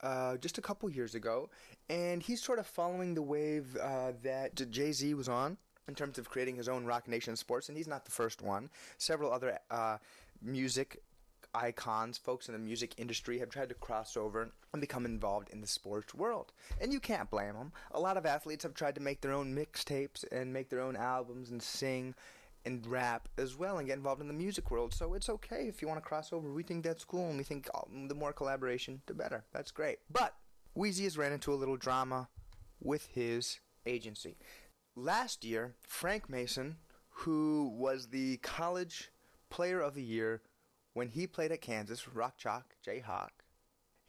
uh, 0.00 0.36
just 0.38 0.58
a 0.58 0.60
couple 0.60 0.90
years 0.90 1.14
ago, 1.14 1.50
and 1.88 2.20
he's 2.20 2.42
sort 2.42 2.58
of 2.58 2.66
following 2.66 3.14
the 3.14 3.22
wave 3.22 3.76
uh, 3.80 4.10
that 4.24 4.68
Jay 4.72 4.90
Z 4.90 5.14
was 5.14 5.28
on 5.28 5.56
in 5.86 5.94
terms 5.94 6.18
of 6.18 6.28
creating 6.28 6.56
his 6.56 6.68
own 6.68 6.84
Roc 6.84 7.06
Nation 7.06 7.36
Sports, 7.36 7.68
and 7.68 7.78
he's 7.78 7.86
not 7.86 8.04
the 8.04 8.10
first 8.10 8.42
one. 8.42 8.70
Several 8.98 9.32
other 9.32 9.56
uh, 9.70 9.98
music 10.42 11.00
icons, 11.54 12.18
folks 12.18 12.48
in 12.48 12.54
the 12.54 12.58
music 12.58 12.94
industry, 12.98 13.38
have 13.38 13.50
tried 13.50 13.68
to 13.68 13.76
cross 13.76 14.16
over 14.16 14.50
and 14.72 14.80
become 14.80 15.06
involved 15.06 15.48
in 15.50 15.60
the 15.60 15.66
sports 15.68 16.12
world. 16.12 16.50
And 16.80 16.92
you 16.92 16.98
can't 16.98 17.30
blame 17.30 17.54
them. 17.54 17.70
A 17.92 18.00
lot 18.00 18.16
of 18.16 18.26
athletes 18.26 18.64
have 18.64 18.74
tried 18.74 18.96
to 18.96 19.00
make 19.00 19.20
their 19.20 19.32
own 19.32 19.54
mixtapes 19.54 20.24
and 20.32 20.52
make 20.52 20.70
their 20.70 20.80
own 20.80 20.96
albums 20.96 21.50
and 21.50 21.62
sing 21.62 22.16
and 22.64 22.86
rap 22.86 23.28
as 23.38 23.56
well 23.56 23.78
and 23.78 23.86
get 23.86 23.96
involved 23.96 24.20
in 24.20 24.28
the 24.28 24.34
music 24.34 24.70
world. 24.70 24.94
So 24.94 25.14
it's 25.14 25.28
okay 25.28 25.66
if 25.68 25.82
you 25.82 25.88
want 25.88 25.98
to 25.98 26.06
cross 26.06 26.32
over. 26.32 26.52
We 26.52 26.62
think 26.62 26.84
that's 26.84 27.04
cool 27.04 27.28
and 27.28 27.38
we 27.38 27.44
think 27.44 27.68
um, 27.74 28.08
the 28.08 28.14
more 28.14 28.32
collaboration, 28.32 29.02
the 29.06 29.14
better. 29.14 29.44
That's 29.52 29.70
great. 29.70 29.98
But 30.10 30.34
Weezy 30.76 31.04
has 31.04 31.18
ran 31.18 31.32
into 31.32 31.52
a 31.52 31.56
little 31.56 31.76
drama 31.76 32.28
with 32.80 33.06
his 33.06 33.60
agency. 33.86 34.36
Last 34.94 35.44
year, 35.44 35.74
Frank 35.80 36.28
Mason, 36.28 36.76
who 37.08 37.72
was 37.74 38.08
the 38.08 38.38
college 38.38 39.10
player 39.50 39.80
of 39.80 39.94
the 39.94 40.02
year 40.02 40.42
when 40.94 41.08
he 41.08 41.26
played 41.26 41.52
at 41.52 41.60
Kansas, 41.60 42.14
Rock 42.14 42.36
Chalk, 42.36 42.74
Jayhawk, 42.86 43.30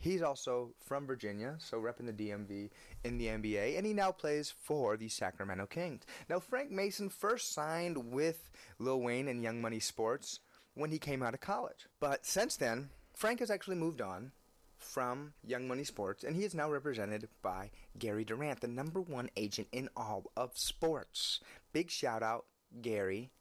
He's 0.04 0.22
also 0.22 0.74
from 0.84 1.08
Virginia, 1.08 1.56
so 1.60 1.80
repping 1.80 2.08
the 2.08 2.12
DMV 2.12 2.72
in 3.06 3.18
the 3.18 3.28
NBA, 3.28 3.78
and 3.78 3.86
he 3.86 3.94
now 3.94 4.12
plays 4.12 4.52
for 4.52 4.98
the 4.98 5.08
Sacramento 5.08 5.66
Kings. 5.66 6.04
Now, 6.30 6.42
Frank 6.42 6.72
Mason 6.72 7.08
first 7.08 7.54
signed 7.54 8.12
with 8.12 8.52
Lil 8.80 9.00
Wayne 9.00 9.30
and 9.30 9.42
Young 9.42 9.62
Money 9.62 9.80
Sports 9.80 10.42
when 10.74 10.92
he 10.92 11.00
came 11.00 11.24
out 11.24 11.34
of 11.34 11.40
college. 11.40 11.88
But 12.02 12.26
since 12.26 12.58
then, 12.58 12.90
Frank 13.16 13.40
has 13.40 13.50
actually 13.50 13.78
moved 13.78 14.02
on 14.02 14.34
from 14.78 15.36
Young 15.42 15.70
Money 15.70 15.86
Sports, 15.86 16.26
and 16.26 16.36
he 16.36 16.44
is 16.44 16.54
now 16.54 16.70
represented 16.70 17.30
by 17.42 17.72
Gary 17.98 18.26
Durant, 18.26 18.60
the 18.60 18.68
number 18.68 19.00
one 19.00 19.30
agent 19.38 19.70
in 19.72 19.88
all 19.96 20.26
of 20.36 20.58
sports. 20.58 21.40
Big 21.72 21.90
shout 21.90 22.22
out, 22.22 22.44
Gary. 22.82 23.32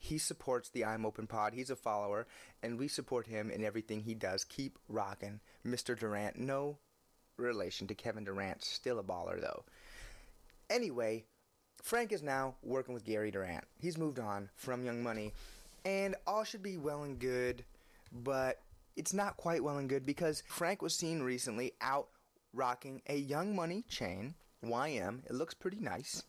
He 0.00 0.18
supports 0.18 0.68
the 0.70 0.84
I'm 0.84 1.04
Open 1.04 1.26
Pod. 1.26 1.54
He's 1.54 1.70
a 1.70 1.76
follower, 1.76 2.28
and 2.62 2.78
we 2.78 2.86
support 2.86 3.26
him 3.26 3.50
in 3.50 3.64
everything 3.64 4.00
he 4.00 4.14
does. 4.14 4.44
Keep 4.44 4.78
rocking, 4.88 5.40
Mr. 5.66 5.98
Durant. 5.98 6.38
No 6.38 6.78
relation 7.36 7.86
to 7.86 7.94
Kevin 7.94 8.24
Durant. 8.24 8.64
Still 8.64 8.98
a 8.98 9.02
baller, 9.02 9.40
though. 9.40 9.64
Anyway, 10.70 11.24
Frank 11.82 12.12
is 12.12 12.22
now 12.22 12.56
working 12.62 12.94
with 12.94 13.04
Gary 13.04 13.30
Durant. 13.30 13.64
He's 13.78 13.96
moved 13.96 14.18
on 14.18 14.50
from 14.54 14.84
Young 14.84 15.02
Money, 15.02 15.32
and 15.84 16.14
all 16.26 16.44
should 16.44 16.62
be 16.62 16.76
well 16.76 17.04
and 17.04 17.18
good, 17.18 17.64
but 18.12 18.60
it's 18.96 19.14
not 19.14 19.36
quite 19.36 19.62
well 19.62 19.78
and 19.78 19.88
good 19.88 20.04
because 20.04 20.42
Frank 20.46 20.82
was 20.82 20.94
seen 20.94 21.22
recently 21.22 21.72
out 21.80 22.08
rocking 22.52 23.00
a 23.08 23.16
Young 23.16 23.54
Money 23.54 23.84
chain, 23.88 24.34
YM. 24.64 25.24
It 25.26 25.34
looks 25.34 25.54
pretty 25.54 25.78
nice. 25.78 26.24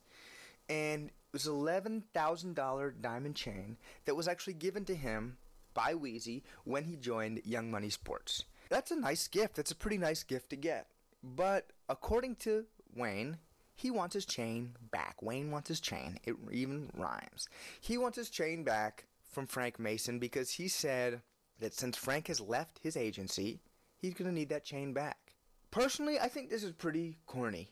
And 0.70 1.08
it 1.08 1.34
was 1.34 1.48
an 1.48 1.54
$11,000 1.54 3.02
diamond 3.02 3.36
chain 3.36 3.78
that 4.06 4.16
was 4.16 4.28
actually 4.28 4.54
given 4.54 4.86
to 4.86 4.96
him 4.96 5.38
by 5.74 5.94
Weezy 5.94 6.44
when 6.64 6.84
he 6.84 6.96
joined 6.96 7.42
Young 7.44 7.72
Money 7.72 7.90
Sports. 7.90 8.46
That's 8.70 8.92
a 8.92 8.96
nice 8.96 9.28
gift. 9.28 9.56
That's 9.56 9.72
a 9.72 9.76
pretty 9.76 9.98
nice 9.98 10.24
gift 10.24 10.50
to 10.52 10.56
get. 10.56 10.88
But 11.24 11.72
according 11.90 12.36
to 12.38 12.66
Wayne, 12.96 13.38
he 13.76 13.92
wants 13.92 14.14
his 14.14 14.26
chain 14.26 14.76
back. 14.92 15.22
Wayne 15.22 15.52
wants 15.52 15.70
his 15.70 15.80
chain. 15.80 16.20
It 16.26 16.36
even 16.52 16.90
rhymes. 16.94 17.48
He 17.82 17.98
wants 17.98 18.18
his 18.18 18.30
chain 18.30 18.64
back 18.64 19.06
from 19.28 19.48
Frank 19.48 19.80
Mason 19.80 20.20
because 20.20 20.52
he 20.52 20.68
said 20.68 21.22
that 21.60 21.74
since 21.74 21.98
Frank 21.98 22.28
has 22.28 22.40
left 22.40 22.80
his 22.80 22.96
agency, 22.96 23.62
he's 23.98 24.14
going 24.14 24.30
to 24.30 24.36
need 24.36 24.50
that 24.50 24.66
chain 24.66 24.94
back. 24.94 25.34
Personally, 25.72 26.20
I 26.20 26.28
think 26.28 26.50
this 26.50 26.64
is 26.64 26.72
pretty 26.72 27.18
corny. 27.26 27.72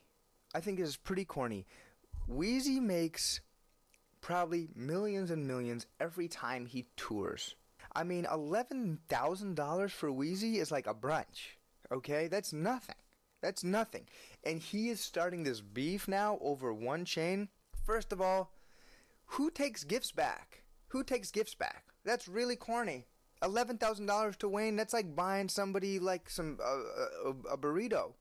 I 0.54 0.60
think 0.60 0.78
this 0.78 0.90
is 0.90 0.98
pretty 0.98 1.26
corny. 1.26 1.66
Weezy 2.30 2.82
makes 2.82 3.42
probably 4.22 4.70
millions 4.76 5.32
and 5.32 5.48
millions 5.48 5.86
every 6.00 6.28
time 6.28 6.66
he 6.66 6.88
tours. 6.96 7.56
I 7.98 8.04
mean, 8.04 8.26
$11,000 8.26 9.90
for 9.90 10.10
Weezy 10.12 10.58
is 10.58 10.72
like 10.72 10.86
a 10.86 10.94
brunch, 10.94 11.56
okay? 11.92 12.28
That's 12.28 12.54
nothing. 12.54 12.96
That's 13.42 13.64
nothing. 13.64 14.06
And 14.44 14.60
he 14.60 14.90
is 14.90 15.00
starting 15.00 15.44
this 15.44 15.62
beef 15.62 16.08
now 16.08 16.38
over 16.40 16.72
one 16.72 17.06
chain. 17.06 17.50
First 17.88 18.14
of 18.14 18.22
all, 18.22 18.52
who 19.26 19.50
takes 19.50 19.84
gifts 19.84 20.12
back? 20.12 20.62
Who 20.90 21.04
takes 21.04 21.32
gifts 21.32 21.56
back? 21.56 21.86
That's 22.06 22.28
really 22.28 22.56
corny. 22.56 23.08
$11,000 23.42 24.36
to 24.38 24.48
Wayne, 24.48 24.76
that's 24.76 24.94
like 24.94 25.16
buying 25.16 25.50
somebody 25.50 25.98
like 25.98 26.30
some 26.30 26.60
uh, 26.64 27.30
a, 27.30 27.54
a 27.54 27.58
burrito. 27.58 28.14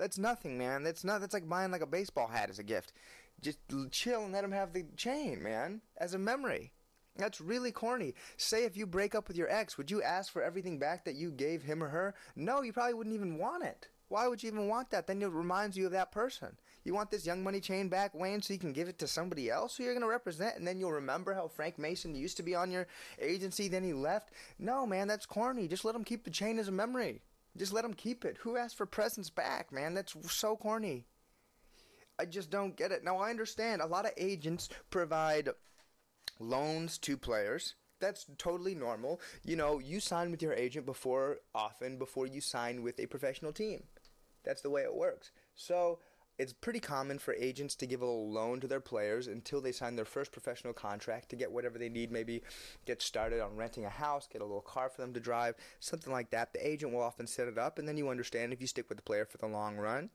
That's 0.00 0.18
nothing, 0.18 0.58
man. 0.58 0.82
That's 0.82 1.04
not 1.04 1.20
that's 1.20 1.34
like 1.34 1.48
buying 1.48 1.70
like 1.70 1.82
a 1.82 1.86
baseball 1.86 2.26
hat 2.26 2.50
as 2.50 2.58
a 2.58 2.64
gift 2.64 2.92
just 3.40 3.58
chill 3.90 4.24
and 4.24 4.32
let 4.32 4.44
him 4.44 4.52
have 4.52 4.72
the 4.72 4.84
chain, 4.96 5.42
man, 5.42 5.80
as 5.96 6.14
a 6.14 6.18
memory. 6.18 6.72
That's 7.16 7.40
really 7.40 7.72
corny. 7.72 8.14
Say 8.36 8.64
if 8.64 8.76
you 8.76 8.86
break 8.86 9.14
up 9.14 9.28
with 9.28 9.36
your 9.36 9.50
ex, 9.50 9.76
would 9.76 9.90
you 9.90 10.02
ask 10.02 10.32
for 10.32 10.42
everything 10.42 10.78
back 10.78 11.04
that 11.04 11.16
you 11.16 11.30
gave 11.30 11.62
him 11.62 11.82
or 11.82 11.88
her? 11.88 12.14
No, 12.36 12.62
you 12.62 12.72
probably 12.72 12.94
wouldn't 12.94 13.14
even 13.14 13.36
want 13.36 13.64
it. 13.64 13.88
Why 14.08 14.26
would 14.26 14.42
you 14.42 14.50
even 14.50 14.66
want 14.66 14.90
that? 14.90 15.06
Then 15.06 15.22
it 15.22 15.30
reminds 15.30 15.76
you 15.76 15.86
of 15.86 15.92
that 15.92 16.10
person. 16.10 16.56
You 16.82 16.94
want 16.94 17.12
this 17.12 17.26
young 17.26 17.44
money 17.44 17.60
chain 17.60 17.88
back, 17.88 18.12
Wayne, 18.12 18.42
so 18.42 18.52
you 18.52 18.58
can 18.58 18.72
give 18.72 18.88
it 18.88 18.98
to 18.98 19.06
somebody 19.06 19.48
else 19.50 19.76
who 19.76 19.84
you're 19.84 19.92
going 19.92 20.02
to 20.02 20.08
represent, 20.08 20.56
and 20.56 20.66
then 20.66 20.80
you'll 20.80 20.90
remember 20.90 21.32
how 21.32 21.46
Frank 21.46 21.78
Mason 21.78 22.16
used 22.16 22.36
to 22.38 22.42
be 22.42 22.56
on 22.56 22.72
your 22.72 22.88
agency, 23.20 23.68
then 23.68 23.84
he 23.84 23.92
left? 23.92 24.32
No, 24.58 24.84
man, 24.84 25.06
that's 25.06 25.26
corny. 25.26 25.68
Just 25.68 25.84
let 25.84 25.94
him 25.94 26.02
keep 26.02 26.24
the 26.24 26.30
chain 26.30 26.58
as 26.58 26.66
a 26.66 26.72
memory. 26.72 27.22
Just 27.56 27.72
let 27.72 27.84
him 27.84 27.94
keep 27.94 28.24
it. 28.24 28.38
Who 28.40 28.56
asked 28.56 28.76
for 28.76 28.86
presents 28.86 29.30
back, 29.30 29.72
man? 29.72 29.94
That's 29.94 30.16
so 30.28 30.56
corny. 30.56 31.06
I 32.18 32.24
just 32.24 32.50
don't 32.50 32.76
get 32.76 32.92
it. 32.92 33.04
Now 33.04 33.18
I 33.18 33.30
understand 33.30 33.80
a 33.80 33.86
lot 33.86 34.06
of 34.06 34.12
agents 34.16 34.68
provide 34.90 35.50
loans 36.38 36.98
to 36.98 37.16
players 37.16 37.74
That's 38.00 38.26
totally 38.38 38.74
normal. 38.74 39.20
You 39.44 39.56
know, 39.56 39.78
you 39.78 40.00
sign 40.00 40.30
with 40.30 40.42
your 40.42 40.54
agent 40.54 40.86
before 40.86 41.38
often 41.54 41.98
before 41.98 42.26
you 42.26 42.40
sign 42.40 42.82
with 42.82 42.98
a 42.98 43.06
professional 43.06 43.52
team. 43.52 43.84
That's 44.42 44.62
the 44.62 44.70
way 44.70 44.82
it 44.82 44.94
works. 44.94 45.32
So 45.54 45.98
it's 46.38 46.54
pretty 46.54 46.80
common 46.80 47.18
for 47.18 47.34
agents 47.34 47.74
to 47.76 47.86
give 47.86 48.00
a 48.00 48.06
loan 48.06 48.60
to 48.60 48.66
their 48.66 48.80
players 48.80 49.26
until 49.26 49.60
they 49.60 49.72
sign 49.72 49.96
their 49.96 50.06
first 50.06 50.32
professional 50.32 50.72
contract 50.72 51.28
to 51.28 51.36
get 51.36 51.52
whatever 51.52 51.78
they 51.78 51.90
need, 51.90 52.10
maybe 52.10 52.42
get 52.86 53.02
started 53.02 53.42
on 53.42 53.56
renting 53.56 53.84
a 53.84 53.90
house, 53.90 54.26
get 54.26 54.40
a 54.40 54.46
little 54.46 54.62
car 54.62 54.88
for 54.88 55.02
them 55.02 55.12
to 55.12 55.20
drive, 55.20 55.54
something 55.80 56.10
like 56.10 56.30
that. 56.30 56.54
The 56.54 56.66
agent 56.66 56.94
will 56.94 57.02
often 57.02 57.26
set 57.26 57.48
it 57.48 57.58
up, 57.58 57.78
and 57.78 57.86
then 57.86 57.98
you 57.98 58.08
understand 58.08 58.54
if 58.54 58.60
you 58.62 58.66
stick 58.66 58.88
with 58.88 58.96
the 58.96 59.02
player 59.02 59.26
for 59.26 59.36
the 59.36 59.46
long 59.46 59.76
run 59.76 60.08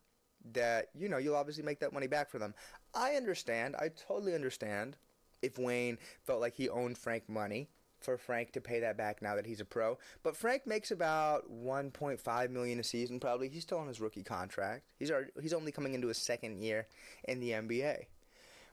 that, 0.54 0.88
you 0.98 1.10
know, 1.10 1.18
you'll 1.18 1.36
obviously 1.36 1.64
make 1.64 1.80
that 1.82 1.94
money 1.94 2.08
back 2.08 2.32
for 2.32 2.40
them. 2.40 2.56
I 2.96 3.14
understand, 3.14 3.76
I 3.76 3.90
totally 3.90 4.34
understand 4.34 4.98
if 5.42 5.58
Wayne 5.58 5.98
felt 6.24 6.42
like 6.42 6.56
he 6.56 6.70
owned 6.70 6.98
Frank 6.98 7.28
money 7.30 7.70
for 8.06 8.18
Frank 8.18 8.52
to 8.52 8.62
pay 8.62 8.80
that 8.82 8.98
back 8.98 9.22
now 9.22 9.36
that 9.36 9.46
he's 9.46 9.60
a 9.60 9.66
pro. 9.66 9.98
But 10.24 10.38
Frank 10.38 10.68
makes 10.68 10.92
about 10.92 11.52
1.5 11.52 12.50
million 12.50 12.80
a 12.80 12.84
season 12.84 13.20
probably. 13.20 13.50
He's 13.50 13.64
still 13.64 13.80
on 13.80 13.88
his 13.88 14.00
rookie 14.00 14.24
contract. 14.24 14.84
He's 14.98 15.12
already, 15.12 15.32
he's 15.42 15.54
only 15.54 15.72
coming 15.72 15.96
into 15.96 16.08
his 16.08 16.18
second 16.18 16.60
year 16.60 16.88
in 17.26 17.40
the 17.40 17.52
NBA. 17.52 18.06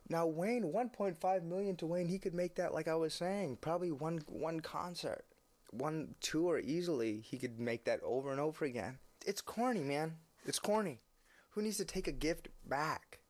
Now 0.08 0.26
Wayne, 0.26 0.64
1.5 0.64 1.42
million 1.44 1.76
to 1.76 1.86
Wayne, 1.86 2.08
he 2.08 2.18
could 2.18 2.34
make 2.34 2.56
that 2.56 2.74
like 2.74 2.88
I 2.88 2.94
was 2.94 3.14
saying, 3.14 3.58
probably 3.60 3.90
one 3.90 4.22
one 4.26 4.60
concert, 4.60 5.24
one 5.70 6.14
tour 6.20 6.58
easily. 6.58 7.20
He 7.20 7.38
could 7.38 7.58
make 7.58 7.84
that 7.84 8.00
over 8.04 8.30
and 8.30 8.40
over 8.40 8.64
again. 8.64 8.98
It's 9.26 9.40
corny, 9.40 9.82
man. 9.82 10.16
It's 10.44 10.58
corny. 10.58 11.00
Who 11.50 11.62
needs 11.62 11.76
to 11.78 11.84
take 11.84 12.08
a 12.08 12.12
gift 12.12 12.48
back? 12.66 13.20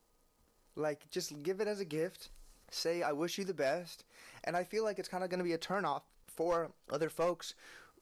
Like 0.75 1.09
just 1.09 1.43
give 1.43 1.61
it 1.61 1.67
as 1.67 1.79
a 1.79 1.85
gift. 1.85 2.29
Say 2.73 3.03
I 3.03 3.11
wish 3.11 3.37
you 3.37 3.45
the 3.45 3.53
best 3.53 4.03
and 4.43 4.57
I 4.57 4.63
feel 4.63 4.83
like 4.83 4.99
it's 4.99 5.09
kind 5.09 5.23
of 5.23 5.29
going 5.29 5.39
to 5.39 5.43
be 5.43 5.53
a 5.53 5.57
turnoff 5.57 6.01
for 6.25 6.71
other 6.89 7.09
folks, 7.09 7.53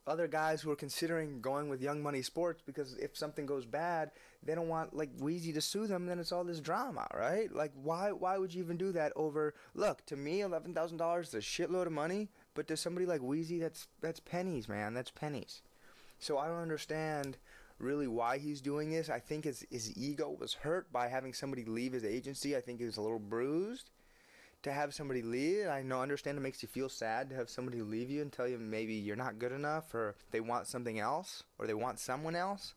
other 0.07 0.27
guys 0.27 0.61
who 0.61 0.71
are 0.71 0.75
considering 0.75 1.41
going 1.41 1.69
with 1.69 1.81
Young 1.81 2.01
Money 2.01 2.21
Sports 2.21 2.63
because 2.65 2.95
if 2.95 3.15
something 3.15 3.45
goes 3.45 3.65
bad, 3.65 4.11
they 4.43 4.55
don't 4.55 4.69
want 4.69 4.95
like 4.95 5.15
Weezy 5.17 5.53
to 5.53 5.61
sue 5.61 5.85
them. 5.87 6.05
Then 6.05 6.19
it's 6.19 6.31
all 6.31 6.43
this 6.43 6.59
drama, 6.59 7.07
right? 7.13 7.53
Like 7.53 7.71
why 7.75 8.11
why 8.11 8.37
would 8.37 8.53
you 8.53 8.63
even 8.63 8.77
do 8.77 8.91
that 8.93 9.13
over? 9.15 9.53
Look, 9.75 10.05
to 10.07 10.15
me, 10.15 10.41
eleven 10.41 10.73
thousand 10.73 10.97
dollars 10.97 11.29
is 11.29 11.33
a 11.35 11.37
shitload 11.39 11.85
of 11.85 11.91
money, 11.91 12.29
but 12.55 12.67
to 12.67 12.77
somebody 12.77 13.05
like 13.05 13.21
Weezy, 13.21 13.59
that's 13.59 13.87
that's 14.01 14.19
pennies, 14.19 14.67
man. 14.67 14.93
That's 14.93 15.11
pennies. 15.11 15.61
So 16.17 16.37
I 16.37 16.47
don't 16.47 16.61
understand 16.61 17.37
really 17.77 18.07
why 18.07 18.37
he's 18.37 18.61
doing 18.61 18.89
this. 18.89 19.09
I 19.09 19.19
think 19.19 19.43
his 19.43 19.65
his 19.69 19.95
ego 19.95 20.35
was 20.39 20.53
hurt 20.53 20.91
by 20.91 21.07
having 21.09 21.33
somebody 21.33 21.65
leave 21.65 21.93
his 21.93 22.05
agency. 22.05 22.55
I 22.55 22.61
think 22.61 22.79
he 22.79 22.85
was 22.85 22.97
a 22.97 23.01
little 23.01 23.19
bruised 23.19 23.91
to 24.63 24.71
have 24.71 24.93
somebody 24.93 25.21
leave. 25.21 25.67
I 25.67 25.81
know, 25.81 26.01
understand 26.01 26.37
it 26.37 26.41
makes 26.41 26.61
you 26.61 26.69
feel 26.69 26.89
sad 26.89 27.29
to 27.29 27.35
have 27.35 27.49
somebody 27.49 27.81
leave 27.81 28.09
you 28.09 28.21
and 28.21 28.31
tell 28.31 28.47
you 28.47 28.57
maybe 28.57 28.93
you're 28.93 29.15
not 29.15 29.39
good 29.39 29.51
enough 29.51 29.93
or 29.93 30.15
they 30.31 30.39
want 30.39 30.67
something 30.67 30.99
else 30.99 31.43
or 31.57 31.67
they 31.67 31.73
want 31.73 31.99
someone 31.99 32.35
else. 32.35 32.73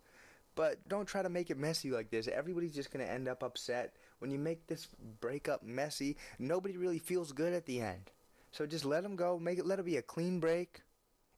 But 0.57 0.89
don't 0.89 1.07
try 1.07 1.22
to 1.22 1.28
make 1.28 1.51
it 1.51 1.59
messy 1.59 1.91
like 1.91 2.11
this. 2.11 2.28
Everybody's 2.28 2.74
just 2.74 2.93
going 2.93 3.05
to 3.05 3.11
end 3.11 3.28
up 3.28 3.43
upset. 3.43 3.97
When 4.20 4.30
you 4.30 4.39
make 4.39 4.66
this 4.66 4.87
breakup 5.20 5.62
messy, 5.62 6.16
nobody 6.39 6.76
really 6.76 7.01
feels 7.01 7.32
good 7.32 7.53
at 7.53 7.66
the 7.66 7.80
end. 7.80 8.12
So 8.53 8.64
just 8.64 8.85
let 8.85 9.03
them 9.03 9.16
go. 9.16 9.39
Make 9.39 9.59
it 9.59 9.66
let 9.66 9.80
it 9.80 9.85
be 9.85 9.97
a 9.97 10.03
clean 10.03 10.39
break 10.39 10.82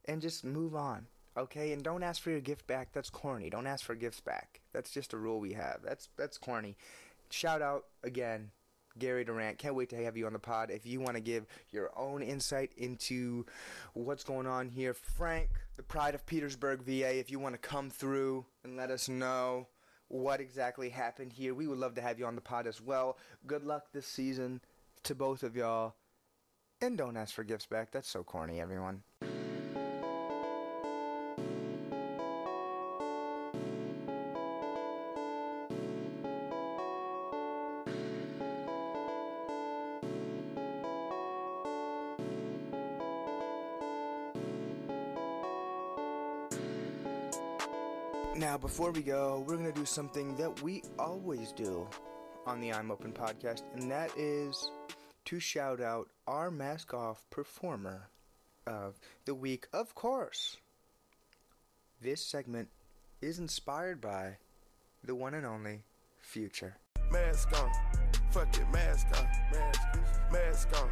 and 0.05 0.21
just 0.21 0.45
move 0.45 0.77
on. 0.77 1.07
Okay? 1.37 1.73
And 1.73 1.83
don't 1.83 2.03
ask 2.03 2.23
for 2.23 2.31
your 2.31 2.41
gift 2.41 2.67
back. 2.67 2.89
That's 2.93 3.09
corny. 3.09 3.49
Don't 3.49 3.67
ask 3.67 3.85
for 3.85 3.95
gifts 3.95 4.21
back. 4.21 4.61
That's 4.73 4.91
just 4.91 5.15
a 5.15 5.17
rule 5.17 5.41
we 5.41 5.55
have. 5.55 5.81
That's 5.83 6.11
that's 6.19 6.37
corny. 6.37 6.77
Shout 7.31 7.63
out 7.63 7.87
again 8.05 8.51
Gary 8.99 9.25
Durant. 9.25 9.59
Can't 9.59 9.75
wait 9.75 9.91
to 9.91 10.05
have 10.05 10.17
you 10.17 10.27
on 10.27 10.33
the 10.33 10.39
pod. 10.39 10.71
If 10.71 10.87
you 10.87 11.01
want 11.01 11.15
to 11.15 11.21
give 11.21 11.47
your 11.71 11.91
own 11.97 12.23
insight 12.23 12.73
into 12.77 13.47
what's 13.95 14.25
going 14.25 14.47
on 14.47 14.69
here, 14.69 14.95
Frank, 14.95 15.51
the 15.77 15.83
pride 15.83 16.15
of 16.15 16.27
Petersburg, 16.27 16.83
VA, 16.83 17.19
if 17.19 17.31
you 17.31 17.39
want 17.39 17.55
to 17.55 17.69
come 17.69 17.91
through 17.91 18.47
and 18.65 18.77
let 18.77 18.91
us 18.91 19.09
know 19.09 19.69
what 20.09 20.41
exactly 20.41 20.89
happened 20.89 21.33
here, 21.33 21.55
we 21.55 21.67
would 21.67 21.79
love 21.79 21.95
to 21.95 22.03
have 22.03 22.19
you 22.19 22.27
on 22.27 22.35
the 22.35 22.41
pod 22.41 22.67
as 22.67 22.81
well. 22.81 23.19
Good 23.47 23.65
luck 23.65 23.87
this 23.93 24.07
season 24.07 24.61
to 25.05 25.15
both 25.15 25.43
of 25.43 25.57
y'all. 25.57 25.95
And 26.81 26.99
don't 26.99 27.17
ask 27.17 27.35
for 27.35 27.45
gifts 27.45 27.67
back. 27.67 27.91
That's 27.91 28.09
so 28.09 28.23
corny, 28.23 28.61
everyone. 28.61 29.03
Before 48.77 48.93
we 48.93 49.01
go, 49.01 49.43
we're 49.47 49.57
going 49.57 49.73
to 49.73 49.73
do 49.73 49.87
something 49.87 50.37
that 50.37 50.63
we 50.63 50.83
always 50.99 51.51
do 51.51 51.89
on 52.45 52.61
the 52.61 52.71
I'm 52.75 52.91
Open 52.91 53.11
podcast, 53.11 53.63
and 53.73 53.91
that 53.91 54.11
is 54.19 54.71
to 55.25 55.41
shout 55.41 55.81
out 55.81 56.11
our 56.27 56.51
mask 56.51 56.93
off 56.93 57.25
performer 57.31 58.11
of 58.67 59.01
the 59.25 59.35
week. 59.35 59.67
Of 59.73 59.95
course, 59.95 60.59
this 62.03 62.21
segment 62.21 62.69
is 63.23 63.39
inspired 63.39 63.99
by 63.99 64.37
the 65.03 65.15
one 65.15 65.33
and 65.33 65.47
only 65.47 65.81
Future. 66.19 66.77
Mask 67.11 67.59
on, 67.59 67.71
fuck 68.31 68.55
it, 68.59 68.71
mask 68.71 69.07
on, 69.17 69.27
mask, 69.53 69.81
mask 70.31 70.69
on, 70.83 70.91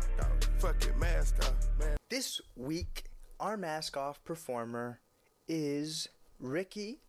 fuck 0.59 0.83
it, 0.87 0.97
mask 0.97 1.35
on. 1.45 1.55
Mask. 1.79 1.99
This 2.09 2.41
week, 2.57 3.05
our 3.39 3.59
mask 3.59 3.99
off 3.99 4.25
performer 4.25 5.01
is 5.47 6.09
Ricky 6.41 7.01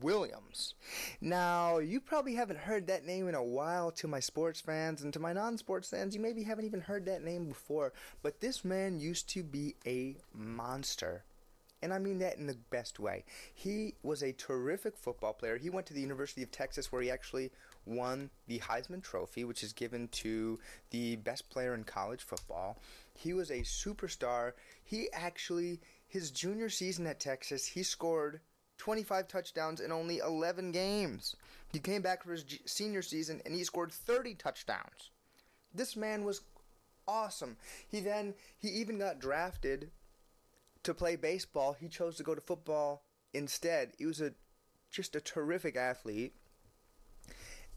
Williams. 0.00 0.74
Now, 1.20 1.78
you 1.78 2.00
probably 2.00 2.34
haven't 2.34 2.58
heard 2.58 2.86
that 2.86 3.04
name 3.04 3.28
in 3.28 3.34
a 3.34 3.42
while 3.42 3.90
to 3.92 4.08
my 4.08 4.20
sports 4.20 4.60
fans, 4.60 5.02
and 5.02 5.12
to 5.12 5.20
my 5.20 5.32
non 5.32 5.58
sports 5.58 5.88
fans, 5.88 6.14
you 6.14 6.20
maybe 6.20 6.42
haven't 6.42 6.64
even 6.64 6.80
heard 6.80 7.06
that 7.06 7.22
name 7.22 7.48
before. 7.48 7.92
But 8.22 8.40
this 8.40 8.64
man 8.64 8.98
used 8.98 9.28
to 9.30 9.42
be 9.42 9.76
a 9.86 10.16
monster. 10.32 11.24
And 11.82 11.92
I 11.92 11.98
mean 11.98 12.18
that 12.20 12.38
in 12.38 12.46
the 12.46 12.56
best 12.70 12.98
way. 12.98 13.24
He 13.52 13.92
was 14.02 14.22
a 14.22 14.32
terrific 14.32 14.96
football 14.96 15.34
player. 15.34 15.58
He 15.58 15.68
went 15.68 15.86
to 15.88 15.92
the 15.92 16.00
University 16.00 16.42
of 16.42 16.50
Texas 16.50 16.90
where 16.90 17.02
he 17.02 17.10
actually 17.10 17.50
won 17.84 18.30
the 18.46 18.58
Heisman 18.60 19.02
Trophy, 19.02 19.44
which 19.44 19.62
is 19.62 19.74
given 19.74 20.08
to 20.08 20.58
the 20.88 21.16
best 21.16 21.50
player 21.50 21.74
in 21.74 21.84
college 21.84 22.22
football. 22.22 22.78
He 23.12 23.34
was 23.34 23.50
a 23.50 23.60
superstar. 23.60 24.52
He 24.82 25.08
actually, 25.12 25.80
his 26.08 26.30
junior 26.30 26.70
season 26.70 27.06
at 27.06 27.20
Texas, 27.20 27.66
he 27.66 27.82
scored 27.82 28.40
25 28.78 29.28
touchdowns 29.28 29.80
in 29.80 29.92
only 29.92 30.18
11 30.18 30.72
games. 30.72 31.36
He 31.72 31.78
came 31.78 32.02
back 32.02 32.22
for 32.22 32.32
his 32.32 32.44
senior 32.66 33.02
season 33.02 33.40
and 33.44 33.54
he 33.54 33.64
scored 33.64 33.92
30 33.92 34.34
touchdowns. 34.34 35.10
This 35.74 35.96
man 35.96 36.24
was 36.24 36.42
awesome. 37.06 37.56
He 37.88 38.00
then 38.00 38.34
he 38.58 38.68
even 38.68 38.98
got 38.98 39.18
drafted 39.18 39.90
to 40.82 40.94
play 40.94 41.16
baseball. 41.16 41.76
He 41.78 41.88
chose 41.88 42.16
to 42.16 42.22
go 42.22 42.34
to 42.34 42.40
football 42.40 43.02
instead. 43.32 43.92
He 43.98 44.06
was 44.06 44.20
a 44.20 44.32
just 44.90 45.16
a 45.16 45.20
terrific 45.20 45.76
athlete. 45.76 46.34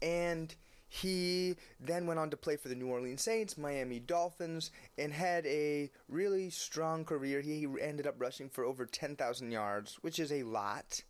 And 0.00 0.54
he 0.88 1.56
then 1.78 2.06
went 2.06 2.18
on 2.18 2.30
to 2.30 2.36
play 2.36 2.56
for 2.56 2.68
the 2.68 2.74
New 2.74 2.88
Orleans 2.88 3.22
Saints, 3.22 3.58
Miami 3.58 4.00
Dolphins, 4.00 4.70
and 4.96 5.12
had 5.12 5.44
a 5.46 5.90
really 6.08 6.48
strong 6.48 7.04
career. 7.04 7.40
He 7.42 7.66
ended 7.80 8.06
up 8.06 8.14
rushing 8.18 8.48
for 8.48 8.64
over 8.64 8.86
10,000 8.86 9.50
yards, 9.52 9.98
which 10.00 10.18
is 10.18 10.32
a 10.32 10.44
lot. 10.44 11.02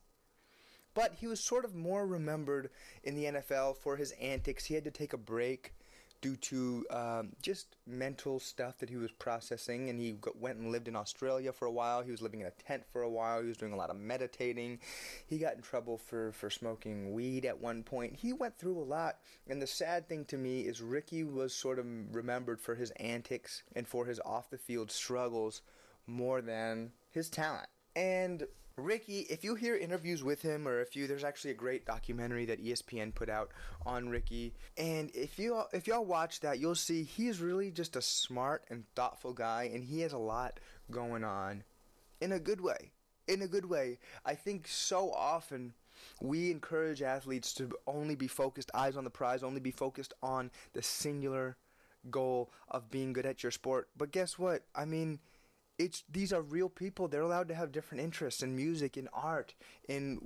But 0.94 1.14
he 1.20 1.28
was 1.28 1.38
sort 1.38 1.64
of 1.64 1.76
more 1.76 2.06
remembered 2.06 2.70
in 3.04 3.14
the 3.14 3.26
NFL 3.26 3.76
for 3.76 3.96
his 3.96 4.10
antics. 4.20 4.64
He 4.64 4.74
had 4.74 4.84
to 4.84 4.90
take 4.90 5.12
a 5.12 5.18
break 5.18 5.74
due 6.20 6.36
to 6.36 6.84
um, 6.90 7.32
just 7.42 7.76
mental 7.86 8.40
stuff 8.40 8.78
that 8.78 8.90
he 8.90 8.96
was 8.96 9.10
processing. 9.12 9.88
And 9.88 9.98
he 9.98 10.16
went 10.38 10.58
and 10.58 10.72
lived 10.72 10.88
in 10.88 10.96
Australia 10.96 11.52
for 11.52 11.66
a 11.66 11.70
while. 11.70 12.02
He 12.02 12.10
was 12.10 12.22
living 12.22 12.40
in 12.40 12.46
a 12.46 12.50
tent 12.50 12.84
for 12.92 13.02
a 13.02 13.10
while. 13.10 13.40
He 13.40 13.48
was 13.48 13.56
doing 13.56 13.72
a 13.72 13.76
lot 13.76 13.90
of 13.90 13.96
meditating. 13.96 14.80
He 15.26 15.38
got 15.38 15.54
in 15.54 15.62
trouble 15.62 15.98
for, 15.98 16.32
for 16.32 16.50
smoking 16.50 17.12
weed 17.12 17.44
at 17.44 17.60
one 17.60 17.82
point. 17.82 18.16
He 18.16 18.32
went 18.32 18.58
through 18.58 18.78
a 18.78 18.84
lot. 18.84 19.18
And 19.48 19.60
the 19.60 19.66
sad 19.66 20.08
thing 20.08 20.24
to 20.26 20.38
me 20.38 20.62
is 20.62 20.80
Ricky 20.80 21.24
was 21.24 21.54
sort 21.54 21.78
of 21.78 21.86
remembered 22.12 22.60
for 22.60 22.74
his 22.74 22.90
antics 22.92 23.62
and 23.74 23.86
for 23.86 24.06
his 24.06 24.20
off 24.24 24.50
the 24.50 24.58
field 24.58 24.90
struggles 24.90 25.62
more 26.06 26.40
than 26.40 26.92
his 27.10 27.28
talent. 27.28 27.68
And 27.94 28.46
Ricky, 28.78 29.20
if 29.28 29.42
you 29.42 29.56
hear 29.56 29.76
interviews 29.76 30.22
with 30.22 30.40
him, 30.40 30.68
or 30.68 30.80
if 30.80 30.94
you, 30.94 31.06
there's 31.06 31.24
actually 31.24 31.50
a 31.50 31.54
great 31.54 31.84
documentary 31.84 32.46
that 32.46 32.64
ESPN 32.64 33.14
put 33.14 33.28
out 33.28 33.50
on 33.84 34.08
Ricky, 34.08 34.54
and 34.76 35.10
if 35.14 35.38
you 35.38 35.62
if 35.72 35.86
y'all 35.86 36.04
watch 36.04 36.40
that, 36.40 36.60
you'll 36.60 36.74
see 36.76 37.02
he's 37.02 37.40
really 37.40 37.70
just 37.70 37.96
a 37.96 38.02
smart 38.02 38.64
and 38.70 38.84
thoughtful 38.94 39.32
guy, 39.32 39.70
and 39.72 39.82
he 39.82 40.00
has 40.02 40.12
a 40.12 40.18
lot 40.18 40.60
going 40.90 41.24
on, 41.24 41.64
in 42.20 42.32
a 42.32 42.38
good 42.38 42.60
way. 42.60 42.92
In 43.26 43.42
a 43.42 43.48
good 43.48 43.66
way, 43.66 43.98
I 44.24 44.34
think 44.34 44.66
so 44.66 45.12
often 45.12 45.74
we 46.22 46.50
encourage 46.50 47.02
athletes 47.02 47.52
to 47.54 47.70
only 47.86 48.14
be 48.14 48.28
focused, 48.28 48.70
eyes 48.72 48.96
on 48.96 49.04
the 49.04 49.10
prize, 49.10 49.42
only 49.42 49.60
be 49.60 49.70
focused 49.70 50.14
on 50.22 50.50
the 50.72 50.82
singular 50.82 51.56
goal 52.10 52.50
of 52.68 52.90
being 52.90 53.12
good 53.12 53.26
at 53.26 53.42
your 53.42 53.52
sport. 53.52 53.88
But 53.96 54.12
guess 54.12 54.38
what? 54.38 54.62
I 54.74 54.84
mean 54.84 55.18
it's 55.78 56.04
these 56.10 56.32
are 56.32 56.42
real 56.42 56.68
people. 56.68 57.08
They're 57.08 57.22
allowed 57.22 57.48
to 57.48 57.54
have 57.54 57.72
different 57.72 58.02
interests 58.02 58.42
in 58.42 58.56
music, 58.56 58.96
in 58.96 59.08
art, 59.12 59.54
in 59.88 60.18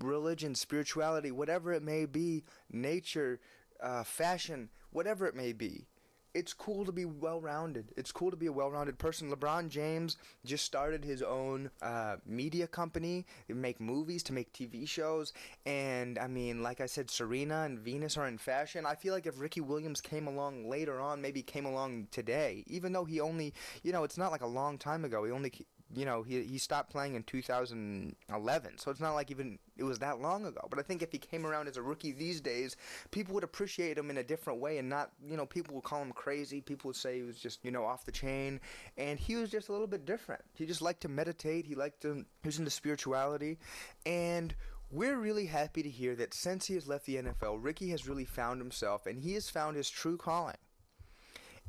religion, 0.00 0.54
spirituality, 0.54 1.30
whatever 1.30 1.72
it 1.72 1.82
may 1.82 2.06
be, 2.06 2.44
nature, 2.70 3.40
uh, 3.82 4.02
fashion, 4.04 4.70
whatever 4.90 5.26
it 5.26 5.34
may 5.34 5.52
be 5.52 5.86
it's 6.34 6.52
cool 6.52 6.84
to 6.84 6.92
be 6.92 7.04
well 7.04 7.40
rounded. 7.40 7.92
It's 7.96 8.10
cool 8.10 8.30
to 8.30 8.36
be 8.36 8.46
a 8.46 8.52
well 8.52 8.70
rounded 8.70 8.98
person. 8.98 9.30
LeBron 9.30 9.68
James 9.68 10.16
just 10.44 10.64
started 10.64 11.04
his 11.04 11.22
own 11.22 11.70
uh, 11.80 12.16
media 12.26 12.66
company, 12.66 13.24
to 13.48 13.54
make 13.54 13.80
movies, 13.80 14.22
to 14.24 14.32
make 14.32 14.52
TV 14.52 14.86
shows. 14.86 15.32
And 15.64 16.18
I 16.18 16.26
mean, 16.26 16.62
like 16.62 16.80
I 16.80 16.86
said, 16.86 17.10
Serena 17.10 17.62
and 17.62 17.78
Venus 17.78 18.16
are 18.16 18.26
in 18.26 18.38
fashion. 18.38 18.84
I 18.84 18.96
feel 18.96 19.14
like 19.14 19.26
if 19.26 19.40
Ricky 19.40 19.60
Williams 19.60 20.00
came 20.00 20.26
along 20.26 20.68
later 20.68 21.00
on, 21.00 21.22
maybe 21.22 21.42
came 21.42 21.66
along 21.66 22.08
today, 22.10 22.64
even 22.66 22.92
though 22.92 23.04
he 23.04 23.20
only, 23.20 23.54
you 23.82 23.92
know, 23.92 24.02
it's 24.02 24.18
not 24.18 24.32
like 24.32 24.42
a 24.42 24.46
long 24.46 24.76
time 24.76 25.04
ago. 25.04 25.24
He 25.24 25.30
only 25.30 25.52
you 25.92 26.04
know, 26.04 26.22
he 26.22 26.42
he 26.42 26.58
stopped 26.58 26.90
playing 26.90 27.14
in 27.14 27.22
2011, 27.22 28.78
so 28.78 28.90
it's 28.90 29.00
not 29.00 29.14
like 29.14 29.30
even 29.30 29.58
it 29.76 29.84
was 29.84 29.98
that 29.98 30.20
long 30.20 30.46
ago. 30.46 30.66
But 30.70 30.78
I 30.78 30.82
think 30.82 31.02
if 31.02 31.12
he 31.12 31.18
came 31.18 31.46
around 31.46 31.68
as 31.68 31.76
a 31.76 31.82
rookie 31.82 32.12
these 32.12 32.40
days, 32.40 32.76
people 33.10 33.34
would 33.34 33.44
appreciate 33.44 33.98
him 33.98 34.10
in 34.10 34.18
a 34.18 34.22
different 34.22 34.60
way, 34.60 34.78
and 34.78 34.88
not, 34.88 35.12
you 35.26 35.36
know, 35.36 35.46
people 35.46 35.74
would 35.74 35.84
call 35.84 36.02
him 36.02 36.12
crazy. 36.12 36.60
People 36.60 36.88
would 36.88 36.96
say 36.96 37.16
he 37.16 37.22
was 37.22 37.38
just, 37.38 37.64
you 37.64 37.70
know, 37.70 37.84
off 37.84 38.04
the 38.04 38.12
chain, 38.12 38.60
and 38.96 39.18
he 39.18 39.36
was 39.36 39.50
just 39.50 39.68
a 39.68 39.72
little 39.72 39.86
bit 39.86 40.06
different. 40.06 40.42
He 40.54 40.66
just 40.66 40.82
liked 40.82 41.02
to 41.02 41.08
meditate. 41.08 41.66
He 41.66 41.74
liked 41.74 42.00
to. 42.02 42.24
He 42.42 42.48
was 42.48 42.58
into 42.58 42.70
spirituality, 42.70 43.58
and 44.06 44.54
we're 44.90 45.18
really 45.18 45.46
happy 45.46 45.82
to 45.82 45.90
hear 45.90 46.14
that 46.16 46.34
since 46.34 46.66
he 46.66 46.74
has 46.74 46.86
left 46.86 47.06
the 47.06 47.16
NFL, 47.16 47.58
Ricky 47.60 47.90
has 47.90 48.08
really 48.08 48.24
found 48.24 48.60
himself, 48.60 49.06
and 49.06 49.18
he 49.18 49.34
has 49.34 49.50
found 49.50 49.76
his 49.76 49.90
true 49.90 50.16
calling, 50.16 50.56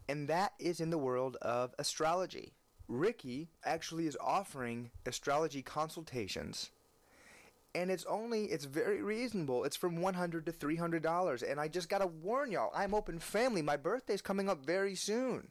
and 0.08 0.28
that 0.30 0.54
is 0.60 0.80
in 0.80 0.90
the 0.90 0.98
world 0.98 1.36
of 1.42 1.76
astrology. 1.78 2.54
Ricky 2.88 3.50
actually 3.64 4.08
is 4.08 4.18
offering 4.22 4.92
astrology 5.06 5.62
consultations 5.62 6.70
and 7.76 7.92
it's 7.92 8.06
only 8.06 8.46
it's 8.46 8.66
very 8.66 9.04
reasonable. 9.04 9.66
It's 9.66 9.76
from 9.76 10.02
100 10.02 10.46
to 10.46 10.52
300 10.52 11.04
dollars 11.04 11.44
and 11.44 11.60
I 11.60 11.68
just 11.68 11.90
got 11.90 12.00
to 12.00 12.08
warn 12.08 12.52
y'all, 12.52 12.72
I'm 12.74 12.94
open 12.96 13.20
family. 13.20 13.62
My 13.62 13.78
birthday's 13.78 14.22
coming 14.22 14.50
up 14.50 14.66
very 14.66 14.96
soon. 14.96 15.50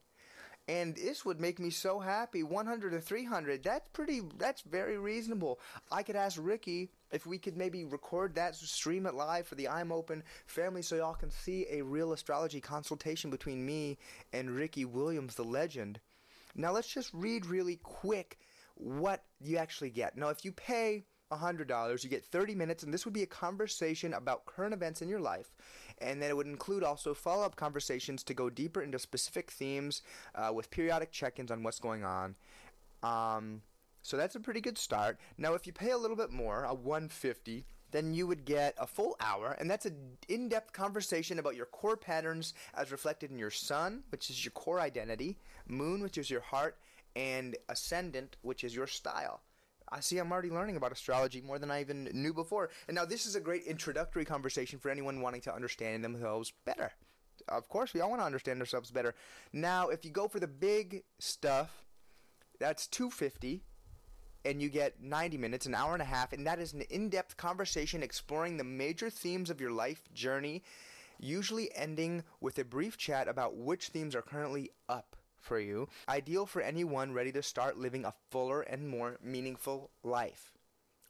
And 0.66 0.96
this 0.96 1.26
would 1.26 1.40
make 1.40 1.58
me 1.58 1.68
so 1.68 1.98
happy. 1.98 2.42
100 2.42 2.92
to 2.92 3.00
300. 3.00 3.62
That's 3.62 3.86
pretty 3.88 4.22
that's 4.38 4.62
very 4.62 4.96
reasonable. 4.96 5.60
I 5.92 6.02
could 6.02 6.16
ask 6.16 6.38
Ricky 6.40 6.90
if 7.12 7.26
we 7.26 7.36
could 7.36 7.58
maybe 7.58 7.84
record 7.84 8.34
that 8.34 8.56
stream 8.56 9.04
it 9.04 9.14
live 9.14 9.46
for 9.46 9.56
the 9.56 9.68
I'm 9.68 9.92
Open 9.92 10.22
family 10.46 10.80
so 10.80 10.96
y'all 10.96 11.14
can 11.14 11.30
see 11.30 11.66
a 11.70 11.82
real 11.82 12.14
astrology 12.14 12.62
consultation 12.62 13.30
between 13.30 13.66
me 13.66 13.98
and 14.32 14.50
Ricky 14.50 14.86
Williams 14.86 15.34
the 15.34 15.44
legend 15.44 16.00
now 16.54 16.72
let's 16.72 16.92
just 16.92 17.12
read 17.12 17.46
really 17.46 17.76
quick 17.82 18.38
what 18.74 19.24
you 19.40 19.56
actually 19.56 19.90
get. 19.90 20.16
Now, 20.16 20.28
if 20.28 20.44
you 20.44 20.52
pay 20.52 21.04
$100, 21.32 22.04
you 22.04 22.10
get 22.10 22.24
30 22.24 22.54
minutes, 22.54 22.82
and 22.82 22.92
this 22.92 23.04
would 23.04 23.14
be 23.14 23.22
a 23.22 23.26
conversation 23.26 24.14
about 24.14 24.46
current 24.46 24.74
events 24.74 25.02
in 25.02 25.08
your 25.08 25.20
life. 25.20 25.52
And 25.98 26.20
then 26.20 26.30
it 26.30 26.36
would 26.36 26.46
include 26.46 26.82
also 26.82 27.14
follow 27.14 27.44
up 27.44 27.56
conversations 27.56 28.22
to 28.24 28.34
go 28.34 28.50
deeper 28.50 28.82
into 28.82 28.98
specific 28.98 29.50
themes 29.50 30.02
uh, 30.34 30.52
with 30.52 30.70
periodic 30.70 31.12
check 31.12 31.38
ins 31.38 31.50
on 31.50 31.62
what's 31.62 31.78
going 31.78 32.04
on. 32.04 32.34
Um, 33.02 33.62
so 34.02 34.16
that's 34.16 34.34
a 34.34 34.40
pretty 34.40 34.60
good 34.60 34.78
start. 34.78 35.18
Now, 35.38 35.54
if 35.54 35.66
you 35.66 35.72
pay 35.72 35.90
a 35.90 35.98
little 35.98 36.16
bit 36.16 36.30
more, 36.30 36.64
a 36.64 36.74
150 36.74 37.64
then 37.94 38.12
you 38.12 38.26
would 38.26 38.44
get 38.44 38.74
a 38.76 38.88
full 38.88 39.16
hour, 39.20 39.56
and 39.60 39.70
that's 39.70 39.86
an 39.86 39.94
in 40.28 40.48
depth 40.48 40.72
conversation 40.72 41.38
about 41.38 41.54
your 41.54 41.66
core 41.66 41.96
patterns 41.96 42.52
as 42.76 42.90
reflected 42.90 43.30
in 43.30 43.38
your 43.38 43.52
sun, 43.52 44.02
which 44.08 44.30
is 44.30 44.44
your 44.44 44.50
core 44.50 44.80
identity, 44.80 45.38
moon, 45.68 46.02
which 46.02 46.18
is 46.18 46.28
your 46.28 46.40
heart, 46.40 46.76
and 47.14 47.56
ascendant, 47.68 48.36
which 48.42 48.64
is 48.64 48.74
your 48.74 48.88
style. 48.88 49.42
I 49.92 50.00
see 50.00 50.18
I'm 50.18 50.32
already 50.32 50.50
learning 50.50 50.74
about 50.74 50.90
astrology 50.90 51.40
more 51.40 51.60
than 51.60 51.70
I 51.70 51.82
even 51.82 52.08
knew 52.12 52.34
before. 52.34 52.70
And 52.88 52.96
now 52.96 53.04
this 53.04 53.26
is 53.26 53.36
a 53.36 53.40
great 53.40 53.62
introductory 53.62 54.24
conversation 54.24 54.80
for 54.80 54.90
anyone 54.90 55.20
wanting 55.20 55.42
to 55.42 55.54
understand 55.54 56.04
themselves 56.04 56.52
better. 56.64 56.90
Of 57.48 57.68
course, 57.68 57.94
we 57.94 58.00
all 58.00 58.10
want 58.10 58.22
to 58.22 58.26
understand 58.26 58.58
ourselves 58.58 58.90
better. 58.90 59.14
Now, 59.52 59.90
if 59.90 60.04
you 60.04 60.10
go 60.10 60.26
for 60.26 60.40
the 60.40 60.48
big 60.48 61.04
stuff, 61.20 61.84
that's 62.58 62.88
250 62.88 63.62
and 64.44 64.60
you 64.60 64.68
get 64.68 65.02
90 65.02 65.38
minutes, 65.38 65.66
an 65.66 65.74
hour 65.74 65.92
and 65.92 66.02
a 66.02 66.06
half, 66.06 66.32
and 66.32 66.46
that 66.46 66.58
is 66.58 66.72
an 66.72 66.82
in 66.82 67.08
depth 67.08 67.36
conversation 67.36 68.02
exploring 68.02 68.56
the 68.56 68.64
major 68.64 69.10
themes 69.10 69.50
of 69.50 69.60
your 69.60 69.70
life 69.70 70.02
journey, 70.12 70.62
usually 71.18 71.70
ending 71.74 72.22
with 72.40 72.58
a 72.58 72.64
brief 72.64 72.96
chat 72.96 73.28
about 73.28 73.56
which 73.56 73.88
themes 73.88 74.14
are 74.14 74.22
currently 74.22 74.70
up 74.88 75.16
for 75.38 75.58
you. 75.58 75.88
Ideal 76.08 76.46
for 76.46 76.62
anyone 76.62 77.12
ready 77.12 77.32
to 77.32 77.42
start 77.42 77.78
living 77.78 78.04
a 78.04 78.14
fuller 78.30 78.62
and 78.62 78.88
more 78.88 79.18
meaningful 79.22 79.90
life. 80.02 80.52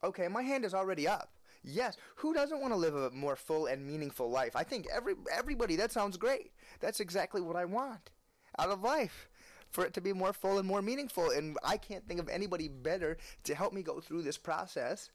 Okay, 0.03 0.29
my 0.29 0.43
hand 0.43 0.65
is 0.65 0.75
already 0.75 1.09
up. 1.09 1.31
Yes, 1.63 1.97
who 2.17 2.35
doesn't 2.35 2.61
want 2.61 2.75
to 2.75 2.79
live 2.79 2.95
a 2.95 3.11
more 3.11 3.37
full 3.37 3.67
and 3.67 3.87
meaningful 3.87 4.31
life? 4.31 4.55
I 4.55 4.65
think 4.65 4.87
every 4.93 5.15
everybody 5.33 5.77
that 5.77 5.93
sounds 5.93 6.19
great. 6.19 6.53
That's 6.81 7.01
exactly 7.01 7.41
what 7.41 7.57
I 7.57 7.65
want 7.65 8.11
out 8.59 8.69
of 8.69 8.83
life 8.83 9.29
for 9.75 9.85
it 9.85 9.93
to 9.93 10.01
be 10.01 10.13
more 10.13 10.33
full 10.33 10.59
and 10.59 10.69
more 10.69 10.81
meaningful. 10.81 11.31
And 11.31 11.59
I 11.65 11.77
can't 11.77 12.07
think 12.07 12.21
of 12.21 12.29
anybody 12.29 12.69
better 12.69 13.19
to 13.43 13.55
help 13.57 13.73
me 13.73 13.83
go 13.83 14.01
through 14.01 14.23
this 14.23 14.39
process 14.39 15.11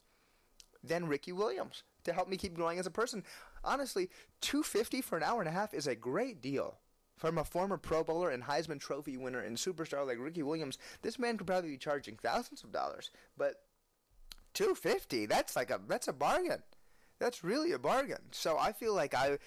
than 0.84 1.08
Ricky 1.08 1.32
Williams 1.32 1.84
to 2.04 2.12
help 2.12 2.28
me 2.28 2.36
keep 2.36 2.54
growing 2.54 2.78
as 2.78 2.86
a 2.86 2.92
person. 2.92 3.24
Honestly, 3.64 4.10
250 4.42 5.02
for 5.02 5.18
an 5.18 5.24
hour 5.24 5.40
and 5.40 5.48
a 5.48 5.54
half 5.54 5.74
is 5.74 5.88
a 5.88 5.96
great 5.96 6.42
deal. 6.42 6.78
From 7.16 7.38
a 7.38 7.44
former 7.44 7.78
Pro 7.78 8.04
Bowler 8.04 8.30
and 8.30 8.44
Heisman 8.44 8.80
Trophy 8.80 9.18
winner 9.18 9.42
and 9.42 9.58
superstar 9.58 10.06
like 10.06 10.20
Ricky 10.20 10.44
Williams, 10.44 10.78
this 11.02 11.20
man 11.20 11.38
could 11.38 11.48
probably 11.48 11.72
be 11.72 11.78
charging 11.78 12.16
thousands 12.16 12.64
of 12.64 12.72
dollars. 12.72 13.12
But 13.38 13.56
250, 14.54 15.26
that's 15.26 15.56
like 15.56 15.70
a 15.70 15.82
that's 15.86 16.08
a 16.08 16.14
bargain. 16.14 16.64
That's 17.20 17.44
really 17.44 17.74
a 17.74 17.80
bargain. 17.80 18.22
So 18.32 18.58
I 18.58 18.72
feel 18.72 18.96
like 18.96 19.14
I 19.14 19.38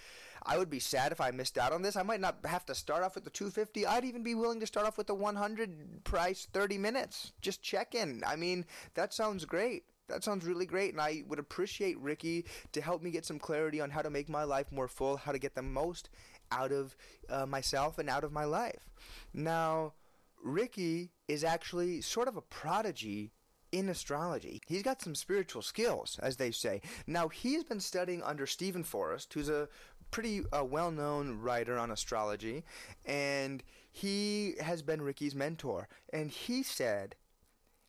I 0.44 0.58
would 0.58 0.70
be 0.70 0.80
sad 0.80 1.12
if 1.12 1.20
I 1.20 1.30
missed 1.30 1.56
out 1.56 1.72
on 1.72 1.82
this. 1.82 1.96
I 1.96 2.02
might 2.02 2.20
not 2.20 2.38
have 2.44 2.66
to 2.66 2.74
start 2.74 3.02
off 3.02 3.14
with 3.14 3.24
the 3.24 3.30
250. 3.30 3.86
I'd 3.86 4.04
even 4.04 4.22
be 4.22 4.34
willing 4.34 4.60
to 4.60 4.66
start 4.66 4.86
off 4.86 4.98
with 4.98 5.06
the 5.06 5.14
100 5.14 6.04
price 6.04 6.48
30 6.52 6.78
minutes. 6.78 7.32
Just 7.40 7.62
check 7.62 7.94
in. 7.94 8.22
I 8.26 8.36
mean, 8.36 8.64
that 8.94 9.14
sounds 9.14 9.44
great. 9.44 9.84
That 10.08 10.24
sounds 10.24 10.44
really 10.44 10.66
great, 10.66 10.92
and 10.92 11.00
I 11.00 11.22
would 11.28 11.38
appreciate 11.38 11.98
Ricky 11.98 12.44
to 12.72 12.82
help 12.82 13.02
me 13.02 13.10
get 13.10 13.24
some 13.24 13.38
clarity 13.38 13.80
on 13.80 13.88
how 13.88 14.02
to 14.02 14.10
make 14.10 14.28
my 14.28 14.42
life 14.42 14.70
more 14.70 14.88
full, 14.88 15.16
how 15.16 15.32
to 15.32 15.38
get 15.38 15.54
the 15.54 15.62
most 15.62 16.10
out 16.50 16.72
of 16.72 16.96
uh, 17.30 17.46
myself 17.46 17.98
and 17.98 18.10
out 18.10 18.24
of 18.24 18.32
my 18.32 18.44
life. 18.44 18.90
Now, 19.32 19.94
Ricky 20.42 21.12
is 21.28 21.44
actually 21.44 22.00
sort 22.00 22.28
of 22.28 22.36
a 22.36 22.42
prodigy 22.42 23.32
in 23.72 23.88
astrology. 23.88 24.60
He's 24.66 24.82
got 24.82 25.02
some 25.02 25.14
spiritual 25.14 25.62
skills, 25.62 26.18
as 26.22 26.36
they 26.36 26.50
say. 26.50 26.82
Now, 27.06 27.28
he's 27.28 27.64
been 27.64 27.80
studying 27.80 28.22
under 28.22 28.46
Steven 28.46 28.84
Forrest, 28.84 29.32
who's 29.32 29.48
a 29.48 29.68
pretty 30.10 30.42
uh, 30.52 30.62
well 30.62 30.90
known 30.90 31.40
writer 31.40 31.78
on 31.78 31.90
astrology, 31.90 32.62
and 33.04 33.64
he 33.90 34.54
has 34.60 34.82
been 34.82 35.02
Ricky's 35.02 35.34
mentor. 35.34 35.88
And 36.12 36.30
he 36.30 36.62
said, 36.62 37.16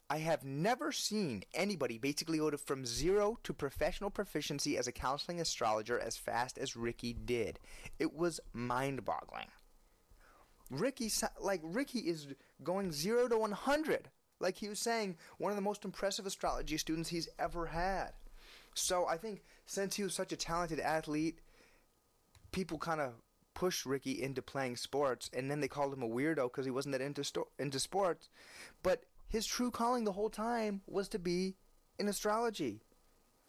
I 0.10 0.18
have 0.18 0.44
never 0.44 0.92
seen 0.92 1.44
anybody 1.54 1.98
basically 1.98 2.38
go 2.38 2.52
from 2.58 2.86
zero 2.86 3.40
to 3.44 3.54
professional 3.54 4.10
proficiency 4.10 4.78
as 4.78 4.88
a 4.88 4.92
counseling 4.92 5.40
astrologer 5.40 6.00
as 6.00 6.18
fast 6.18 6.58
as 6.58 6.76
Ricky 6.76 7.14
did. 7.14 7.60
It 8.00 8.14
was 8.14 8.40
mind 8.54 9.06
boggling. 9.06 9.48
Ricky, 10.70 11.12
like, 11.40 11.62
Ricky 11.64 12.00
is 12.00 12.28
going 12.64 12.92
zero 12.92 13.28
to 13.28 13.38
100. 13.38 14.10
Like 14.44 14.58
he 14.58 14.68
was 14.68 14.80
saying, 14.80 15.16
one 15.38 15.54
of 15.54 15.56
the 15.56 15.62
most 15.62 15.86
impressive 15.86 16.26
astrology 16.26 16.78
students 16.78 17.10
he's 17.10 17.30
ever 17.40 17.68
had. 17.68 18.10
So 18.74 19.08
I 19.08 19.16
think 19.16 19.42
since 19.66 19.96
he 19.96 20.04
was 20.04 20.14
such 20.14 20.34
a 20.34 20.36
talented 20.36 20.82
athlete, 20.82 21.40
people 22.52 22.78
kind 22.78 23.00
of 23.00 23.14
pushed 23.54 23.86
Ricky 23.86 24.22
into 24.22 24.42
playing 24.42 24.76
sports, 24.76 25.30
and 25.34 25.50
then 25.50 25.62
they 25.62 25.70
called 25.70 25.94
him 25.94 26.04
a 26.04 26.10
weirdo 26.10 26.52
because 26.52 26.66
he 26.66 26.72
wasn't 26.72 26.92
that 26.92 27.00
into 27.00 27.24
sto- 27.24 27.48
into 27.58 27.80
sports. 27.80 28.28
But 28.84 29.06
his 29.30 29.46
true 29.46 29.72
calling 29.72 30.04
the 30.04 30.12
whole 30.12 30.30
time 30.30 30.82
was 30.88 31.08
to 31.10 31.20
be 31.20 31.56
in 31.98 32.10
astrology. 32.10 32.82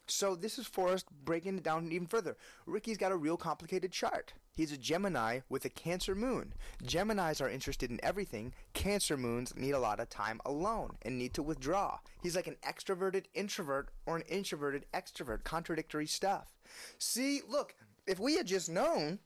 So 0.07 0.33
this 0.33 0.57
is 0.57 0.65
Forrest 0.65 1.07
breaking 1.25 1.57
it 1.57 1.63
down 1.63 1.91
even 1.91 2.07
further. 2.07 2.37
Ricky's 2.65 2.97
got 2.97 3.11
a 3.11 3.17
real 3.17 3.35
complicated 3.35 3.91
chart. 3.91 4.31
He's 4.55 4.71
a 4.71 4.77
Gemini 4.77 5.41
with 5.49 5.65
a 5.65 5.69
Cancer 5.69 6.15
moon. 6.15 6.53
Geminis 6.81 7.41
are 7.41 7.49
interested 7.49 7.91
in 7.91 7.99
everything. 8.01 8.53
Cancer 8.73 9.17
moons 9.17 9.53
need 9.55 9.71
a 9.71 9.79
lot 9.79 9.99
of 9.99 10.09
time 10.09 10.39
alone 10.45 10.97
and 11.01 11.17
need 11.17 11.33
to 11.33 11.43
withdraw. 11.43 11.99
He's 12.23 12.37
like 12.37 12.47
an 12.47 12.55
extroverted 12.63 13.25
introvert 13.33 13.89
or 14.05 14.15
an 14.15 14.23
introverted 14.29 14.85
extrovert. 14.93 15.43
Contradictory 15.43 16.07
stuff. 16.07 16.55
See, 16.97 17.41
look, 17.47 17.75
if 18.07 18.17
we 18.17 18.37
had 18.37 18.47
just 18.47 18.69
known 18.69 19.19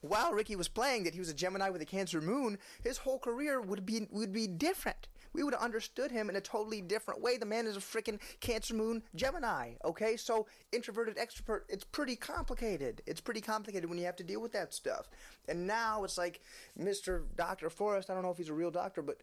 while 0.00 0.32
Ricky 0.32 0.56
was 0.56 0.68
playing 0.68 1.04
that 1.04 1.14
he 1.14 1.20
was 1.20 1.28
a 1.28 1.34
Gemini 1.34 1.68
with 1.70 1.82
a 1.82 1.86
Cancer 1.86 2.20
moon, 2.20 2.58
his 2.82 2.98
whole 2.98 3.18
career 3.18 3.60
would 3.60 3.84
be 3.84 4.06
would 4.10 4.32
be 4.32 4.46
different. 4.46 5.08
We 5.32 5.42
would 5.42 5.54
have 5.54 5.62
understood 5.62 6.10
him 6.10 6.28
in 6.28 6.36
a 6.36 6.40
totally 6.40 6.80
different 6.80 7.20
way. 7.20 7.36
The 7.36 7.46
man 7.46 7.66
is 7.66 7.76
a 7.76 7.80
freaking 7.80 8.18
Cancer 8.40 8.74
moon 8.74 9.02
Gemini, 9.14 9.74
okay? 9.84 10.16
So 10.16 10.46
introverted 10.72 11.16
extrovert, 11.16 11.62
it's 11.68 11.84
pretty 11.84 12.16
complicated. 12.16 13.02
It's 13.06 13.20
pretty 13.20 13.40
complicated 13.40 13.88
when 13.88 13.98
you 13.98 14.04
have 14.06 14.16
to 14.16 14.24
deal 14.24 14.40
with 14.40 14.52
that 14.52 14.74
stuff. 14.74 15.08
And 15.48 15.66
now 15.66 16.04
it's 16.04 16.18
like 16.18 16.40
Mr. 16.78 17.24
Dr. 17.36 17.70
Forrest, 17.70 18.10
I 18.10 18.14
don't 18.14 18.22
know 18.22 18.30
if 18.30 18.38
he's 18.38 18.48
a 18.48 18.54
real 18.54 18.70
doctor, 18.70 19.02
but 19.02 19.22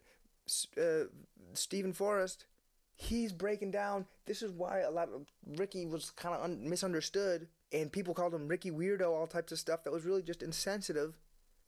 uh, 0.80 1.06
Steven 1.54 1.92
Forrest, 1.92 2.46
he's 2.94 3.32
breaking 3.32 3.70
down. 3.70 4.06
This 4.26 4.42
is 4.42 4.52
why 4.52 4.80
a 4.80 4.90
lot 4.90 5.08
of 5.08 5.26
Ricky 5.58 5.86
was 5.86 6.10
kind 6.10 6.34
of 6.34 6.42
un- 6.42 6.68
misunderstood, 6.68 7.48
and 7.72 7.92
people 7.92 8.14
called 8.14 8.34
him 8.34 8.48
Ricky 8.48 8.70
Weirdo, 8.70 9.08
all 9.08 9.26
types 9.26 9.52
of 9.52 9.58
stuff 9.58 9.84
that 9.84 9.92
was 9.92 10.04
really 10.04 10.22
just 10.22 10.42
insensitive. 10.42 11.16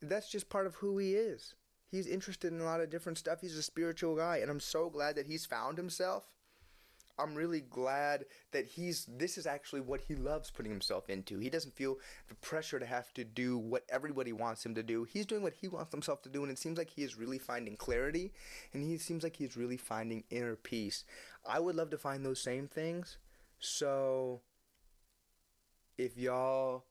That's 0.01 0.29
just 0.29 0.49
part 0.49 0.65
of 0.65 0.75
who 0.75 0.97
he 0.97 1.13
is. 1.13 1.55
He's 1.89 2.07
interested 2.07 2.53
in 2.53 2.61
a 2.61 2.65
lot 2.65 2.81
of 2.81 2.89
different 2.89 3.17
stuff. 3.17 3.41
He's 3.41 3.57
a 3.57 3.63
spiritual 3.63 4.15
guy, 4.15 4.37
and 4.37 4.51
I'm 4.51 4.59
so 4.59 4.89
glad 4.89 5.15
that 5.15 5.27
he's 5.27 5.45
found 5.45 5.77
himself. 5.77 6.25
I'm 7.19 7.35
really 7.35 7.59
glad 7.59 8.25
that 8.51 8.65
he's 8.65 9.05
this 9.05 9.37
is 9.37 9.45
actually 9.45 9.81
what 9.81 10.01
he 10.07 10.15
loves 10.15 10.51
putting 10.51 10.71
himself 10.71 11.09
into. 11.09 11.37
He 11.39 11.49
doesn't 11.49 11.75
feel 11.75 11.97
the 12.29 12.35
pressure 12.35 12.79
to 12.79 12.85
have 12.85 13.13
to 13.15 13.25
do 13.25 13.57
what 13.57 13.83
everybody 13.89 14.31
wants 14.31 14.65
him 14.65 14.73
to 14.75 14.83
do. 14.83 15.03
He's 15.03 15.25
doing 15.25 15.43
what 15.43 15.53
he 15.53 15.67
wants 15.67 15.91
himself 15.91 16.21
to 16.23 16.29
do 16.29 16.43
and 16.43 16.51
it 16.51 16.57
seems 16.57 16.77
like 16.77 16.89
he 16.89 17.03
is 17.03 17.17
really 17.17 17.37
finding 17.37 17.75
clarity 17.75 18.31
and 18.73 18.81
he 18.81 18.97
seems 18.97 19.23
like 19.23 19.35
he's 19.35 19.57
really 19.57 19.77
finding 19.77 20.23
inner 20.29 20.55
peace. 20.55 21.03
I 21.45 21.59
would 21.59 21.75
love 21.75 21.89
to 21.89 21.97
find 21.97 22.25
those 22.25 22.41
same 22.41 22.67
things. 22.67 23.17
So 23.59 24.39
if 25.97 26.17
y'all 26.17 26.85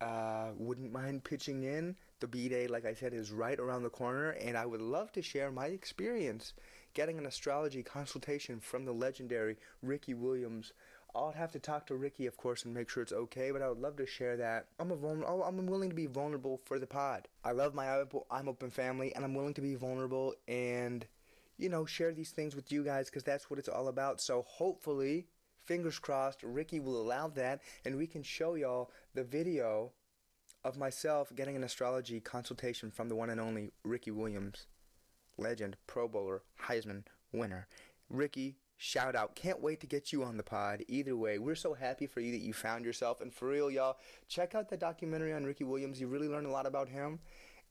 uh, 0.00 0.48
wouldn't 0.56 0.92
mind 0.92 1.22
pitching 1.22 1.62
in, 1.62 1.94
the 2.20 2.26
B 2.26 2.48
Day, 2.48 2.66
like 2.66 2.84
I 2.84 2.94
said, 2.94 3.12
is 3.12 3.32
right 3.32 3.58
around 3.58 3.82
the 3.82 3.90
corner, 3.90 4.30
and 4.30 4.56
I 4.56 4.66
would 4.66 4.80
love 4.80 5.12
to 5.12 5.22
share 5.22 5.50
my 5.50 5.66
experience 5.66 6.52
getting 6.94 7.18
an 7.18 7.26
astrology 7.26 7.82
consultation 7.82 8.60
from 8.60 8.84
the 8.84 8.92
legendary 8.92 9.56
Ricky 9.82 10.14
Williams. 10.14 10.72
I'll 11.14 11.32
have 11.32 11.52
to 11.52 11.60
talk 11.60 11.86
to 11.86 11.94
Ricky, 11.94 12.26
of 12.26 12.36
course, 12.36 12.64
and 12.64 12.74
make 12.74 12.88
sure 12.88 13.02
it's 13.02 13.12
okay. 13.12 13.50
But 13.50 13.62
I 13.62 13.68
would 13.68 13.80
love 13.80 13.96
to 13.96 14.06
share 14.06 14.36
that. 14.36 14.66
I'm 14.80 14.90
a 14.90 14.96
vulnerable. 14.96 15.42
Oh, 15.42 15.46
I'm 15.46 15.66
willing 15.66 15.90
to 15.90 15.94
be 15.94 16.06
vulnerable 16.06 16.60
for 16.64 16.78
the 16.78 16.86
pod. 16.86 17.28
I 17.44 17.52
love 17.52 17.74
my 17.74 18.02
I'm 18.30 18.48
open 18.48 18.70
family, 18.70 19.14
and 19.14 19.24
I'm 19.24 19.34
willing 19.34 19.54
to 19.54 19.60
be 19.60 19.74
vulnerable 19.74 20.34
and, 20.48 21.06
you 21.56 21.68
know, 21.68 21.84
share 21.84 22.12
these 22.12 22.30
things 22.30 22.56
with 22.56 22.72
you 22.72 22.82
guys 22.82 23.10
because 23.10 23.22
that's 23.22 23.48
what 23.48 23.58
it's 23.58 23.68
all 23.68 23.88
about. 23.88 24.20
So 24.20 24.42
hopefully, 24.48 25.26
fingers 25.64 25.98
crossed, 25.98 26.42
Ricky 26.42 26.80
will 26.80 27.00
allow 27.00 27.28
that, 27.28 27.60
and 27.84 27.96
we 27.96 28.06
can 28.06 28.22
show 28.22 28.54
y'all 28.54 28.90
the 29.14 29.24
video 29.24 29.92
of 30.64 30.78
myself 30.78 31.32
getting 31.34 31.56
an 31.56 31.64
astrology 31.64 32.20
consultation 32.20 32.90
from 32.90 33.08
the 33.08 33.14
one 33.14 33.30
and 33.30 33.40
only 33.40 33.72
Ricky 33.84 34.10
Williams, 34.10 34.66
legend, 35.36 35.76
Pro 35.86 36.08
Bowler, 36.08 36.42
Heisman 36.66 37.04
winner. 37.32 37.66
Ricky, 38.08 38.56
shout 38.76 39.14
out. 39.14 39.34
Can't 39.34 39.60
wait 39.60 39.80
to 39.80 39.86
get 39.86 40.12
you 40.12 40.22
on 40.24 40.36
the 40.36 40.42
pod. 40.42 40.84
Either 40.88 41.16
way, 41.16 41.38
we're 41.38 41.54
so 41.54 41.74
happy 41.74 42.06
for 42.06 42.20
you 42.20 42.32
that 42.32 42.40
you 42.40 42.52
found 42.52 42.84
yourself. 42.84 43.20
And 43.20 43.32
for 43.32 43.48
real, 43.48 43.70
y'all, 43.70 43.98
check 44.28 44.54
out 44.54 44.68
the 44.68 44.76
documentary 44.76 45.32
on 45.32 45.44
Ricky 45.44 45.64
Williams. 45.64 46.00
You 46.00 46.06
really 46.06 46.28
learn 46.28 46.46
a 46.46 46.50
lot 46.50 46.66
about 46.66 46.88
him. 46.88 47.18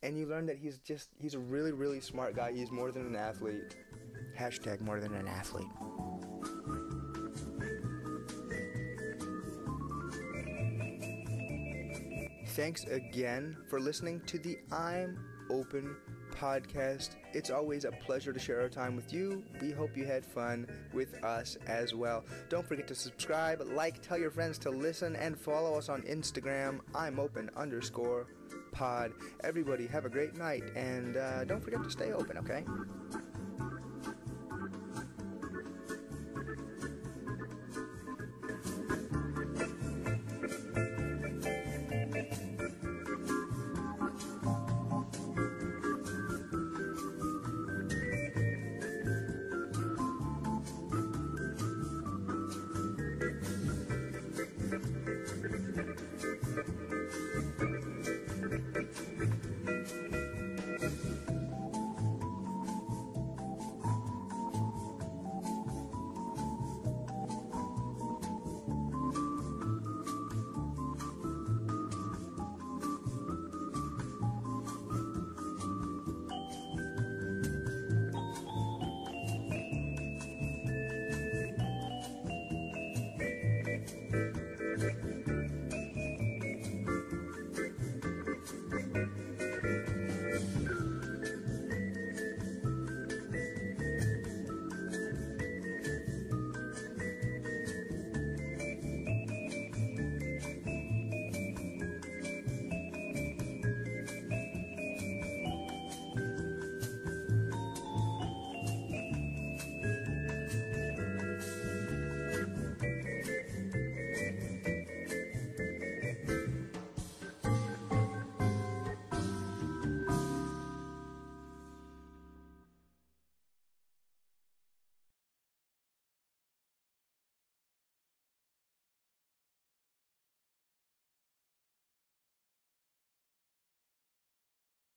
And 0.02 0.18
you 0.18 0.26
learn 0.26 0.46
that 0.48 0.58
he's 0.58 0.80
just, 0.80 1.10
he's 1.18 1.34
a 1.34 1.40
really, 1.40 1.72
really 1.72 2.02
smart 2.02 2.36
guy. 2.36 2.52
He's 2.52 2.72
more 2.72 2.92
than 2.92 3.06
an 3.06 3.16
athlete. 3.16 3.78
Hashtag 4.38 4.82
more 4.82 5.00
than 5.00 5.14
an 5.14 5.28
athlete. 5.28 5.68
Thanks 12.56 12.84
again 12.84 13.58
for 13.68 13.80
listening 13.80 14.22
to 14.28 14.38
the 14.38 14.60
I'm 14.72 15.18
Open 15.50 15.96
podcast. 16.32 17.16
It's 17.34 17.50
always 17.50 17.84
a 17.84 17.92
pleasure 17.92 18.32
to 18.32 18.40
share 18.40 18.62
our 18.62 18.70
time 18.70 18.96
with 18.96 19.12
you. 19.12 19.44
We 19.60 19.72
hope 19.72 19.98
you 19.98 20.06
had 20.06 20.24
fun 20.24 20.68
with 20.94 21.16
us 21.24 21.58
as 21.66 21.96
well. 21.96 22.24
Don't 22.50 22.68
forget 22.68 22.88
to 22.90 22.96
subscribe, 22.96 23.62
like, 23.74 24.04
tell 24.04 24.20
your 24.20 24.30
friends 24.30 24.60
to 24.60 24.70
listen, 24.70 25.16
and 25.16 25.36
follow 25.36 25.76
us 25.76 25.90
on 25.90 26.04
Instagram. 26.04 26.82
I'm 26.94 27.20
open 27.20 27.50
underscore 27.56 28.28
pod. 28.72 29.14
Everybody 29.44 29.88
have 29.88 30.06
a 30.06 30.10
great 30.10 30.38
night, 30.38 30.64
and 30.76 31.18
uh, 31.18 31.46
don't 31.46 31.64
forget 31.64 31.84
to 31.84 31.90
stay 31.90 32.12
open, 32.14 32.38
okay? 32.38 32.64